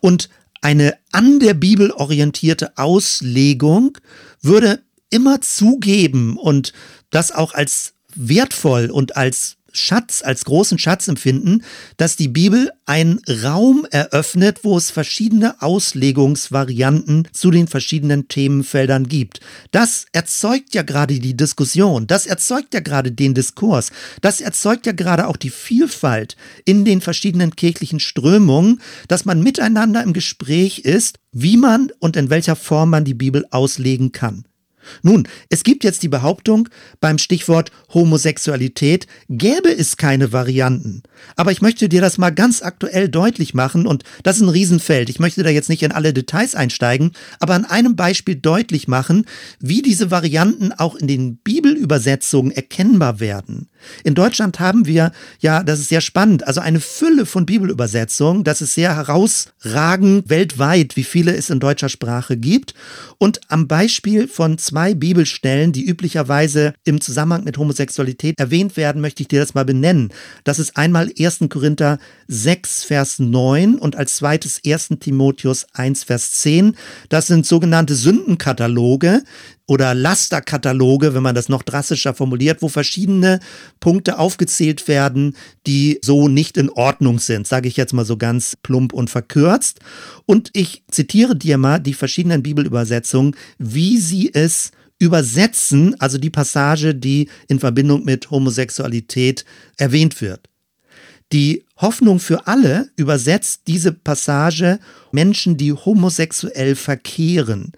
Und 0.01 0.29
eine 0.61 0.99
an 1.11 1.41
der 1.41 1.55
Bibel 1.55 1.93
orientierte 1.93 2.77
Auslegung 2.77 3.97
würde 4.43 4.83
immer 5.11 5.41
zugeben 5.41 6.37
und 6.37 6.73
das 7.11 7.33
auch 7.33 7.55
als 7.55 7.95
wertvoll 8.15 8.91
und 8.91 9.17
als 9.17 9.59
Schatz, 9.73 10.23
als 10.25 10.45
großen 10.45 10.79
Schatz 10.79 11.09
empfinden, 11.09 11.63
dass 11.97 12.17
die 12.17 12.29
Bibel 12.29 12.71
einen 12.87 13.21
Raum 13.45 13.87
eröffnet, 13.91 14.61
wo 14.65 14.77
es 14.77 14.91
verschiedene 14.91 15.61
Auslegungsvarianten 15.63 17.29
zu 17.33 17.51
den 17.51 17.69
verschiedenen 17.69 18.29
Themenfeldern 18.29 19.09
gibt. 19.09 19.41
Das 19.71 20.07
erzeugt 20.13 20.75
ja 20.75 20.83
gerade 20.83 21.19
die 21.19 21.37
Diskussion, 21.37 22.07
das 22.07 22.27
erzeugt 22.27 22.75
ja 22.75 22.81
gerade 22.81 23.13
den 23.13 23.35
Diskurs, 23.35 23.91
das 24.23 24.41
erzeugt 24.41 24.87
ja 24.87 24.93
gerade 24.93 25.29
auch 25.29 25.37
die 25.37 25.51
Vielfalt 25.51 26.37
in 26.65 26.85
den 26.85 27.01
verschiedenen 27.01 27.55
kirchlichen 27.55 28.01
Strömungen, 28.01 28.81
dass 29.07 29.25
man 29.25 29.43
miteinander 29.43 30.03
im 30.03 30.13
Gespräch 30.13 30.81
ist, 30.81 31.19
wie 31.31 31.57
man 31.57 31.91
und 32.01 32.17
in 32.17 32.31
welcher 32.31 32.57
Form 32.57 32.91
man 32.91 33.05
die 33.05 33.15
Bibel 33.15 33.45
auslegen 33.51 34.13
kann. 34.13 34.45
Nun, 35.03 35.28
es 35.49 35.64
gibt 35.64 35.84
jetzt 35.84 36.03
die 36.03 36.09
Behauptung, 36.09 36.68
beim 37.01 37.18
Stichwort 37.18 37.70
Homosexualität 37.93 39.07
gäbe 39.28 39.70
es 39.76 39.97
keine 39.97 40.32
Varianten. 40.32 41.03
Aber 41.36 41.53
ich 41.53 41.62
möchte 41.62 41.89
dir 41.89 42.01
das 42.01 42.18
mal 42.18 42.30
ganz 42.30 42.62
aktuell 42.62 43.09
deutlich 43.09 43.55
machen 43.55 43.86
und 43.86 44.05
das 44.22 44.36
ist 44.36 44.43
ein 44.43 44.49
Riesenfeld. 44.49 45.09
Ich 45.09 45.18
möchte 45.18 45.43
da 45.43 45.51
jetzt 45.51 45.68
nicht 45.68 45.82
in 45.82 45.93
alle 45.93 46.12
Details 46.12 46.55
einsteigen, 46.55 47.12
aber 47.41 47.55
an 47.55 47.64
einem 47.64 47.97
Beispiel 47.97 48.36
deutlich 48.36 48.89
machen, 48.89 49.24
wie 49.61 49.82
diese 49.82 50.11
Varianten 50.11 50.72
auch 50.72 50.95
in 50.97 51.09
den 51.09 51.36
Bibelübersetzungen 51.39 52.53
erkennbar 52.53 53.20
werden. 53.20 53.68
In 54.05 54.14
Deutschland 54.14 54.61
haben 54.61 54.86
wir, 54.86 55.12
ja, 55.41 55.62
das 55.62 55.80
ist 55.80 55.89
sehr 55.89 56.01
spannend, 56.01 56.47
also 56.47 56.61
eine 56.61 56.80
Fülle 56.80 57.26
von 57.26 57.47
Bibelübersetzungen. 57.47 58.45
Das 58.45 58.61
ist 58.61 58.74
sehr 58.74 58.97
herausragend 58.97 60.28
weltweit, 60.28 60.97
wie 60.97 61.05
viele 61.05 61.34
es 61.34 61.51
in 61.51 61.61
deutscher 61.61 61.89
Sprache 61.89 62.36
gibt. 62.36 62.74
Und 63.18 63.41
am 63.49 63.68
Beispiel 63.68 64.28
von 64.28 64.59
zwei 64.59 64.78
Bibelstellen, 64.95 65.72
die 65.72 65.85
üblicherweise 65.85 66.72
im 66.85 67.01
Zusammenhang 67.01 67.45
mit 67.45 67.59
Homosexualität 67.59 68.39
erwähnt 68.39 68.76
werden, 68.76 69.01
möchte 69.01 69.22
ich 69.22 69.29
dir 69.29 69.41
das 69.41 69.55
mal 69.55 69.64
benennen. 69.64 70.11
Das 70.45 70.59
ist 70.59 70.76
einmal 70.76 71.11
1. 71.18 71.41
Korinther 71.49 71.99
6, 72.29 72.85
Vers 72.85 73.18
9 73.18 73.74
und 73.74 73.97
als 73.97 74.16
zweites 74.16 74.61
1. 74.64 74.91
Timotheus 75.01 75.66
1, 75.72 76.05
Vers 76.05 76.31
10. 76.33 76.76
Das 77.09 77.26
sind 77.26 77.45
sogenannte 77.47 77.95
Sündenkataloge, 77.95 79.22
oder 79.69 79.95
Lasterkataloge, 79.95 81.14
wenn 81.14 81.23
man 81.23 81.35
das 81.35 81.49
noch 81.49 81.62
drastischer 81.62 82.14
formuliert, 82.14 82.62
wo 82.62 82.69
verschiedene 82.69 83.39
Punkte 83.79 84.19
aufgezählt 84.19 84.89
werden, 84.89 85.37
die 85.66 85.99
so 86.03 86.27
nicht 86.27 86.57
in 86.57 86.71
Ordnung 86.71 87.19
sind, 87.19 87.47
sage 87.47 87.69
ich 87.69 87.77
jetzt 87.77 87.93
mal 87.93 88.07
so 88.07 88.16
ganz 88.16 88.57
plump 88.57 88.95
und 88.95 89.11
verkürzt. 89.11 89.81
Und 90.25 90.51
ich 90.55 90.83
zitiere 90.91 91.37
dir 91.37 91.59
mal 91.59 91.79
die 91.79 91.95
verschiedenen 91.95 92.43
Bibelübersetzungen, 92.43 93.37
wie 93.59 93.99
sie 93.99 94.33
es 94.33 94.73
übersetzen, 94.99 95.95
also 96.01 96.16
die 96.16 96.31
Passage, 96.31 96.95
die 96.95 97.29
in 97.47 97.61
Verbindung 97.61 98.05
mit 98.05 98.31
Homosexualität 98.31 99.45
erwähnt 99.77 100.21
wird. 100.23 100.49
Die 101.33 101.64
Hoffnung 101.77 102.21
für 102.21 102.47
alle 102.47 102.91
übersetzt 102.97 103.62
diese 103.66 103.93
Passage 103.93 104.79
Menschen, 105.12 105.59
die 105.59 105.73
homosexuell 105.75 106.75
verkehren. 106.75 107.73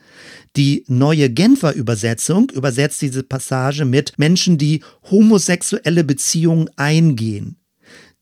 Die 0.57 0.85
neue 0.89 1.31
Genfer 1.31 1.75
Übersetzung 1.75 2.51
übersetzt 2.51 3.03
diese 3.03 3.23
Passage 3.23 3.85
mit 3.85 4.19
Menschen, 4.19 4.59
die 4.59 4.83
homosexuelle 5.11 6.03
Beziehungen 6.03 6.69
eingehen. 6.77 7.57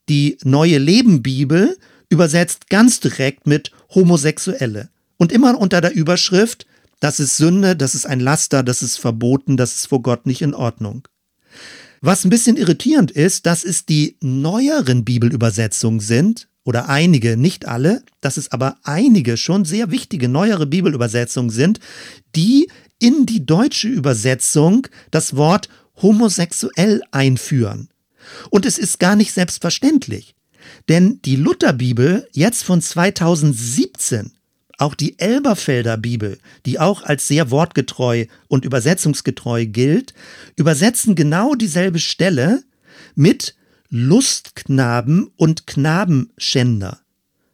Die 0.09 0.37
neue 0.43 0.77
Leben 0.77 1.23
Bibel 1.23 1.77
übersetzt 2.09 2.69
ganz 2.69 2.99
direkt 2.99 3.47
mit 3.47 3.71
Homosexuelle. 3.93 4.89
Und 5.17 5.31
immer 5.31 5.57
unter 5.57 5.81
der 5.81 5.93
Überschrift, 5.93 6.65
das 6.99 7.19
ist 7.19 7.37
Sünde, 7.37 7.75
das 7.75 7.95
ist 7.95 8.05
ein 8.05 8.19
Laster, 8.19 8.63
das 8.63 8.81
ist 8.81 8.97
verboten, 8.97 9.57
das 9.57 9.75
ist 9.75 9.87
vor 9.87 10.01
Gott 10.01 10.25
nicht 10.25 10.41
in 10.41 10.53
Ordnung. 10.53 11.07
Was 12.01 12.23
ein 12.23 12.29
bisschen 12.29 12.57
irritierend 12.57 13.11
ist, 13.11 13.45
dass 13.45 13.63
es 13.63 13.85
die 13.85 14.17
neueren 14.21 15.03
Bibelübersetzungen 15.03 15.99
sind, 15.99 16.48
oder 16.63 16.89
einige, 16.89 17.37
nicht 17.37 17.67
alle, 17.67 18.03
dass 18.21 18.37
es 18.37 18.51
aber 18.51 18.77
einige 18.83 19.37
schon 19.37 19.65
sehr 19.65 19.91
wichtige 19.91 20.27
neuere 20.27 20.65
Bibelübersetzungen 20.65 21.49
sind, 21.49 21.79
die 22.35 22.69
in 22.99 23.25
die 23.25 23.45
deutsche 23.45 23.87
Übersetzung 23.87 24.87
das 25.11 25.35
Wort 25.35 25.69
homosexuell 26.01 27.01
einführen. 27.11 27.89
Und 28.49 28.65
es 28.65 28.77
ist 28.77 28.99
gar 28.99 29.15
nicht 29.15 29.33
selbstverständlich. 29.33 30.35
Denn 30.87 31.21
die 31.23 31.35
Lutherbibel 31.35 32.27
jetzt 32.31 32.63
von 32.63 32.81
2017, 32.81 34.31
auch 34.77 34.95
die 34.95 35.17
Elberfelder 35.19 35.97
Bibel, 35.97 36.37
die 36.65 36.79
auch 36.79 37.03
als 37.03 37.27
sehr 37.27 37.51
wortgetreu 37.51 38.25
und 38.47 38.65
übersetzungsgetreu 38.65 39.65
gilt, 39.65 40.13
übersetzen 40.55 41.15
genau 41.15 41.55
dieselbe 41.55 41.99
Stelle 41.99 42.63
mit 43.15 43.55
Lustknaben 43.89 45.31
und 45.35 45.67
Knabenschänder. 45.67 46.99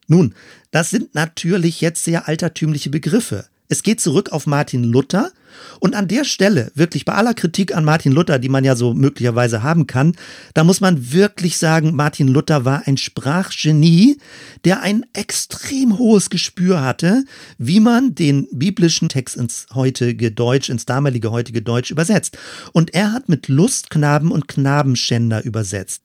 Nun, 0.08 0.36
das 0.72 0.90
sind 0.90 1.16
natürlich 1.16 1.82
jetzt 1.82 2.04
sehr 2.04 2.28
altertümliche 2.28 2.90
Begriffe. 2.90 3.46
Es 3.68 3.82
geht 3.82 4.00
zurück 4.00 4.32
auf 4.32 4.46
Martin 4.46 4.84
Luther 4.84 5.32
und 5.80 5.96
an 5.96 6.08
der 6.08 6.24
Stelle, 6.24 6.72
wirklich 6.76 7.04
bei 7.04 7.14
aller 7.14 7.34
Kritik 7.34 7.76
an 7.76 7.84
Martin 7.84 8.12
Luther, 8.12 8.38
die 8.38 8.50
man 8.50 8.64
ja 8.64 8.76
so 8.76 8.94
möglicherweise 8.94 9.64
haben 9.64 9.88
kann, 9.88 10.16
da 10.54 10.64
muss 10.64 10.82
man 10.82 11.12
wirklich 11.12 11.58
sagen, 11.58 11.96
Martin 11.96 12.28
Luther 12.28 12.64
war 12.64 12.84
ein 12.86 12.98
Sprachgenie, 12.98 14.18
der 14.66 14.82
ein 14.82 15.04
extrem 15.14 15.98
hohes 15.98 16.30
Gespür 16.30 16.82
hatte, 16.82 17.24
wie 17.58 17.80
man 17.80 18.14
den 18.14 18.48
biblischen 18.52 19.10
Text 19.10 19.36
ins 19.36 19.66
heutige 19.74 20.32
Deutsch, 20.32 20.70
ins 20.70 20.86
damalige 20.86 21.32
heutige 21.32 21.64
Deutsch 21.64 21.90
übersetzt. 21.90 22.38
Und 22.72 22.94
er 22.94 23.14
hat 23.14 23.30
mit 23.30 23.48
Lustknaben 23.48 24.32
und 24.32 24.48
Knabenschänder 24.48 25.44
übersetzt. 25.44 26.05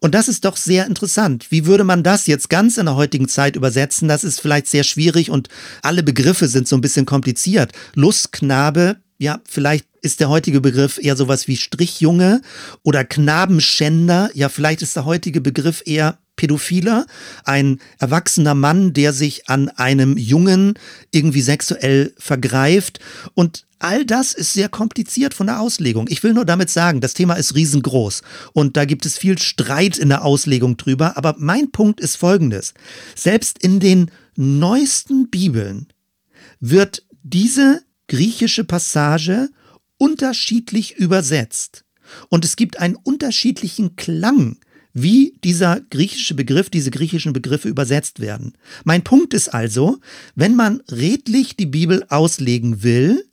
Und 0.00 0.14
das 0.14 0.28
ist 0.28 0.44
doch 0.44 0.56
sehr 0.56 0.86
interessant. 0.86 1.46
Wie 1.50 1.66
würde 1.66 1.84
man 1.84 2.02
das 2.02 2.26
jetzt 2.26 2.48
ganz 2.48 2.78
in 2.78 2.86
der 2.86 2.96
heutigen 2.96 3.28
Zeit 3.28 3.56
übersetzen? 3.56 4.08
Das 4.08 4.24
ist 4.24 4.40
vielleicht 4.40 4.66
sehr 4.66 4.84
schwierig 4.84 5.30
und 5.30 5.48
alle 5.82 6.02
Begriffe 6.02 6.48
sind 6.48 6.68
so 6.68 6.76
ein 6.76 6.80
bisschen 6.80 7.06
kompliziert. 7.06 7.72
Lustknabe, 7.94 8.96
ja, 9.18 9.40
vielleicht 9.48 9.86
ist 10.02 10.20
der 10.20 10.28
heutige 10.28 10.60
Begriff 10.60 10.98
eher 11.02 11.16
sowas 11.16 11.48
wie 11.48 11.56
Strichjunge 11.56 12.42
oder 12.82 13.04
Knabenschänder. 13.04 14.30
Ja, 14.34 14.48
vielleicht 14.48 14.82
ist 14.82 14.96
der 14.96 15.04
heutige 15.04 15.40
Begriff 15.40 15.82
eher 15.84 16.18
Pädophiler, 16.36 17.06
ein 17.44 17.80
erwachsener 17.98 18.54
Mann, 18.54 18.92
der 18.92 19.12
sich 19.12 19.48
an 19.48 19.68
einem 19.70 20.16
Jungen 20.16 20.74
irgendwie 21.10 21.40
sexuell 21.40 22.14
vergreift. 22.18 23.00
Und 23.34 23.66
all 23.78 24.04
das 24.04 24.32
ist 24.32 24.52
sehr 24.52 24.68
kompliziert 24.68 25.34
von 25.34 25.46
der 25.46 25.60
Auslegung. 25.60 26.06
Ich 26.08 26.22
will 26.22 26.34
nur 26.34 26.44
damit 26.44 26.70
sagen, 26.70 27.00
das 27.00 27.14
Thema 27.14 27.34
ist 27.34 27.54
riesengroß 27.54 28.22
und 28.52 28.76
da 28.76 28.84
gibt 28.84 29.06
es 29.06 29.18
viel 29.18 29.38
Streit 29.38 29.98
in 29.98 30.08
der 30.08 30.24
Auslegung 30.24 30.76
drüber. 30.76 31.16
Aber 31.16 31.34
mein 31.38 31.72
Punkt 31.72 32.00
ist 32.00 32.16
folgendes. 32.16 32.74
Selbst 33.14 33.58
in 33.62 33.80
den 33.80 34.10
neuesten 34.36 35.30
Bibeln 35.30 35.88
wird 36.60 37.04
diese 37.22 37.82
griechische 38.08 38.64
Passage 38.64 39.48
unterschiedlich 39.98 40.96
übersetzt. 40.96 41.84
Und 42.28 42.44
es 42.44 42.56
gibt 42.56 42.78
einen 42.78 42.96
unterschiedlichen 42.96 43.96
Klang 43.96 44.58
wie 44.98 45.34
dieser 45.44 45.82
griechische 45.90 46.34
Begriff, 46.34 46.70
diese 46.70 46.90
griechischen 46.90 47.34
Begriffe 47.34 47.68
übersetzt 47.68 48.18
werden. 48.18 48.54
Mein 48.84 49.04
Punkt 49.04 49.34
ist 49.34 49.48
also, 49.48 49.98
wenn 50.34 50.56
man 50.56 50.80
redlich 50.90 51.54
die 51.54 51.66
Bibel 51.66 52.02
auslegen 52.08 52.82
will, 52.82 53.26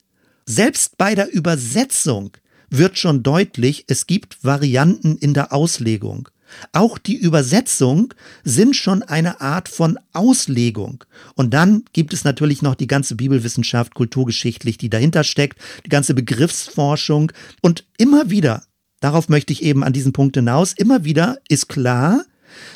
selbst 0.46 0.98
bei 0.98 1.16
der 1.16 1.34
Übersetzung 1.34 2.32
wird 2.70 2.98
schon 2.98 3.24
deutlich, 3.24 3.86
es 3.88 4.08
gibt 4.08 4.44
Varianten 4.44 5.16
in 5.16 5.34
der 5.34 5.54
Auslegung. 5.54 6.28
Auch 6.74 6.98
die 6.98 7.16
Übersetzung 7.16 8.14
sind 8.44 8.76
schon 8.76 9.02
eine 9.02 9.40
Art 9.40 9.70
von 9.70 9.98
Auslegung. 10.12 11.06
Und 11.36 11.54
dann 11.54 11.86
gibt 11.94 12.14
es 12.14 12.26
natürlich 12.26 12.62
noch 12.62 12.76
die 12.76 12.88
ganze 12.88 13.16
Bibelwissenschaft, 13.16 13.96
kulturgeschichtlich, 13.96 14.78
die 14.78 14.90
dahinter 14.90 15.24
steckt, 15.24 15.60
die 15.86 15.90
ganze 15.90 16.14
Begriffsforschung. 16.14 17.32
Und 17.62 17.86
immer 17.98 18.30
wieder 18.30 18.64
darauf 19.04 19.28
möchte 19.28 19.52
ich 19.52 19.64
eben 19.64 19.84
an 19.84 19.94
diesen 19.94 20.14
Punkt 20.14 20.36
hinaus, 20.38 20.74
immer 20.74 21.04
wieder 21.04 21.38
ist 21.50 21.68
klar, 21.68 22.24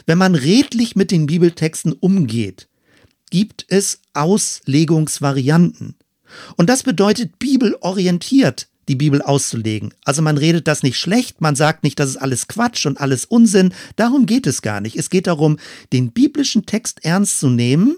wenn 0.05 0.17
man 0.17 0.35
redlich 0.35 0.95
mit 0.95 1.11
den 1.11 1.25
Bibeltexten 1.25 1.93
umgeht, 1.93 2.67
gibt 3.29 3.65
es 3.69 4.01
Auslegungsvarianten. 4.13 5.95
Und 6.57 6.69
das 6.69 6.83
bedeutet 6.83 7.39
bibelorientiert 7.39 8.67
die 8.89 8.95
Bibel 8.95 9.21
auszulegen. 9.21 9.93
Also 10.03 10.21
man 10.21 10.37
redet 10.37 10.67
das 10.67 10.83
nicht 10.83 10.97
schlecht, 10.97 11.41
man 11.41 11.55
sagt 11.55 11.83
nicht, 11.83 11.99
das 11.99 12.09
ist 12.09 12.17
alles 12.17 12.47
Quatsch 12.47 12.85
und 12.85 12.99
alles 12.99 13.25
Unsinn. 13.25 13.73
Darum 13.95 14.25
geht 14.25 14.47
es 14.47 14.61
gar 14.61 14.81
nicht. 14.81 14.95
Es 14.95 15.09
geht 15.09 15.27
darum, 15.27 15.57
den 15.91 16.11
biblischen 16.11 16.65
Text 16.65 17.03
ernst 17.03 17.39
zu 17.39 17.49
nehmen 17.49 17.97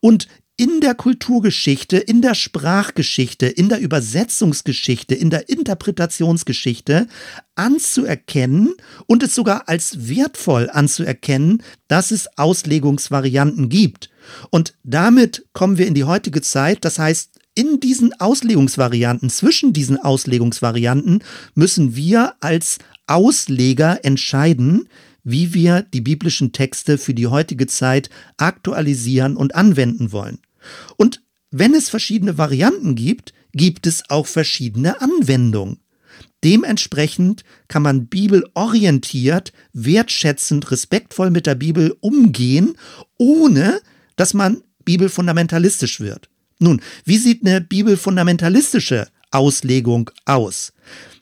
und 0.00 0.28
in 0.60 0.82
der 0.82 0.94
Kulturgeschichte, 0.94 1.96
in 1.96 2.20
der 2.20 2.34
Sprachgeschichte, 2.34 3.46
in 3.46 3.70
der 3.70 3.80
Übersetzungsgeschichte, 3.80 5.14
in 5.14 5.30
der 5.30 5.48
Interpretationsgeschichte 5.48 7.06
anzuerkennen 7.54 8.74
und 9.06 9.22
es 9.22 9.34
sogar 9.34 9.70
als 9.70 10.10
wertvoll 10.10 10.68
anzuerkennen, 10.70 11.62
dass 11.88 12.10
es 12.10 12.28
Auslegungsvarianten 12.36 13.70
gibt. 13.70 14.10
Und 14.50 14.74
damit 14.82 15.46
kommen 15.54 15.78
wir 15.78 15.86
in 15.86 15.94
die 15.94 16.04
heutige 16.04 16.42
Zeit. 16.42 16.84
Das 16.84 16.98
heißt, 16.98 17.40
in 17.54 17.80
diesen 17.80 18.12
Auslegungsvarianten, 18.20 19.30
zwischen 19.30 19.72
diesen 19.72 19.96
Auslegungsvarianten 19.96 21.24
müssen 21.54 21.96
wir 21.96 22.34
als 22.40 22.76
Ausleger 23.06 24.04
entscheiden, 24.04 24.90
wie 25.24 25.54
wir 25.54 25.86
die 25.94 26.02
biblischen 26.02 26.52
Texte 26.52 26.98
für 26.98 27.14
die 27.14 27.28
heutige 27.28 27.66
Zeit 27.66 28.10
aktualisieren 28.36 29.38
und 29.38 29.54
anwenden 29.54 30.12
wollen. 30.12 30.38
Und 30.96 31.22
wenn 31.50 31.74
es 31.74 31.88
verschiedene 31.88 32.38
Varianten 32.38 32.94
gibt, 32.94 33.32
gibt 33.52 33.86
es 33.86 34.08
auch 34.08 34.26
verschiedene 34.26 35.00
Anwendungen. 35.00 35.80
Dementsprechend 36.42 37.44
kann 37.68 37.82
man 37.82 38.06
bibelorientiert, 38.06 39.52
wertschätzend, 39.72 40.70
respektvoll 40.70 41.30
mit 41.30 41.46
der 41.46 41.54
Bibel 41.54 41.96
umgehen, 42.00 42.74
ohne 43.18 43.80
dass 44.16 44.32
man 44.32 44.62
bibelfundamentalistisch 44.84 46.00
wird. 46.00 46.30
Nun, 46.58 46.80
wie 47.04 47.18
sieht 47.18 47.44
eine 47.44 47.60
bibelfundamentalistische 47.60 49.08
Auslegung 49.30 50.10
aus. 50.24 50.72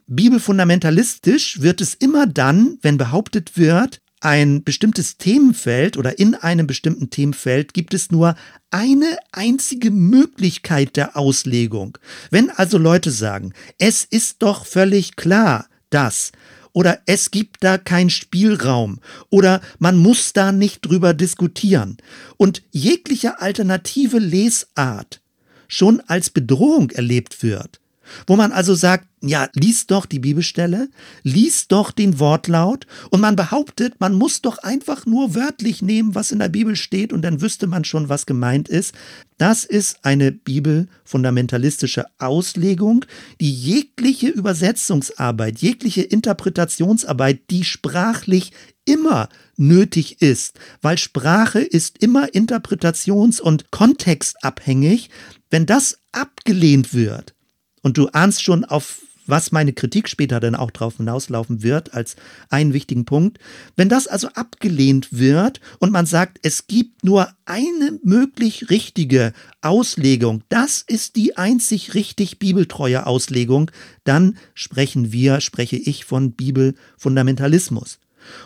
Bibelfundamentalistisch 0.06 1.60
wird 1.60 1.80
es 1.80 1.94
immer 1.94 2.26
dann, 2.26 2.78
wenn 2.82 2.96
behauptet 2.96 3.58
wird, 3.58 4.00
ein 4.20 4.64
bestimmtes 4.64 5.16
Themenfeld 5.16 5.96
oder 5.96 6.18
in 6.18 6.34
einem 6.34 6.66
bestimmten 6.66 7.10
Themenfeld 7.10 7.74
gibt 7.74 7.94
es 7.94 8.10
nur 8.10 8.34
eine 8.70 9.18
einzige 9.32 9.90
Möglichkeit 9.90 10.96
der 10.96 11.16
Auslegung. 11.16 11.98
Wenn 12.30 12.50
also 12.50 12.78
Leute 12.78 13.10
sagen, 13.10 13.52
es 13.78 14.04
ist 14.04 14.42
doch 14.42 14.66
völlig 14.66 15.16
klar, 15.16 15.68
dass 15.90 16.32
oder 16.72 17.00
es 17.06 17.30
gibt 17.30 17.64
da 17.64 17.78
keinen 17.78 18.10
Spielraum 18.10 19.00
oder 19.30 19.60
man 19.78 19.96
muss 19.96 20.32
da 20.32 20.52
nicht 20.52 20.84
drüber 20.86 21.14
diskutieren 21.14 21.96
und 22.36 22.62
jegliche 22.70 23.40
alternative 23.40 24.18
Lesart 24.18 25.20
schon 25.66 26.00
als 26.06 26.30
Bedrohung 26.30 26.90
erlebt 26.90 27.42
wird, 27.42 27.80
wo 28.26 28.36
man 28.36 28.52
also 28.52 28.74
sagt, 28.74 29.06
ja, 29.20 29.48
lies 29.54 29.86
doch 29.86 30.06
die 30.06 30.20
Bibelstelle, 30.20 30.88
lies 31.22 31.66
doch 31.68 31.90
den 31.90 32.20
Wortlaut 32.20 32.86
und 33.10 33.20
man 33.20 33.36
behauptet, 33.36 33.94
man 33.98 34.14
muss 34.14 34.42
doch 34.42 34.58
einfach 34.58 35.06
nur 35.06 35.34
wörtlich 35.34 35.82
nehmen, 35.82 36.14
was 36.14 36.30
in 36.30 36.38
der 36.38 36.48
Bibel 36.48 36.76
steht 36.76 37.12
und 37.12 37.22
dann 37.22 37.40
wüsste 37.40 37.66
man 37.66 37.84
schon, 37.84 38.08
was 38.08 38.26
gemeint 38.26 38.68
ist. 38.68 38.94
Das 39.36 39.64
ist 39.64 40.04
eine 40.04 40.32
bibelfundamentalistische 40.32 42.06
Auslegung, 42.18 43.04
die 43.40 43.52
jegliche 43.52 44.28
Übersetzungsarbeit, 44.28 45.58
jegliche 45.58 46.02
Interpretationsarbeit, 46.02 47.50
die 47.50 47.64
sprachlich 47.64 48.52
immer 48.84 49.28
nötig 49.56 50.22
ist, 50.22 50.58
weil 50.80 50.96
Sprache 50.96 51.60
ist 51.60 52.02
immer 52.02 52.26
interpretations- 52.26 53.40
und 53.40 53.70
kontextabhängig, 53.70 55.10
wenn 55.50 55.66
das 55.66 55.98
abgelehnt 56.12 56.94
wird, 56.94 57.34
und 57.82 57.96
du 57.96 58.08
ahnst 58.08 58.42
schon, 58.42 58.64
auf 58.64 59.00
was 59.28 59.52
meine 59.52 59.74
Kritik 59.74 60.08
später 60.08 60.40
dann 60.40 60.54
auch 60.54 60.70
drauf 60.70 60.96
hinauslaufen 60.96 61.62
wird, 61.62 61.94
als 61.94 62.16
einen 62.48 62.72
wichtigen 62.72 63.04
Punkt. 63.04 63.38
Wenn 63.76 63.88
das 63.88 64.08
also 64.08 64.28
abgelehnt 64.28 65.08
wird 65.10 65.60
und 65.78 65.92
man 65.92 66.06
sagt, 66.06 66.38
es 66.42 66.66
gibt 66.66 67.04
nur 67.04 67.28
eine 67.44 68.00
möglich 68.02 68.70
richtige 68.70 69.34
Auslegung, 69.60 70.42
das 70.48 70.82
ist 70.86 71.16
die 71.16 71.36
einzig 71.36 71.94
richtig 71.94 72.38
bibeltreue 72.38 73.06
Auslegung, 73.06 73.70
dann 74.04 74.38
sprechen 74.54 75.12
wir, 75.12 75.40
spreche 75.40 75.76
ich 75.76 76.06
von 76.06 76.32
Bibelfundamentalismus. 76.32 77.98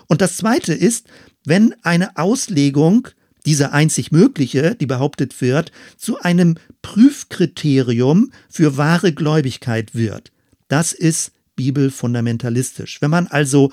Und 0.08 0.20
das 0.20 0.36
Zweite 0.36 0.74
ist, 0.74 1.06
wenn 1.44 1.74
eine 1.82 2.16
Auslegung 2.16 3.08
diese 3.46 3.72
einzig 3.72 4.12
mögliche, 4.12 4.74
die 4.74 4.86
behauptet 4.86 5.40
wird, 5.40 5.72
zu 5.96 6.20
einem 6.20 6.56
Prüfkriterium 6.82 8.32
für 8.48 8.76
wahre 8.76 9.12
Gläubigkeit 9.12 9.94
wird. 9.94 10.32
Das 10.68 10.92
ist 10.92 11.32
bibelfundamentalistisch. 11.56 13.00
Wenn 13.00 13.10
man 13.10 13.26
also 13.26 13.72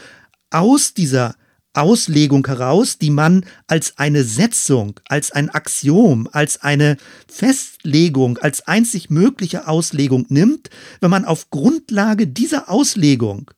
aus 0.49 0.93
dieser 0.93 1.36
Auslegung 1.74 2.45
heraus, 2.47 2.97
die 2.97 3.11
man 3.11 3.45
als 3.67 3.97
eine 3.97 4.24
Setzung, 4.24 4.99
als 5.07 5.32
ein 5.32 5.49
Axiom, 5.49 6.28
als 6.32 6.61
eine 6.61 6.97
Festlegung, 7.28 8.38
als 8.39 8.67
einzig 8.67 9.09
mögliche 9.09 9.67
Auslegung 9.67 10.26
nimmt, 10.30 10.70
wenn 10.99 11.11
man 11.11 11.26
auf 11.26 11.49
Grundlage 11.51 12.28
dieser 12.28 12.70
Auslegung 12.70 13.51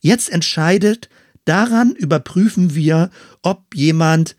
jetzt 0.00 0.30
entscheidet, 0.30 1.08
daran 1.46 1.92
überprüfen 1.94 2.74
wir, 2.74 3.10
ob 3.42 3.74
jemand 3.74 4.36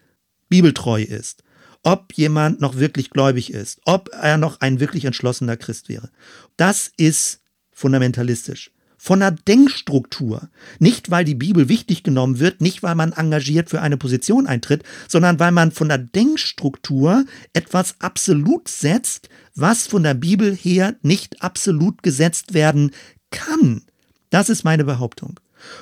bibeltreu 0.49 1.01
ist, 1.01 1.43
ob 1.83 2.13
jemand 2.13 2.61
noch 2.61 2.77
wirklich 2.77 3.11
gläubig 3.11 3.53
ist, 3.53 3.79
ob 3.85 4.09
er 4.11 4.37
noch 4.37 4.59
ein 4.61 4.79
wirklich 4.79 5.05
entschlossener 5.05 5.57
Christ 5.57 5.89
wäre. 5.89 6.09
Das 6.57 6.91
ist 6.97 7.41
fundamentalistisch. 7.71 8.71
Von 8.97 9.19
der 9.19 9.31
Denkstruktur. 9.31 10.49
Nicht, 10.79 11.11
weil 11.11 11.25
die 11.25 11.35
Bibel 11.35 11.69
wichtig 11.69 12.01
genommen 12.01 12.39
wird, 12.39 12.59
nicht, 12.59 12.81
weil 12.81 12.95
man 12.95 13.11
engagiert 13.11 13.69
für 13.69 13.81
eine 13.81 13.97
Position 13.97 14.47
eintritt, 14.47 14.83
sondern 15.07 15.39
weil 15.39 15.51
man 15.51 15.71
von 15.71 15.89
der 15.89 15.99
Denkstruktur 15.99 17.25
etwas 17.53 17.95
absolut 17.99 18.67
setzt, 18.67 19.29
was 19.53 19.85
von 19.85 20.01
der 20.01 20.15
Bibel 20.15 20.55
her 20.55 20.95
nicht 21.03 21.43
absolut 21.43 22.01
gesetzt 22.01 22.55
werden 22.55 22.91
kann. 23.29 23.83
Das 24.31 24.49
ist 24.49 24.63
meine 24.63 24.85
Behauptung. 24.85 25.39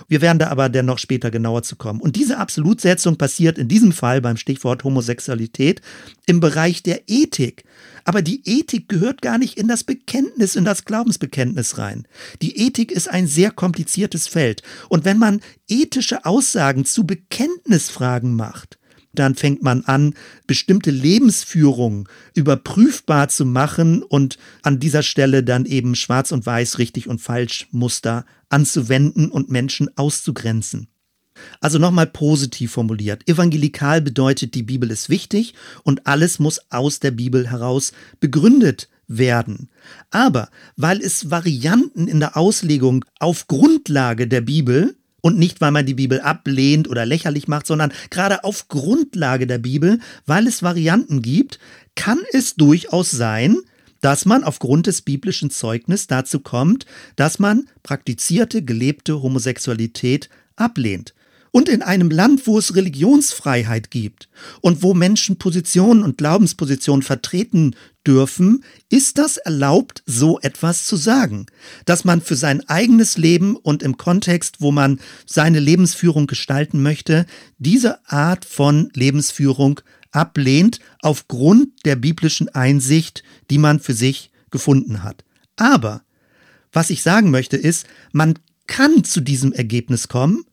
Wir 0.07 0.21
werden 0.21 0.39
da 0.39 0.47
aber 0.49 0.69
dennoch 0.69 0.99
später 0.99 1.31
genauer 1.31 1.63
zu 1.63 1.75
kommen. 1.75 2.01
Und 2.01 2.15
diese 2.15 2.37
Absolutsetzung 2.37 3.17
passiert 3.17 3.57
in 3.57 3.67
diesem 3.67 3.91
Fall 3.91 4.21
beim 4.21 4.37
Stichwort 4.37 4.83
Homosexualität 4.83 5.81
im 6.25 6.39
Bereich 6.39 6.83
der 6.83 7.01
Ethik. 7.07 7.63
Aber 8.05 8.21
die 8.21 8.41
Ethik 8.45 8.89
gehört 8.89 9.21
gar 9.21 9.37
nicht 9.37 9.57
in 9.57 9.67
das 9.67 9.83
Bekenntnis, 9.83 10.55
in 10.55 10.65
das 10.65 10.85
Glaubensbekenntnis 10.85 11.77
rein. 11.77 12.07
Die 12.41 12.57
Ethik 12.57 12.91
ist 12.91 13.09
ein 13.09 13.27
sehr 13.27 13.51
kompliziertes 13.51 14.27
Feld. 14.27 14.61
Und 14.89 15.05
wenn 15.05 15.17
man 15.17 15.41
ethische 15.67 16.25
Aussagen 16.25 16.85
zu 16.85 17.05
Bekenntnisfragen 17.05 18.35
macht, 18.35 18.77
dann 19.13 19.35
fängt 19.35 19.61
man 19.61 19.85
an, 19.85 20.15
bestimmte 20.47 20.91
Lebensführungen 20.91 22.07
überprüfbar 22.33 23.29
zu 23.29 23.45
machen 23.45 24.03
und 24.03 24.37
an 24.63 24.79
dieser 24.79 25.03
Stelle 25.03 25.43
dann 25.43 25.65
eben 25.65 25.95
schwarz 25.95 26.31
und 26.31 26.45
weiß, 26.45 26.79
richtig 26.79 27.07
und 27.07 27.21
falsch 27.21 27.67
Muster 27.71 28.25
anzuwenden 28.49 29.29
und 29.29 29.49
Menschen 29.49 29.89
auszugrenzen. 29.97 30.87
Also 31.59 31.79
nochmal 31.79 32.07
positiv 32.07 32.73
formuliert. 32.73 33.27
Evangelikal 33.27 34.01
bedeutet, 34.01 34.53
die 34.53 34.63
Bibel 34.63 34.91
ist 34.91 35.09
wichtig 35.09 35.53
und 35.83 36.05
alles 36.05 36.39
muss 36.39 36.59
aus 36.69 36.99
der 36.99 37.11
Bibel 37.11 37.49
heraus 37.49 37.91
begründet 38.19 38.89
werden. 39.07 39.69
Aber 40.11 40.49
weil 40.75 41.01
es 41.01 41.29
Varianten 41.29 42.07
in 42.07 42.19
der 42.19 42.37
Auslegung 42.37 43.05
auf 43.19 43.47
Grundlage 43.47 44.27
der 44.27 44.41
Bibel 44.41 44.95
und 45.23 45.39
nicht, 45.39 45.61
weil 45.61 45.71
man 45.71 45.85
die 45.85 45.93
Bibel 45.93 46.19
ablehnt 46.19 46.89
oder 46.89 47.05
lächerlich 47.05 47.47
macht, 47.47 47.65
sondern 47.65 47.93
gerade 48.09 48.43
auf 48.43 48.67
Grundlage 48.67 49.47
der 49.47 49.57
Bibel, 49.57 49.99
weil 50.25 50.45
es 50.47 50.61
Varianten 50.61 51.21
gibt, 51.21 51.59
kann 51.95 52.19
es 52.33 52.55
durchaus 52.55 53.09
sein, 53.09 53.57
dass 54.01 54.25
man 54.25 54.43
aufgrund 54.43 54.85
des 54.85 55.01
biblischen 55.01 55.49
Zeugnisses 55.49 56.07
dazu 56.07 56.41
kommt, 56.41 56.85
dass 57.15 57.39
man 57.39 57.69
praktizierte, 57.83 58.63
gelebte 58.63 59.21
Homosexualität 59.21 60.29
ablehnt. 60.57 61.13
Und 61.55 61.69
in 61.69 61.83
einem 61.83 62.09
Land, 62.09 62.47
wo 62.47 62.57
es 62.57 62.75
Religionsfreiheit 62.75 63.91
gibt 63.91 64.27
und 64.61 64.81
wo 64.81 64.95
Menschen 64.95 65.37
Positionen 65.37 66.01
und 66.01 66.17
Glaubenspositionen 66.17 67.03
vertreten 67.03 67.75
dürfen, 68.07 68.63
ist 68.89 69.19
das 69.19 69.37
erlaubt, 69.37 70.01
so 70.07 70.39
etwas 70.39 70.87
zu 70.87 70.95
sagen. 70.95 71.45
Dass 71.85 72.05
man 72.05 72.21
für 72.21 72.35
sein 72.35 72.67
eigenes 72.67 73.19
Leben 73.19 73.55
und 73.55 73.83
im 73.83 73.97
Kontext, 73.97 74.61
wo 74.61 74.71
man 74.71 74.99
seine 75.27 75.59
Lebensführung 75.59 76.25
gestalten 76.25 76.81
möchte, 76.81 77.27
diese 77.59 77.99
Art 78.09 78.45
von 78.45 78.89
Lebensführung 78.95 79.79
ablehnt 80.09 80.79
aufgrund 81.03 81.85
der 81.85 81.97
biblischen 81.97 82.49
Einsicht, 82.49 83.21
die 83.51 83.59
man 83.59 83.79
für 83.79 83.93
sich 83.93 84.31
gefunden 84.49 85.03
hat. 85.03 85.23
Aber 85.55 86.01
was 86.71 86.89
ich 86.89 87.03
sagen 87.03 87.29
möchte 87.29 87.57
ist, 87.57 87.85
man 88.11 88.39
kann 88.65 89.03
zu 89.03 89.21
diesem 89.21 89.53
Ergebnis 89.53 90.07
kommen, 90.07 90.45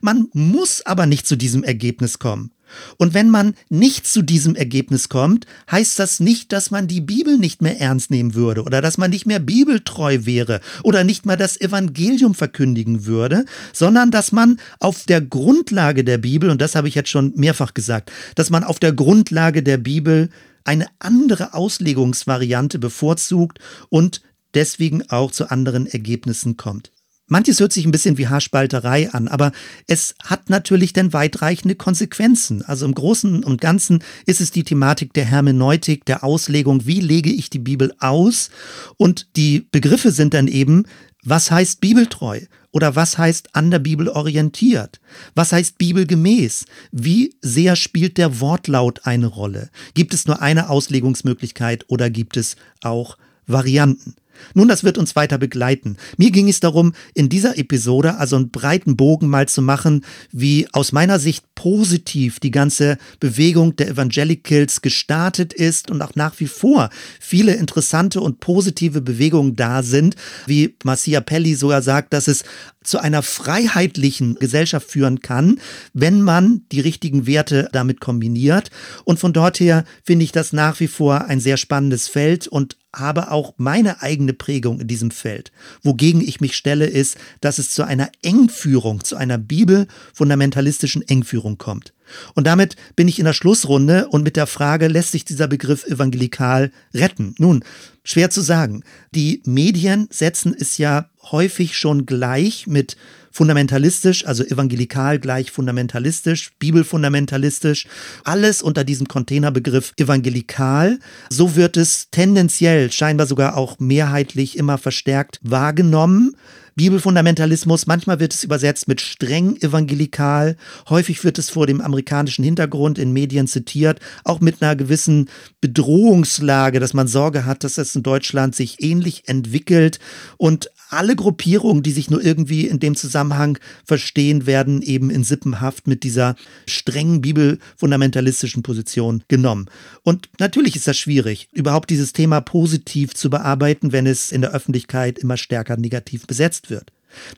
man 0.00 0.28
muss 0.32 0.84
aber 0.84 1.06
nicht 1.06 1.26
zu 1.26 1.36
diesem 1.36 1.64
Ergebnis 1.64 2.18
kommen. 2.18 2.52
Und 2.96 3.14
wenn 3.14 3.30
man 3.30 3.54
nicht 3.68 4.06
zu 4.06 4.22
diesem 4.22 4.54
Ergebnis 4.54 5.08
kommt, 5.08 5.46
heißt 5.70 5.98
das 5.98 6.20
nicht, 6.20 6.52
dass 6.52 6.70
man 6.70 6.86
die 6.86 7.00
Bibel 7.00 7.38
nicht 7.38 7.62
mehr 7.62 7.80
ernst 7.80 8.10
nehmen 8.10 8.34
würde 8.34 8.62
oder 8.62 8.82
dass 8.82 8.98
man 8.98 9.10
nicht 9.10 9.26
mehr 9.26 9.38
bibeltreu 9.38 10.20
wäre 10.22 10.60
oder 10.82 11.04
nicht 11.04 11.26
mal 11.26 11.36
das 11.36 11.60
Evangelium 11.60 12.34
verkündigen 12.34 13.06
würde, 13.06 13.44
sondern 13.72 14.10
dass 14.10 14.32
man 14.32 14.58
auf 14.80 15.04
der 15.04 15.20
Grundlage 15.20 16.04
der 16.04 16.18
Bibel, 16.18 16.50
und 16.50 16.60
das 16.60 16.74
habe 16.74 16.88
ich 16.88 16.94
jetzt 16.94 17.10
schon 17.10 17.32
mehrfach 17.36 17.74
gesagt, 17.74 18.12
dass 18.34 18.50
man 18.50 18.64
auf 18.64 18.78
der 18.78 18.92
Grundlage 18.92 19.62
der 19.62 19.78
Bibel 19.78 20.28
eine 20.64 20.86
andere 20.98 21.54
Auslegungsvariante 21.54 22.78
bevorzugt 22.78 23.58
und 23.88 24.20
deswegen 24.54 25.08
auch 25.08 25.30
zu 25.30 25.50
anderen 25.50 25.86
Ergebnissen 25.86 26.56
kommt. 26.56 26.92
Manches 27.28 27.60
hört 27.60 27.72
sich 27.72 27.84
ein 27.84 27.92
bisschen 27.92 28.16
wie 28.16 28.26
Haarspalterei 28.26 29.10
an, 29.12 29.28
aber 29.28 29.52
es 29.86 30.14
hat 30.24 30.48
natürlich 30.48 30.94
dann 30.94 31.12
weitreichende 31.12 31.74
Konsequenzen. 31.74 32.62
Also 32.62 32.86
im 32.86 32.94
Großen 32.94 33.44
und 33.44 33.60
Ganzen 33.60 34.02
ist 34.24 34.40
es 34.40 34.50
die 34.50 34.64
Thematik 34.64 35.12
der 35.12 35.26
Hermeneutik, 35.26 36.06
der 36.06 36.24
Auslegung, 36.24 36.86
wie 36.86 37.00
lege 37.00 37.30
ich 37.30 37.50
die 37.50 37.58
Bibel 37.58 37.92
aus? 38.00 38.50
Und 38.96 39.36
die 39.36 39.60
Begriffe 39.60 40.10
sind 40.10 40.32
dann 40.32 40.48
eben, 40.48 40.84
was 41.22 41.50
heißt 41.50 41.80
bibeltreu? 41.80 42.40
Oder 42.70 42.96
was 42.96 43.18
heißt 43.18 43.54
an 43.54 43.70
der 43.70 43.78
Bibel 43.78 44.08
orientiert? 44.08 45.00
Was 45.34 45.52
heißt 45.52 45.78
bibelgemäß? 45.78 46.64
Wie 46.92 47.34
sehr 47.42 47.76
spielt 47.76 48.18
der 48.18 48.40
Wortlaut 48.40 49.04
eine 49.04 49.26
Rolle? 49.26 49.70
Gibt 49.94 50.14
es 50.14 50.26
nur 50.26 50.40
eine 50.40 50.70
Auslegungsmöglichkeit 50.70 51.84
oder 51.88 52.08
gibt 52.08 52.36
es 52.36 52.56
auch 52.82 53.18
Varianten? 53.46 54.14
Nun, 54.54 54.68
das 54.68 54.84
wird 54.84 54.98
uns 54.98 55.16
weiter 55.16 55.38
begleiten. 55.38 55.96
Mir 56.16 56.30
ging 56.30 56.48
es 56.48 56.60
darum, 56.60 56.92
in 57.14 57.28
dieser 57.28 57.58
Episode 57.58 58.16
also 58.16 58.36
einen 58.36 58.50
breiten 58.50 58.96
Bogen 58.96 59.28
mal 59.28 59.48
zu 59.48 59.62
machen, 59.62 60.04
wie 60.32 60.66
aus 60.72 60.92
meiner 60.92 61.18
Sicht 61.18 61.44
positiv 61.54 62.38
die 62.40 62.50
ganze 62.50 62.98
Bewegung 63.20 63.76
der 63.76 63.88
Evangelicals 63.88 64.80
gestartet 64.80 65.52
ist 65.52 65.90
und 65.90 66.02
auch 66.02 66.14
nach 66.14 66.38
wie 66.38 66.46
vor 66.46 66.90
viele 67.20 67.54
interessante 67.54 68.20
und 68.20 68.40
positive 68.40 69.00
Bewegungen 69.00 69.56
da 69.56 69.82
sind, 69.82 70.14
wie 70.46 70.76
Marcia 70.84 71.20
Pelli 71.20 71.54
sogar 71.54 71.82
sagt, 71.82 72.12
dass 72.12 72.28
es 72.28 72.44
zu 72.88 72.98
einer 72.98 73.22
freiheitlichen 73.22 74.36
Gesellschaft 74.36 74.90
führen 74.90 75.20
kann, 75.20 75.60
wenn 75.92 76.22
man 76.22 76.62
die 76.72 76.80
richtigen 76.80 77.26
Werte 77.26 77.68
damit 77.72 78.00
kombiniert. 78.00 78.70
Und 79.04 79.18
von 79.18 79.32
dort 79.32 79.60
her 79.60 79.84
finde 80.02 80.24
ich 80.24 80.32
das 80.32 80.52
nach 80.52 80.80
wie 80.80 80.88
vor 80.88 81.26
ein 81.26 81.40
sehr 81.40 81.56
spannendes 81.56 82.08
Feld 82.08 82.48
und 82.48 82.76
habe 82.94 83.30
auch 83.30 83.54
meine 83.58 84.02
eigene 84.02 84.32
Prägung 84.32 84.80
in 84.80 84.88
diesem 84.88 85.10
Feld. 85.10 85.52
Wogegen 85.82 86.20
ich 86.20 86.40
mich 86.40 86.56
stelle, 86.56 86.86
ist, 86.86 87.18
dass 87.40 87.58
es 87.58 87.70
zu 87.70 87.84
einer 87.84 88.10
Engführung, 88.22 89.04
zu 89.04 89.16
einer 89.16 89.38
bibelfundamentalistischen 89.38 91.06
Engführung 91.06 91.58
kommt. 91.58 91.92
Und 92.34 92.46
damit 92.46 92.76
bin 92.96 93.08
ich 93.08 93.18
in 93.18 93.24
der 93.24 93.32
Schlussrunde 93.32 94.08
und 94.08 94.22
mit 94.22 94.36
der 94.36 94.46
Frage, 94.46 94.88
lässt 94.88 95.12
sich 95.12 95.24
dieser 95.24 95.48
Begriff 95.48 95.86
evangelikal 95.86 96.70
retten? 96.94 97.34
Nun, 97.38 97.64
schwer 98.04 98.30
zu 98.30 98.40
sagen. 98.40 98.82
Die 99.14 99.42
Medien 99.44 100.08
setzen 100.10 100.54
es 100.58 100.78
ja 100.78 101.10
häufig 101.30 101.76
schon 101.76 102.06
gleich 102.06 102.66
mit 102.66 102.96
fundamentalistisch, 103.30 104.26
also 104.26 104.42
evangelikal 104.44 105.18
gleich 105.18 105.50
fundamentalistisch, 105.50 106.50
bibelfundamentalistisch, 106.58 107.86
alles 108.24 108.62
unter 108.62 108.82
diesem 108.84 109.06
Containerbegriff 109.06 109.92
evangelikal. 109.96 110.98
So 111.30 111.54
wird 111.54 111.76
es 111.76 112.08
tendenziell, 112.10 112.90
scheinbar 112.90 113.26
sogar 113.26 113.56
auch 113.56 113.78
mehrheitlich 113.78 114.56
immer 114.56 114.78
verstärkt 114.78 115.38
wahrgenommen. 115.42 116.34
Bibelfundamentalismus, 116.78 117.86
manchmal 117.86 118.20
wird 118.20 118.32
es 118.32 118.44
übersetzt 118.44 118.88
mit 118.88 119.02
streng 119.02 119.56
evangelikal, 119.56 120.56
häufig 120.88 121.22
wird 121.24 121.36
es 121.36 121.50
vor 121.50 121.66
dem 121.66 121.80
amerikanischen 121.82 122.44
Hintergrund 122.44 122.98
in 122.98 123.12
Medien 123.12 123.48
zitiert, 123.48 124.00
auch 124.24 124.40
mit 124.40 124.62
einer 124.62 124.76
gewissen 124.76 125.28
Bedrohungslage, 125.60 126.80
dass 126.80 126.94
man 126.94 127.08
Sorge 127.08 127.44
hat, 127.44 127.64
dass 127.64 127.78
es 127.78 127.94
in 127.96 128.02
Deutschland 128.02 128.54
sich 128.54 128.80
ähnlich 128.80 129.24
entwickelt. 129.26 129.98
Und 130.36 130.70
alle 130.88 131.16
Gruppierungen, 131.16 131.82
die 131.82 131.92
sich 131.92 132.10
nur 132.10 132.24
irgendwie 132.24 132.66
in 132.66 132.80
dem 132.80 132.96
Zusammenhang 132.96 133.58
verstehen, 133.84 134.46
werden 134.46 134.82
eben 134.82 135.10
in 135.10 135.24
Sippenhaft 135.24 135.86
mit 135.86 136.02
dieser 136.02 136.36
strengen 136.66 137.20
bibelfundamentalistischen 137.20 138.62
Position 138.62 139.22
genommen. 139.28 139.66
Und 140.02 140.28
natürlich 140.38 140.76
ist 140.76 140.86
das 140.86 140.96
schwierig, 140.96 141.48
überhaupt 141.52 141.90
dieses 141.90 142.12
Thema 142.12 142.40
positiv 142.40 143.14
zu 143.14 143.30
bearbeiten, 143.30 143.92
wenn 143.92 144.06
es 144.06 144.32
in 144.32 144.40
der 144.40 144.52
Öffentlichkeit 144.52 145.18
immer 145.18 145.36
stärker 145.36 145.76
negativ 145.76 146.26
besetzt 146.26 146.70
wird. 146.70 146.92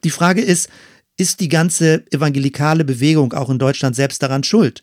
Die 0.05 0.11
Frage 0.11 0.43
ist, 0.43 0.69
ist 1.17 1.41
die 1.41 1.49
ganze 1.49 2.05
evangelikale 2.11 2.83
Bewegung 2.83 3.35
auch 3.35 3.51
in 3.51 3.59
Deutschland 3.59 3.95
selbst 3.95 4.23
daran 4.23 4.43
schuld? 4.43 4.83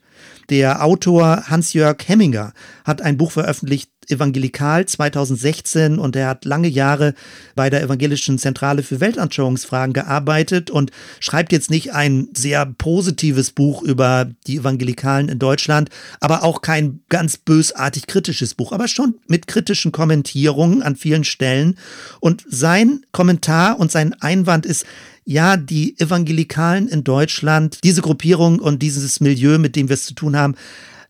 Der 0.51 0.85
Autor 0.85 1.45
Hans-Jörg 1.47 1.97
Hemminger 2.05 2.53
hat 2.85 3.01
ein 3.01 3.17
Buch 3.17 3.31
veröffentlicht, 3.31 3.89
Evangelikal 4.09 4.85
2016 4.85 5.99
und 5.99 6.15
er 6.15 6.27
hat 6.27 6.45
lange 6.45 6.67
Jahre 6.67 7.13
bei 7.55 7.69
der 7.69 7.81
Evangelischen 7.83 8.37
Zentrale 8.37 8.83
für 8.83 8.99
Weltanschauungsfragen 8.99 9.93
gearbeitet 9.93 10.69
und 10.69 10.91
schreibt 11.19 11.51
jetzt 11.51 11.69
nicht 11.69 11.93
ein 11.93 12.29
sehr 12.35 12.65
positives 12.65 13.51
Buch 13.51 13.83
über 13.83 14.29
die 14.47 14.57
Evangelikalen 14.57 15.29
in 15.29 15.39
Deutschland, 15.39 15.89
aber 16.19 16.43
auch 16.43 16.61
kein 16.61 17.01
ganz 17.09 17.37
bösartig 17.37 18.07
kritisches 18.07 18.53
Buch, 18.53 18.71
aber 18.71 18.87
schon 18.87 19.15
mit 19.27 19.47
kritischen 19.47 19.91
Kommentierungen 19.91 20.81
an 20.81 20.95
vielen 20.95 21.23
Stellen. 21.23 21.77
Und 22.19 22.45
sein 22.49 23.05
Kommentar 23.11 23.79
und 23.79 23.91
sein 23.91 24.13
Einwand 24.21 24.65
ist, 24.65 24.85
ja, 25.29 25.57
die 25.57 25.99
Evangelikalen 25.99 26.87
in 26.87 27.03
Deutschland, 27.03 27.79
diese 27.83 28.01
Gruppierung 28.01 28.59
und 28.59 28.81
dieses 28.81 29.19
Milieu, 29.19 29.57
mit 29.57 29.75
dem 29.75 29.89
wir 29.89 29.95
es 29.95 30.05
zu 30.05 30.13
tun 30.13 30.37
haben, 30.37 30.55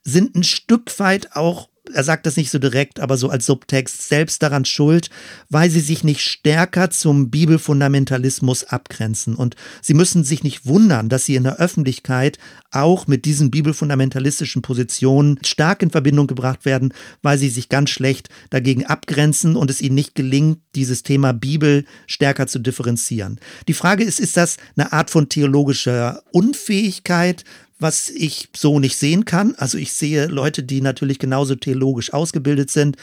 sind 0.04 0.36
ein 0.36 0.43
Stück 0.43 0.98
weit 1.00 1.36
auch 1.36 1.70
er 1.94 2.04
sagt 2.04 2.26
das 2.26 2.38
nicht 2.38 2.52
so 2.52 2.60
direkt, 2.60 3.00
aber 3.00 3.18
so 3.18 3.30
als 3.30 3.46
Subtext, 3.46 4.08
selbst 4.08 4.44
daran 4.44 4.66
schuld, 4.66 5.10
weil 5.50 5.70
sie 5.70 5.80
sich 5.80 6.04
nicht 6.04 6.22
stärker 6.22 6.90
zum 6.90 7.30
Bibelfundamentalismus 7.30 8.64
abgrenzen. 8.66 9.36
Und 9.36 9.56
sie 9.82 9.94
müssen 9.94 10.24
sich 10.24 10.44
nicht 10.44 10.66
wundern, 10.66 11.10
dass 11.10 11.26
sie 11.26 11.36
in 11.36 11.44
der 11.44 11.58
Öffentlichkeit 11.58 12.38
auch 12.72 13.08
mit 13.08 13.26
diesen 13.26 13.52
bibelfundamentalistischen 13.52 14.62
Positionen 14.62 15.40
stark 15.44 15.82
in 15.82 15.90
Verbindung 15.90 16.28
gebracht 16.28 16.66
werden, 16.66 16.94
weil 17.22 17.38
sie 17.38 17.50
sich 17.50 17.70
ganz 17.70 17.90
schlecht 17.90 18.30
dagegen 18.50 18.86
abgrenzen 18.86 19.56
und 19.56 19.70
es 19.70 19.82
ihnen 19.82 19.96
nicht 19.96 20.16
gelingt, 20.16 20.60
dieses 20.76 21.04
Thema 21.04 21.34
Bibel 21.34 21.86
stärker 22.06 22.48
zu 22.48 22.60
differenzieren. 22.60 23.40
Die 23.68 23.74
Frage 23.74 24.04
ist, 24.04 24.20
ist 24.20 24.38
das 24.38 24.58
eine 24.76 24.94
Art 24.94 25.10
von 25.10 25.30
theologischer 25.30 26.24
Unfähigkeit? 26.32 27.44
Was 27.80 28.09
ich 28.09 28.49
so 28.55 28.80
nicht 28.80 28.97
sehen 28.97 29.25
kann. 29.25 29.55
Also 29.57 29.78
ich 29.78 29.93
sehe 29.93 30.28
Leute, 30.28 30.63
die 30.63 30.82
natürlich 30.82 31.19
genauso 31.19 31.55
theologisch 31.55 32.13
ausgebildet 32.13 32.71
sind, 32.71 32.97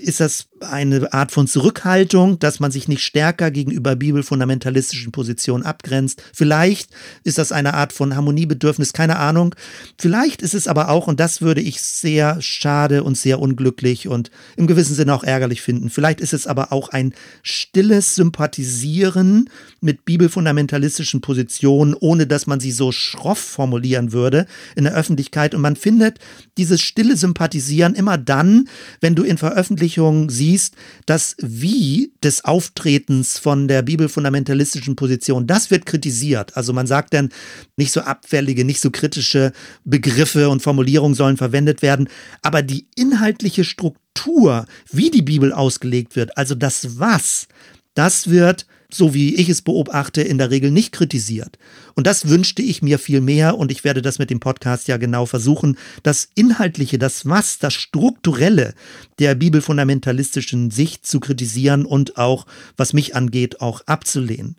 ist 0.00 0.20
das 0.20 0.48
eine 0.60 1.12
Art 1.12 1.32
von 1.32 1.46
Zurückhaltung, 1.46 2.38
dass 2.38 2.60
man 2.60 2.70
sich 2.70 2.88
nicht 2.88 3.02
stärker 3.02 3.50
gegenüber 3.50 3.96
bibelfundamentalistischen 3.96 5.12
Positionen 5.12 5.64
abgrenzt. 5.64 6.22
Vielleicht 6.32 6.90
ist 7.24 7.38
das 7.38 7.52
eine 7.52 7.74
Art 7.74 7.92
von 7.92 8.16
Harmoniebedürfnis, 8.16 8.92
keine 8.92 9.16
Ahnung. 9.16 9.54
Vielleicht 9.98 10.42
ist 10.42 10.54
es 10.54 10.68
aber 10.68 10.88
auch, 10.88 11.06
und 11.06 11.20
das 11.20 11.42
würde 11.42 11.60
ich 11.60 11.80
sehr 11.82 12.40
schade 12.40 13.04
und 13.04 13.16
sehr 13.16 13.40
unglücklich 13.40 14.08
und 14.08 14.30
im 14.56 14.66
gewissen 14.66 14.94
Sinne 14.94 15.14
auch 15.14 15.24
ärgerlich 15.24 15.62
finden, 15.62 15.90
vielleicht 15.90 16.20
ist 16.20 16.32
es 16.32 16.46
aber 16.46 16.72
auch 16.72 16.90
ein 16.90 17.14
stilles 17.42 18.14
Sympathisieren 18.14 19.50
mit 19.80 20.04
bibelfundamentalistischen 20.04 21.20
Positionen, 21.20 21.94
ohne 21.94 22.26
dass 22.26 22.46
man 22.46 22.60
sie 22.60 22.72
so 22.72 22.92
schroff 22.92 23.38
formulieren 23.38 24.12
würde 24.12 24.46
in 24.76 24.84
der 24.84 24.94
Öffentlichkeit. 24.94 25.54
Und 25.54 25.60
man 25.60 25.76
findet 25.76 26.18
dieses 26.56 26.80
stille 26.80 27.16
Sympathisieren 27.16 27.94
immer 27.94 28.18
dann, 28.18 28.68
wenn 29.00 29.14
du 29.14 29.22
in 29.22 29.38
Veröffentlichungen 29.38 29.87
siehst, 29.88 30.48
siehst, 30.58 30.74
das 31.06 31.36
Wie 31.40 32.12
des 32.22 32.44
Auftretens 32.44 33.38
von 33.38 33.68
der 33.68 33.82
bibelfundamentalistischen 33.82 34.96
Position, 34.96 35.46
das 35.46 35.70
wird 35.70 35.86
kritisiert. 35.86 36.56
Also 36.56 36.72
man 36.72 36.86
sagt 36.86 37.14
dann, 37.14 37.30
nicht 37.76 37.92
so 37.92 38.00
abfällige, 38.00 38.64
nicht 38.64 38.80
so 38.80 38.90
kritische 38.90 39.52
Begriffe 39.84 40.48
und 40.48 40.62
Formulierungen 40.62 41.14
sollen 41.14 41.36
verwendet 41.36 41.82
werden, 41.82 42.08
aber 42.42 42.62
die 42.62 42.88
inhaltliche 42.96 43.64
Struktur, 43.64 44.66
wie 44.90 45.10
die 45.10 45.22
Bibel 45.22 45.52
ausgelegt 45.52 46.16
wird, 46.16 46.36
also 46.36 46.54
das 46.54 46.98
Was, 46.98 47.46
das 47.94 48.30
wird 48.30 48.66
so 48.90 49.12
wie 49.12 49.34
ich 49.34 49.48
es 49.48 49.62
beobachte, 49.62 50.22
in 50.22 50.38
der 50.38 50.50
Regel 50.50 50.70
nicht 50.70 50.92
kritisiert. 50.92 51.58
Und 51.94 52.06
das 52.06 52.28
wünschte 52.28 52.62
ich 52.62 52.80
mir 52.80 52.98
viel 52.98 53.20
mehr 53.20 53.58
und 53.58 53.70
ich 53.70 53.84
werde 53.84 54.00
das 54.00 54.18
mit 54.18 54.30
dem 54.30 54.40
Podcast 54.40 54.88
ja 54.88 54.96
genau 54.96 55.26
versuchen, 55.26 55.76
das 56.02 56.28
Inhaltliche, 56.34 56.98
das 56.98 57.26
Was, 57.26 57.58
das 57.58 57.74
Strukturelle 57.74 58.74
der 59.18 59.34
bibelfundamentalistischen 59.34 60.70
Sicht 60.70 61.06
zu 61.06 61.20
kritisieren 61.20 61.84
und 61.84 62.16
auch, 62.16 62.46
was 62.76 62.94
mich 62.94 63.14
angeht, 63.14 63.60
auch 63.60 63.82
abzulehnen. 63.86 64.56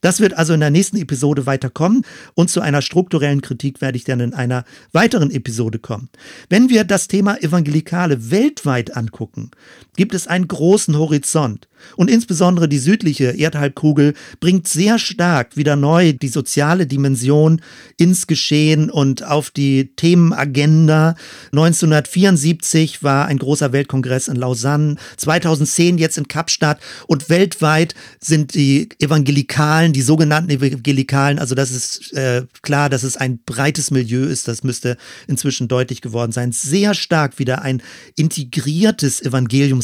Das 0.00 0.20
wird 0.20 0.34
also 0.34 0.52
in 0.52 0.60
der 0.60 0.70
nächsten 0.70 0.98
Episode 0.98 1.46
weiterkommen 1.46 2.02
und 2.34 2.50
zu 2.50 2.60
einer 2.60 2.82
strukturellen 2.82 3.40
Kritik 3.40 3.80
werde 3.80 3.96
ich 3.96 4.04
dann 4.04 4.20
in 4.20 4.34
einer 4.34 4.64
weiteren 4.92 5.30
Episode 5.30 5.78
kommen. 5.80 6.10
Wenn 6.48 6.68
wir 6.68 6.84
das 6.84 7.08
Thema 7.08 7.42
Evangelikale 7.42 8.30
weltweit 8.30 8.96
angucken, 8.96 9.50
gibt 9.96 10.14
es 10.14 10.26
einen 10.26 10.48
großen 10.48 10.96
Horizont. 10.96 11.68
Und 11.96 12.10
insbesondere 12.10 12.68
die 12.68 12.78
südliche 12.78 13.30
Erdhalbkugel 13.30 14.14
bringt 14.40 14.68
sehr 14.68 14.98
stark 14.98 15.56
wieder 15.56 15.76
neu 15.76 16.12
die 16.12 16.28
soziale 16.28 16.86
Dimension 16.86 17.60
ins 17.96 18.26
Geschehen 18.26 18.90
und 18.90 19.22
auf 19.24 19.50
die 19.50 19.92
Themenagenda. 19.96 21.16
1974 21.52 23.02
war 23.02 23.26
ein 23.26 23.38
großer 23.38 23.72
Weltkongress 23.72 24.28
in 24.28 24.36
Lausanne, 24.36 24.96
2010 25.16 25.98
jetzt 25.98 26.18
in 26.18 26.28
Kapstadt 26.28 26.80
und 27.06 27.28
weltweit 27.28 27.94
sind 28.20 28.54
die 28.54 28.88
Evangelikalen, 28.98 29.92
die 29.92 30.02
sogenannten 30.02 30.50
Evangelikalen, 30.50 31.38
also 31.38 31.54
das 31.54 31.70
ist 31.70 32.12
äh, 32.14 32.42
klar, 32.62 32.90
dass 32.90 33.02
es 33.02 33.16
ein 33.16 33.38
breites 33.44 33.90
Milieu 33.90 34.24
ist, 34.24 34.48
das 34.48 34.64
müsste 34.64 34.96
inzwischen 35.26 35.68
deutlich 35.68 36.00
geworden 36.00 36.32
sein, 36.32 36.52
sehr 36.52 36.94
stark 36.94 37.38
wieder 37.38 37.62
ein 37.62 37.82
integriertes 38.16 39.20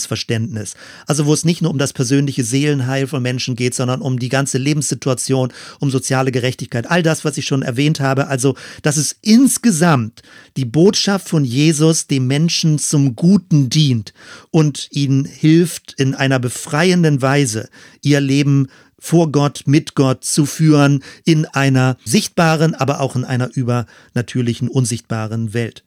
Evangeliumsverständnis. 0.03 0.75
Also 1.07 1.27
wo 1.27 1.35
es 1.35 1.45
nicht 1.45 1.63
nur 1.63 1.71
um 1.71 1.79
das 1.79 1.93
persönliche 1.93 2.45
Seelenheil 2.45 3.07
von 3.07 3.23
Menschen 3.23 3.57
geht, 3.57 3.75
sondern 3.75 4.01
um 4.01 4.19
die 4.19 4.29
ganze 4.29 4.59
Lebenssituation, 4.59 5.53
um 5.81 5.91
soziale 5.91 6.33
Gerechtigkeit, 6.33 6.91
all 6.91 7.03
das, 7.03 7.25
was 7.25 7.39
ich 7.39 7.47
schon 7.47 7.63
erwähnt 7.63 8.01
habe. 8.01 8.29
Also, 8.29 8.57
dass 8.83 8.97
es 8.97 9.17
insgesamt 9.23 10.23
die 10.57 10.65
Botschaft 10.65 11.29
von 11.29 11.45
Jesus 11.45 12.07
dem 12.07 12.27
Menschen 12.27 12.79
zum 12.79 13.17
Guten 13.17 13.71
dient 13.71 14.13
und 14.51 14.89
ihnen 14.91 15.25
hilft, 15.25 15.95
in 15.99 16.15
einer 16.15 16.39
befreienden 16.39 17.23
Weise 17.23 17.69
ihr 18.03 18.21
Leben 18.21 18.69
vor 18.99 19.33
Gott, 19.33 19.65
mit 19.67 19.95
Gott 19.97 20.25
zu 20.25 20.47
führen 20.47 21.03
in 21.25 21.45
einer 21.47 21.97
sichtbaren, 22.05 22.75
aber 22.75 23.01
auch 23.01 23.17
in 23.17 23.25
einer 23.25 23.51
übernatürlichen, 23.53 24.69
unsichtbaren 24.69 25.55
Welt. 25.55 25.83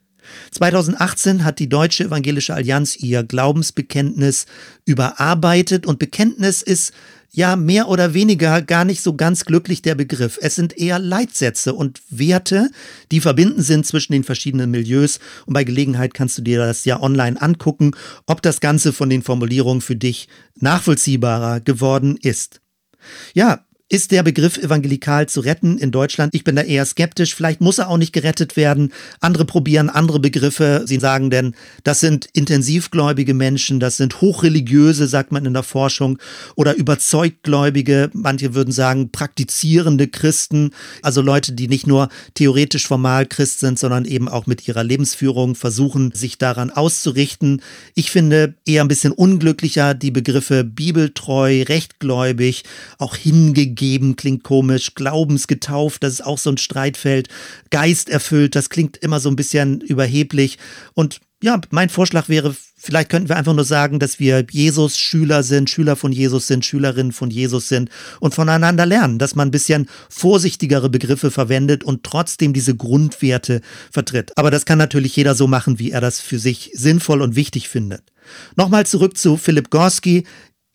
2018 0.51 1.43
hat 1.43 1.59
die 1.59 1.69
Deutsche 1.69 2.05
Evangelische 2.05 2.53
Allianz 2.53 2.95
ihr 2.95 3.23
Glaubensbekenntnis 3.23 4.45
überarbeitet 4.86 5.86
und 5.86 5.99
Bekenntnis 5.99 6.61
ist 6.61 6.93
ja 7.36 7.57
mehr 7.57 7.89
oder 7.89 8.13
weniger 8.13 8.61
gar 8.61 8.86
nicht 8.86 9.01
so 9.01 9.13
ganz 9.15 9.43
glücklich 9.43 9.82
der 9.82 9.95
Begriff. 9.95 10.39
Es 10.41 10.55
sind 10.55 10.78
eher 10.78 10.99
Leitsätze 10.99 11.73
und 11.73 12.01
Werte, 12.09 12.69
die 13.11 13.19
verbinden 13.19 13.61
sind 13.61 13.86
zwischen 13.86 14.13
den 14.13 14.23
verschiedenen 14.23 14.71
Milieus 14.71 15.19
und 15.45 15.53
bei 15.53 15.65
Gelegenheit 15.65 16.13
kannst 16.13 16.38
du 16.38 16.41
dir 16.41 16.59
das 16.59 16.86
ja 16.86 17.01
online 17.01 17.41
angucken, 17.41 17.91
ob 18.26 18.41
das 18.41 18.61
Ganze 18.61 18.93
von 18.93 19.09
den 19.09 19.21
Formulierungen 19.21 19.82
für 19.82 19.97
dich 19.97 20.30
nachvollziehbarer 20.59 21.59
geworden 21.59 22.17
ist. 22.21 22.61
Ja, 23.34 23.65
ist 23.88 24.10
der 24.10 24.24
Begriff 24.24 24.58
evangelikal 24.58 25.30
zu 25.30 25.42
retten 25.42 25.78
in 25.78 25.92
Deutschland? 25.92 26.34
Ich 26.34 26.44
bin 26.44 26.56
da 26.56 26.64
eher 26.64 26.86
skeptisch. 26.86 27.36
Vielleicht 27.36 27.62
muss 27.62 27.78
er 27.78 27.88
auch 27.88 27.98
nicht 27.98 28.14
gerettet 28.14 28.58
werden. 28.58 28.92
Andere 29.20 29.46
probieren 29.46 29.92
andere 29.92 30.20
Begriffe. 30.20 30.82
Sie 30.88 30.98
sagen 30.98 31.30
denn, 31.30 31.54
das 31.84 32.00
sind 32.00 32.28
intensivgläubige 32.34 33.36
Menschen, 33.36 33.80
das 33.80 33.98
sind 33.98 34.22
hochreligiöse, 34.22 35.08
sagt 35.08 35.32
man 35.32 35.46
in 35.46 35.54
der 35.54 35.62
Forschung, 35.62 36.18
oder 36.56 36.76
überzeugtgläubige. 36.76 38.10
Manche 38.14 38.56
würden 38.56 38.72
sagen, 38.72 39.12
praktizierende 39.12 40.08
Christen. 40.08 40.72
Also 41.04 41.22
Leute, 41.22 41.54
die 41.54 41.68
nicht 41.68 41.86
nur 41.86 42.10
theoretisch 42.34 42.88
formal 42.88 43.28
Christ 43.28 43.60
sind, 43.60 43.78
sondern 43.78 44.06
eben 44.06 44.28
auch 44.28 44.48
mit 44.48 44.68
ihrer 44.68 44.84
Lebensführung 44.84 45.54
versuchen, 45.54 46.12
sich 46.12 46.40
daran 46.40 46.72
auszurichten. 46.72 47.62
Ich 47.94 48.10
finde 48.10 48.56
eher 48.66 48.84
ein 48.84 48.88
bisschen 48.88 49.12
unglücklicher 49.12 49.94
die 49.94 50.12
Begriffe 50.12 50.64
bibeltreu, 50.64 51.62
rechtgläubig, 51.62 52.64
auch 52.98 53.16
hingegeben 53.16 53.76
gegeben, 53.86 54.16
klingt 54.16 54.44
komisch. 54.44 54.96
Glaubensgetauft, 54.96 56.04
das 56.04 56.14
ist 56.14 56.26
auch 56.26 56.38
so 56.38 56.52
ein 56.52 56.58
Streitfeld. 56.58 57.30
Geist 57.70 58.10
erfüllt, 58.10 58.56
das 58.56 58.70
klingt 58.70 58.98
immer 58.98 59.20
so 59.20 59.30
ein 59.30 59.36
bisschen 59.36 59.82
überheblich. 59.82 60.58
Und 60.94 61.20
ja, 61.44 61.62
mein 61.70 61.90
Vorschlag 61.90 62.28
wäre, 62.28 62.56
vielleicht 62.76 63.10
könnten 63.10 63.30
wir 63.30 63.36
einfach 63.36 63.54
nur 63.54 63.66
sagen, 63.66 64.00
dass 64.00 64.20
wir 64.20 64.46
Jesus 64.50 64.98
Schüler 64.98 65.44
sind, 65.44 65.70
Schüler 65.70 65.96
von 65.96 66.12
Jesus 66.12 66.48
sind, 66.48 66.66
Schülerinnen 66.66 67.12
von 67.12 67.30
Jesus 67.30 67.68
sind 67.68 67.90
und 68.20 68.34
voneinander 68.34 68.86
lernen, 68.86 69.20
dass 69.20 69.36
man 69.36 69.50
ein 69.50 69.52
bisschen 69.52 69.88
vorsichtigere 70.10 70.90
Begriffe 70.90 71.30
verwendet 71.30 71.84
und 71.84 72.04
trotzdem 72.04 72.54
diese 72.54 72.76
Grundwerte 72.76 73.62
vertritt. 73.92 74.32
Aber 74.38 74.50
das 74.50 74.66
kann 74.66 74.80
natürlich 74.80 75.16
jeder 75.16 75.36
so 75.36 75.46
machen, 75.46 75.78
wie 75.78 75.92
er 75.92 76.02
das 76.02 76.20
für 76.20 76.40
sich 76.40 76.72
sinnvoll 76.74 77.22
und 77.22 77.36
wichtig 77.36 77.70
findet. 77.70 78.02
Nochmal 78.56 78.88
zurück 78.88 79.18
zu 79.18 79.38
Philipp 79.38 79.70
Gorski. 79.70 80.24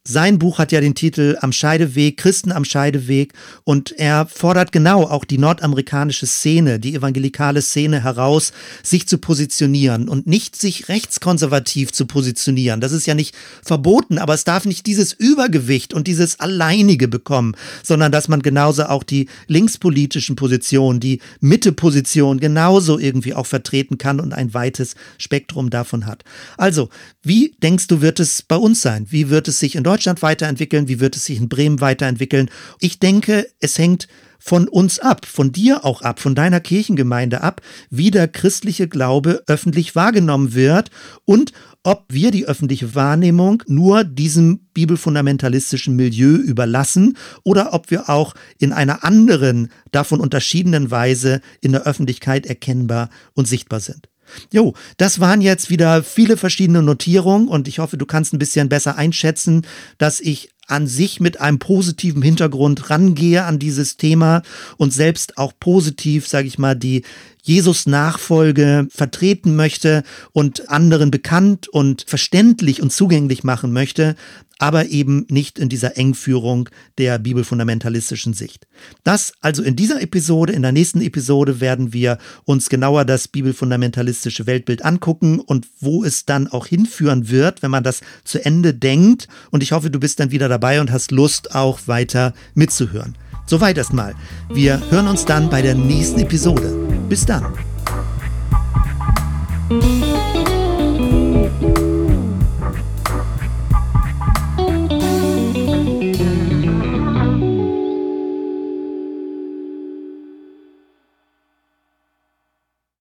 Sein 0.09 0.39
Buch 0.39 0.57
hat 0.59 0.73
ja 0.73 0.81
den 0.81 0.95
Titel 0.95 1.37
Am 1.43 1.53
Scheideweg, 1.53 2.17
Christen 2.17 2.53
am 2.53 2.65
Scheideweg 2.65 3.35
und 3.65 3.93
er 3.93 4.25
fordert 4.25 4.73
genau 4.73 5.03
auch 5.03 5.27
die 5.27 5.37
nordamerikanische 5.37 6.27
Szene, 6.27 6.81
die 6.81 6.95
evangelikale 6.95 7.61
Szene 7.61 8.03
heraus, 8.03 8.55
sich 8.83 9.07
zu 9.07 9.19
positionieren 9.19 10.09
und 10.09 10.27
nicht 10.27 10.57
sich 10.57 10.89
rechtskonservativ 10.89 11.93
zu 11.93 12.07
positionieren. 12.07 12.81
Das 12.81 12.93
ist 12.93 13.05
ja 13.05 13.15
nicht 13.15 13.35
verboten, 13.63 14.17
aber 14.17 14.33
es 14.33 14.45
darf 14.45 14.65
nicht 14.65 14.87
dieses 14.87 15.13
Übergewicht 15.13 15.93
und 15.93 16.07
dieses 16.07 16.41
Alleinige 16.41 17.07
bekommen, 17.07 17.55
sondern 17.83 18.11
dass 18.11 18.27
man 18.27 18.41
genauso 18.41 18.85
auch 18.85 19.03
die 19.03 19.29
linkspolitischen 19.49 20.35
Positionen, 20.35 21.01
die 21.01 21.21
Mitteposition 21.41 22.41
genauso 22.41 22.99
irgendwie 22.99 23.35
auch 23.35 23.47
vertreten 23.47 23.99
kann 23.99 24.19
und 24.19 24.33
ein 24.33 24.55
weites 24.55 24.95
Spektrum 25.19 25.69
davon 25.69 26.07
hat. 26.07 26.25
Also, 26.57 26.89
wie 27.23 27.55
denkst 27.63 27.87
du, 27.89 28.01
wird 28.01 28.19
es 28.19 28.41
bei 28.41 28.57
uns 28.57 28.81
sein? 28.81 29.07
Wie 29.11 29.29
wird 29.29 29.47
es 29.47 29.59
sich 29.59 29.77
in 29.77 29.90
Deutschland 29.91 30.23
weiterentwickeln? 30.23 30.87
Wie 30.87 31.01
wird 31.01 31.17
es 31.17 31.25
sich 31.25 31.39
in 31.39 31.49
Bremen 31.49 31.81
weiterentwickeln? 31.81 32.49
Ich 32.79 33.01
denke, 33.01 33.49
es 33.59 33.77
hängt 33.77 34.07
von 34.39 34.69
uns 34.69 35.01
ab, 35.01 35.27
von 35.27 35.51
dir 35.51 35.85
auch 35.85 36.03
ab, 36.03 36.21
von 36.21 36.37
deiner 36.37 36.61
Kirchengemeinde 36.61 37.43
ab, 37.43 37.61
wie 37.91 38.13
der 38.13 38.29
christliche 38.29 38.87
Glaube 38.87 39.43
öffentlich 39.49 39.97
wahrgenommen 39.97 40.55
wird 40.55 40.93
und 41.25 41.53
ob 41.83 42.05
wir 42.09 42.31
die 42.31 42.47
öffentliche 42.47 42.95
Wahrnehmung 42.95 43.65
nur 43.67 44.05
diesem 44.05 44.69
bibelfundamentalistischen 44.75 45.97
Milieu 45.97 46.37
überlassen 46.37 47.17
oder 47.43 47.75
ob 47.75 47.91
wir 47.91 48.09
auch 48.09 48.35
in 48.59 48.73
einer 48.73 49.03
anderen, 49.03 49.73
davon 49.91 50.21
unterschiedenen 50.21 50.93
Weise 50.93 51.41
in 51.61 51.73
der 51.73 51.83
Öffentlichkeit 51.83 52.47
erkennbar 52.47 53.11
und 53.35 53.49
sichtbar 53.49 53.81
sind. 53.81 54.09
Jo, 54.53 54.75
das 54.97 55.21
waren 55.21 55.41
jetzt 55.41 55.71
wieder 55.71 56.03
viele 56.03 56.37
verschiedene 56.37 56.83
Notierungen 56.83 57.49
und 57.49 57.69
ich 57.69 57.79
hoffe, 57.79 57.97
du 57.97 58.07
kannst 58.07 58.33
ein 58.33 58.39
bisschen 58.39 58.69
besser 58.69 58.97
einschätzen, 58.97 59.67
dass 59.99 60.21
ich 60.21 60.51
an 60.71 60.87
sich 60.87 61.21
mit 61.21 61.41
einem 61.41 61.59
positiven 61.59 62.23
Hintergrund 62.23 62.91
rangehe 62.91 63.45
an 63.45 63.59
dieses 63.59 63.97
Thema 63.97 64.43
und 64.77 64.93
selbst 64.93 65.39
auch 65.39 65.53
positiv, 65.59 66.29
sage 66.29 66.49
ich 66.49 66.59
mal, 66.59 66.75
die 66.75 67.03
Jesus-Nachfolge 67.43 68.87
vertreten 68.91 69.57
möchte 69.57 70.03
und 70.33 70.69
anderen 70.69 71.11
bekannt 71.11 71.69
und 71.69 72.05
verständlich 72.07 72.83
und 72.83 72.93
zugänglich 72.93 73.45
machen 73.45 73.73
möchte, 73.73 74.15
aber 74.61 74.89
eben 74.89 75.27
nicht 75.31 75.59
in 75.59 75.71
dieser 75.71 75.97
Engführung 75.97 76.69
der 76.99 77.19
bibelfundamentalistischen 77.19 78.35
Sicht. 78.35 78.67
Das 79.05 79.33
also 79.41 79.63
in 79.63 79.75
dieser 79.75 80.03
Episode, 80.03 80.53
in 80.53 80.61
der 80.61 80.73
nächsten 80.73 81.01
Episode 81.01 81.61
werden 81.61 81.95
wir 81.95 82.19
uns 82.45 82.69
genauer 82.69 83.07
das 83.07 83.27
bibelfundamentalistische 83.27 84.47
Weltbild 84.47 84.85
angucken 84.85 85.41
und 85.41 85.67
wo 85.81 86.05
es 86.05 86.27
dann 86.27 86.47
auch 86.47 86.67
hinführen 86.67 87.31
wird, 87.31 87.63
wenn 87.63 87.71
man 87.71 87.85
das 87.85 88.03
zu 88.25 88.45
Ende 88.45 88.75
denkt. 88.75 89.29
Und 89.51 89.63
ich 89.63 89.73
hoffe, 89.73 89.91
du 89.91 89.99
bist 89.99 90.21
dann 90.21 90.31
wieder 90.31 90.49
dabei 90.61 90.81
und 90.81 90.93
hast 90.93 91.11
Lust, 91.11 91.55
auch 91.55 91.81
weiter 91.87 92.35
mitzuhören. 92.55 93.17
Soweit 93.47 93.79
erstmal. 93.79 94.15
Wir 94.51 94.81
hören 94.91 95.09
uns 95.09 95.25
dann 95.25 95.49
bei 95.49 95.63
der 95.63 95.75
nächsten 95.75 96.21
Episode. 96.21 96.71
Bis 97.09 97.25
dann. 97.25 97.47